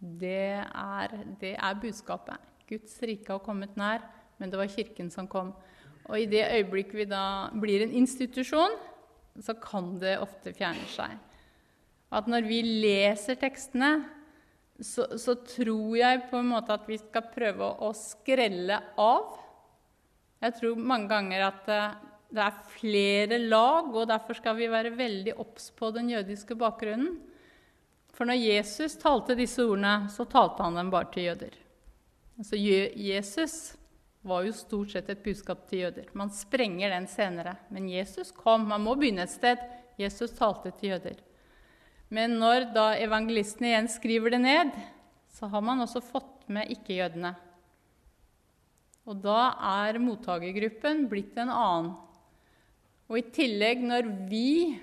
Det 0.00 0.64
er, 0.64 1.14
det 1.40 1.54
er 1.56 1.80
budskapet. 1.80 2.40
Guds 2.68 2.96
rike 3.02 3.32
har 3.32 3.44
kommet 3.44 3.76
nær, 3.76 4.00
men 4.38 4.50
det 4.50 4.58
var 4.58 4.72
Kirken 4.72 5.10
som 5.12 5.28
kom. 5.28 5.52
Og 6.08 6.20
i 6.20 6.28
det 6.28 6.46
øyeblikk 6.48 6.92
vi 6.96 7.04
da 7.08 7.50
blir 7.60 7.84
en 7.84 7.92
institusjon, 7.92 8.76
så 9.40 9.52
kan 9.60 9.98
det 10.00 10.18
ofte 10.22 10.52
fjerne 10.56 10.84
seg. 10.92 11.16
At 12.14 12.28
når 12.30 12.46
vi 12.46 12.60
leser 12.62 13.36
tekstene, 13.40 14.04
så, 14.80 15.06
så, 15.18 15.36
tror 15.46 15.96
jeg 15.96 16.24
på 16.30 16.40
en 16.40 16.50
måte 16.50 16.74
at 16.74 16.88
vi 16.88 16.98
skal 16.98 17.28
prøve 17.30 17.68
å, 17.84 17.92
skrelle 17.94 18.80
av. 18.98 19.36
Jeg 20.42 20.56
tror 20.58 20.80
mange 20.80 21.08
ganger 21.12 21.46
at 21.46 21.60
det, 21.68 21.82
det 22.34 22.42
er 22.42 22.64
flere 22.74 23.38
lag, 23.38 23.92
og 23.94 24.08
derfor 24.10 24.38
skal 24.38 24.58
vi 24.58 24.70
være 24.72 24.96
veldig 24.98 25.36
obs 25.44 25.70
på 25.78 25.92
den 25.94 26.10
jødiske 26.10 26.56
bakgrunnen. 26.58 27.14
For 28.14 28.26
når 28.28 28.42
Jesus 28.42 28.98
talte 29.00 29.36
disse 29.38 29.62
ordene, 29.62 30.10
så 30.10 30.26
talte 30.30 30.66
han 30.66 30.78
dem 30.78 30.90
bare 30.92 31.10
til 31.14 31.30
jøder. 31.30 31.54
Så 32.42 32.58
Jesus 32.58 33.74
var 34.24 34.46
jo 34.46 34.54
stort 34.56 34.94
sett 34.94 35.10
et 35.12 35.22
budskap 35.22 35.66
til 35.68 35.84
jøder. 35.84 36.06
Man 36.16 36.30
sprenger 36.34 36.94
den 36.94 37.06
senere. 37.10 37.56
Men 37.74 37.90
Jesus 37.90 38.32
kom. 38.34 38.66
Man 38.70 38.82
må 38.86 38.94
begynne 38.98 39.26
et 39.26 39.34
sted. 39.34 39.60
Jesus 40.00 40.34
talte 40.38 40.72
til 40.78 40.94
jøder. 40.94 41.18
Men 42.14 42.36
når 42.38 42.68
da 42.74 42.92
evangelistene 43.02 43.72
igjen 43.72 43.90
skriver 43.90 44.36
det 44.36 44.42
ned, 44.44 44.70
så 45.34 45.48
har 45.50 45.64
man 45.66 45.82
også 45.82 46.02
fått 46.04 46.46
med 46.52 46.70
ikke-jødene. 46.70 47.32
Og 49.10 49.18
da 49.24 49.38
er 49.82 49.98
mottakergruppen 50.00 51.08
blitt 51.10 51.36
en 51.40 51.50
annen. 51.52 51.94
Og 53.10 53.18
i 53.18 53.26
tillegg, 53.34 53.82
når 53.84 54.06
vi 54.30 54.78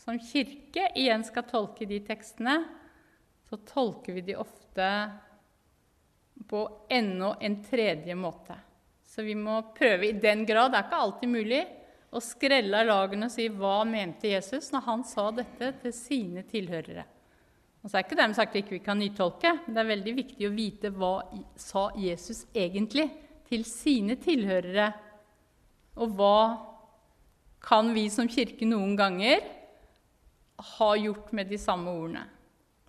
som 0.00 0.20
kirke 0.22 0.86
igjen 0.98 1.24
skal 1.26 1.44
tolke 1.50 1.86
de 1.88 1.98
tekstene, 2.06 2.62
så 3.50 3.58
tolker 3.68 4.16
vi 4.16 4.24
de 4.30 4.38
ofte 4.40 4.88
på 6.48 6.62
enda 6.90 7.34
en 7.44 7.58
tredje 7.66 8.16
måte. 8.16 8.56
Så 9.04 9.26
vi 9.26 9.34
må 9.36 9.58
prøve 9.76 10.08
i 10.08 10.16
den 10.16 10.46
grad, 10.48 10.72
det 10.72 10.80
er 10.80 10.86
ikke 10.88 11.02
alltid 11.04 11.32
mulig, 11.34 11.62
å 12.12 12.20
skrelle 12.20 12.82
av 12.82 12.88
lagene 12.90 13.28
og 13.28 13.32
si 13.32 13.48
hva 13.48 13.82
mente 13.88 14.28
Jesus 14.28 14.68
når 14.72 14.84
han 14.88 15.04
sa 15.08 15.30
dette 15.34 15.72
til 15.80 15.94
sine 15.96 16.44
tilhørere. 16.48 17.06
Og 17.82 17.90
så 17.90 17.98
er 17.98 18.04
ikke 18.04 18.18
dermed 18.18 18.38
sagt 18.38 18.52
at 18.52 18.58
vi 18.58 18.76
ikke 18.78 18.86
kan 18.86 19.00
nytolke, 19.00 19.54
men 19.64 19.74
det 19.74 19.80
er 19.82 19.90
veldig 19.90 20.12
viktig 20.18 20.46
å 20.46 20.54
vite 20.54 20.92
hva 20.94 21.14
sa 21.58 21.88
Jesus 21.98 22.44
egentlig 22.54 23.08
til 23.48 23.64
sine 23.66 24.18
tilhørere, 24.22 24.92
og 25.98 26.14
hva 26.16 26.36
kan 27.62 27.90
vi 27.94 28.06
som 28.12 28.30
kirke 28.30 28.66
noen 28.68 28.94
ganger 28.98 29.42
ha 30.76 30.92
gjort 30.98 31.32
med 31.34 31.50
de 31.50 31.58
samme 31.58 31.90
ordene. 31.90 32.22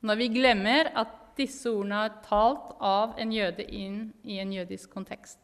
Når 0.04 0.20
vi 0.20 0.30
glemmer 0.36 0.92
at 1.00 1.20
disse 1.38 1.72
ordene 1.72 2.04
er 2.06 2.20
talt 2.26 2.76
av 2.84 3.16
en 3.22 3.32
jøde 3.34 3.66
inn 3.66 4.12
i 4.30 4.38
en 4.44 4.52
jødisk 4.54 4.92
kontekst. 4.94 5.40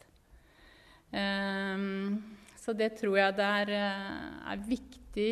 Um, 1.10 2.22
så 2.70 2.76
det 2.78 2.92
tror 3.00 3.16
jeg 3.18 3.34
det 3.34 3.46
er, 3.50 3.70
eh, 3.74 4.50
er 4.54 4.60
viktig 4.62 5.30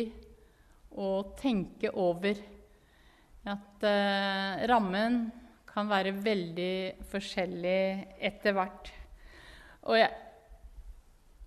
å 0.98 1.10
tenke 1.38 1.92
over. 1.94 2.34
At 3.46 3.84
eh, 3.86 4.64
rammen 4.66 5.20
kan 5.68 5.86
være 5.86 6.16
veldig 6.18 7.04
forskjellig 7.06 7.82
etter 8.26 8.56
hvert. 8.56 8.90
Og 9.86 10.02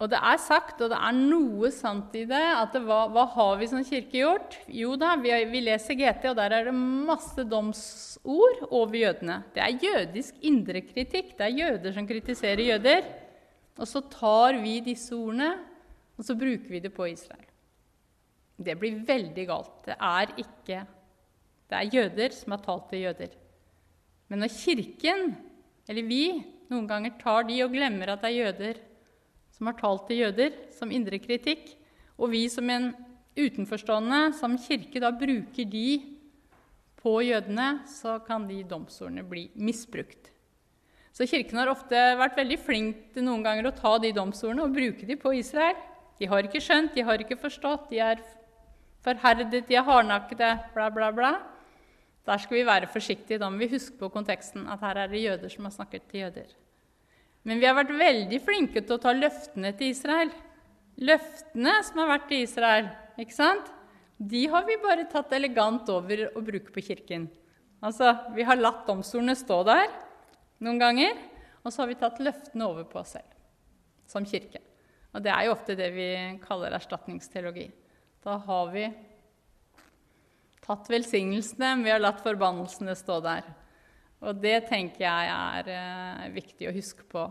og 0.02 0.10
det 0.10 0.18
er 0.18 0.40
sagt, 0.42 0.80
og 0.82 0.90
det 0.90 0.98
er 0.98 1.14
noe 1.14 1.70
sant 1.70 2.16
i 2.18 2.24
det, 2.26 2.42
at 2.42 2.72
det 2.74 2.80
hva, 2.88 3.04
hva 3.14 3.28
har 3.36 3.60
vi 3.60 3.68
som 3.70 3.84
kirke 3.86 4.18
gjort? 4.24 4.56
Jo 4.66 4.96
da, 4.98 5.12
vi, 5.22 5.30
vi, 5.52 5.60
leser 5.62 5.94
GT, 5.94 6.32
og 6.32 6.40
der 6.40 6.56
er 6.58 6.72
det 6.72 6.74
masse 6.74 7.46
domsord 7.46 8.64
over 8.72 8.98
jødene. 8.98 9.44
Det 9.54 9.62
er 9.62 9.78
jødisk 9.84 10.40
indrekritikk. 10.42 11.36
Det 11.38 11.46
er 11.46 11.60
jøder 11.60 11.94
som 11.94 12.08
kritiserer 12.10 12.64
jøder. 12.72 13.12
Og 13.78 13.86
så 13.92 14.02
tar 14.10 14.58
vi 14.64 14.80
disse 14.90 15.14
ordene, 15.14 15.52
og 16.22 16.28
så 16.28 16.38
bruker 16.38 16.70
vi 16.70 16.84
det 16.84 16.94
på 16.94 17.08
Israel. 17.10 17.48
Det 18.62 18.76
blir 18.78 19.02
veldig 19.08 19.46
galt. 19.50 19.78
Det 19.88 19.98
er 19.98 20.36
ikke 20.38 20.84
Det 21.72 21.78
er 21.80 21.94
jøder 21.96 22.34
som 22.36 22.52
har 22.52 22.60
talt 22.66 22.90
til 22.92 23.06
jøder. 23.06 23.36
Men 24.28 24.44
når 24.44 24.52
Kirken, 24.52 25.38
eller 25.88 26.04
vi, 26.04 26.44
noen 26.68 26.88
ganger 26.88 27.16
tar 27.20 27.46
de 27.48 27.62
og 27.64 27.72
glemmer 27.72 28.12
at 28.12 28.22
det 28.22 28.28
er 28.28 28.42
jøder 28.42 28.82
som 29.56 29.70
har 29.70 29.78
talt 29.80 30.04
til 30.10 30.20
jøder, 30.20 30.56
som 30.76 30.92
indre 30.92 31.20
kritikk. 31.22 31.78
Og 32.20 32.34
vi 32.34 32.48
som 32.52 32.68
en 32.70 32.92
utenforstående, 33.40 34.34
som 34.36 34.58
kirke, 34.60 35.00
da 35.00 35.14
bruker 35.16 35.68
de 35.70 36.02
på 37.02 37.14
jødene, 37.24 37.86
så 37.88 38.20
kan 38.26 38.48
de 38.50 38.64
domsordene 38.68 39.24
bli 39.26 39.48
misbrukt. 39.56 40.28
Så 41.14 41.28
Kirken 41.28 41.60
har 41.60 41.70
ofte 41.72 41.96
vært 42.18 42.38
veldig 42.40 42.58
flink 42.62 43.00
til 43.16 43.26
noen 43.28 43.44
ganger 43.46 43.70
å 43.70 43.76
ta 43.76 43.98
de 44.02 44.14
domsordene 44.16 44.66
og 44.66 44.76
bruke 44.76 45.08
de 45.08 45.18
på 45.20 45.34
Israel. 45.40 45.78
De 46.22 46.30
har 46.30 46.46
ikke 46.46 46.62
skjønt, 46.62 46.94
de 46.94 47.06
har 47.08 47.24
ikke 47.24 47.40
forstått, 47.42 47.90
de 47.90 47.98
er 48.06 48.22
forherdet, 49.02 49.64
de 49.66 49.78
er 49.80 49.88
hardnakkede, 49.88 50.52
bla, 50.76 50.92
bla, 50.94 51.10
bla. 51.16 51.32
Der 52.30 52.38
skal 52.38 52.60
vi 52.60 52.66
være 52.68 52.90
forsiktige. 52.94 53.40
Da 53.42 53.50
må 53.50 53.58
vi 53.64 53.72
huske 53.72 53.98
på 53.98 54.12
konteksten, 54.14 54.68
at 54.70 54.84
her 54.86 55.02
er 55.02 55.10
det 55.10 55.24
jøder 55.24 55.50
som 55.50 55.66
har 55.66 55.74
snakket 55.74 56.06
til 56.12 56.28
jøder. 56.28 56.54
Men 57.50 57.58
vi 57.58 57.66
har 57.66 57.74
vært 57.74 57.96
veldig 57.98 58.42
flinke 58.46 58.86
til 58.86 59.00
å 59.00 59.02
ta 59.02 59.16
løftene 59.18 59.74
til 59.74 59.96
Israel. 59.96 60.30
Løftene 61.02 61.80
som 61.88 62.04
har 62.04 62.12
vært 62.14 62.28
til 62.30 62.46
Israel, 62.46 62.92
ikke 63.18 63.40
sant? 63.40 63.72
de 64.22 64.46
har 64.54 64.66
vi 64.68 64.78
bare 64.82 65.08
tatt 65.10 65.32
elegant 65.34 65.88
over 65.90 66.28
og 66.30 66.44
bruker 66.46 66.74
på 66.74 66.84
kirken. 66.86 67.28
Altså, 67.82 68.14
Vi 68.36 68.44
har 68.44 68.60
latt 68.60 68.86
domstolene 68.86 69.36
stå 69.36 69.64
der 69.66 69.88
noen 70.62 70.78
ganger, 70.78 71.18
og 71.64 71.74
så 71.74 71.82
har 71.82 71.90
vi 71.90 71.98
tatt 71.98 72.20
løftene 72.22 72.68
over 72.68 72.86
på 72.86 73.00
oss 73.02 73.16
selv 73.18 73.34
som 74.06 74.26
kirke. 74.26 74.62
Og 75.12 75.24
det 75.24 75.32
er 75.34 75.46
jo 75.48 75.56
ofte 75.56 75.76
det 75.76 75.90
vi 75.96 76.10
kaller 76.44 76.76
erstatningsteologi. 76.78 77.68
Da 78.24 78.38
har 78.46 78.70
vi 78.72 78.86
tatt 80.62 80.92
velsignelsene, 80.92 81.76
men 81.76 81.88
vi 81.88 81.94
har 81.94 82.02
latt 82.02 82.22
forbannelsene 82.24 82.96
stå 82.96 83.18
der. 83.26 83.48
Og 84.22 84.38
det 84.38 84.68
tenker 84.70 85.04
jeg 85.08 85.32
er 85.34 85.72
eh, 85.74 86.28
viktig 86.36 86.70
å 86.70 86.76
huske 86.76 87.08
på 87.10 87.26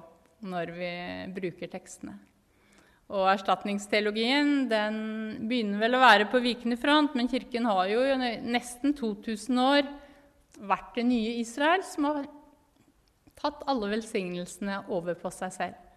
når 0.51 0.73
vi 0.75 0.93
bruker 1.37 1.71
tekstene. 1.71 2.17
Og 3.11 3.27
erstatningsteologien 3.33 4.69
den 4.71 4.99
begynner 5.51 5.81
vel 5.83 5.97
å 5.99 6.03
være 6.03 6.29
på 6.31 6.43
vikende 6.43 6.79
front, 6.79 7.17
men 7.19 7.31
Kirken 7.31 7.67
har 7.67 7.89
jo 7.91 8.03
nesten 8.19 8.95
2000 8.99 9.63
år 9.63 9.89
vært 10.61 10.95
det 10.99 11.07
nye 11.09 11.33
Israel, 11.41 11.83
som 11.87 12.07
har 12.07 12.29
tatt 13.41 13.65
alle 13.71 13.89
velsignelsene 13.97 14.85
over 14.93 15.17
på 15.19 15.33
seg 15.35 15.55
selv. 15.57 15.90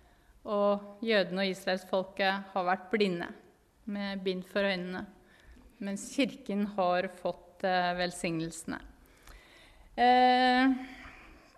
Og 0.43 1.03
jødene 1.03 1.45
og 1.45 1.51
israelsfolket 1.53 2.49
har 2.51 2.65
vært 2.67 2.89
blinde 2.91 3.29
med 3.85 4.23
bind 4.23 4.43
for 4.47 4.67
øynene, 4.67 5.05
mens 5.83 6.09
Kirken 6.15 6.65
har 6.75 7.07
fått 7.21 7.63
eh, 7.67 7.93
velsignelsene. 7.99 8.79
Eh, 9.95 10.73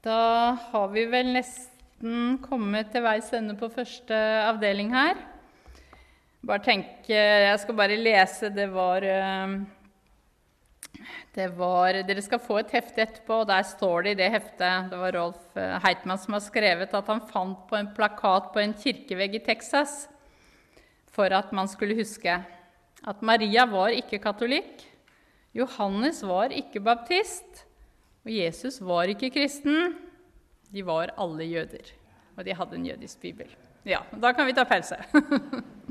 da 0.06 0.20
har 0.70 0.92
vi 0.94 1.06
vel 1.10 1.32
nesten 1.34 2.38
kommet 2.44 2.92
til 2.94 3.06
veis 3.06 3.32
ende 3.34 3.56
på 3.58 3.72
første 3.74 4.18
avdeling 4.46 4.92
her. 4.94 5.18
Bare 6.46 6.62
tenk, 6.62 7.08
Jeg 7.10 7.58
skal 7.60 7.78
bare 7.78 7.98
lese. 7.98 8.52
Det 8.54 8.68
var, 8.70 9.02
eh, 9.02 9.56
det 11.36 11.48
var 11.58 12.02
Dere 12.08 12.24
skal 12.24 12.42
få 12.42 12.60
et 12.62 12.74
hefte 12.76 13.04
etterpå, 13.04 13.42
og 13.44 13.50
der 13.50 13.64
står 13.68 14.06
det 14.06 14.16
i 14.16 14.20
det 14.24 14.32
heftet 14.34 14.90
Det 14.92 15.00
var 15.00 15.16
Rolf 15.16 15.60
eh, 15.60 15.78
Heitmann 15.84 16.22
som 16.22 16.38
har 16.38 16.44
skrevet 16.46 16.94
at 16.98 17.12
han 17.12 17.24
fant 17.30 17.66
på 17.70 17.80
en 17.80 17.92
plakat 17.96 18.52
på 18.54 18.64
en 18.64 18.76
kirkevegg 18.78 19.40
i 19.40 19.46
Texas 19.46 20.06
for 21.16 21.32
at 21.32 21.54
man 21.56 21.70
skulle 21.72 21.96
huske 21.96 22.34
at 23.06 23.22
Maria 23.22 23.68
var 23.70 23.94
ikke 23.94 24.20
katolikk, 24.24 24.82
Johannes 25.56 26.24
var 26.26 26.52
ikke 26.52 26.82
baptist, 26.84 27.64
og 28.26 28.34
Jesus 28.34 28.82
var 28.84 29.12
ikke 29.12 29.30
kristen. 29.32 29.94
De 30.74 30.82
var 30.84 31.14
alle 31.22 31.46
jøder. 31.46 31.94
Og 32.36 32.44
de 32.44 32.56
hadde 32.58 32.76
en 32.76 32.88
jødisk 32.90 33.22
bibel. 33.22 33.52
Ja, 33.86 34.02
da 34.22 34.34
kan 34.34 34.48
vi 34.50 34.58
ta 34.58 34.66
pause. 34.68 34.98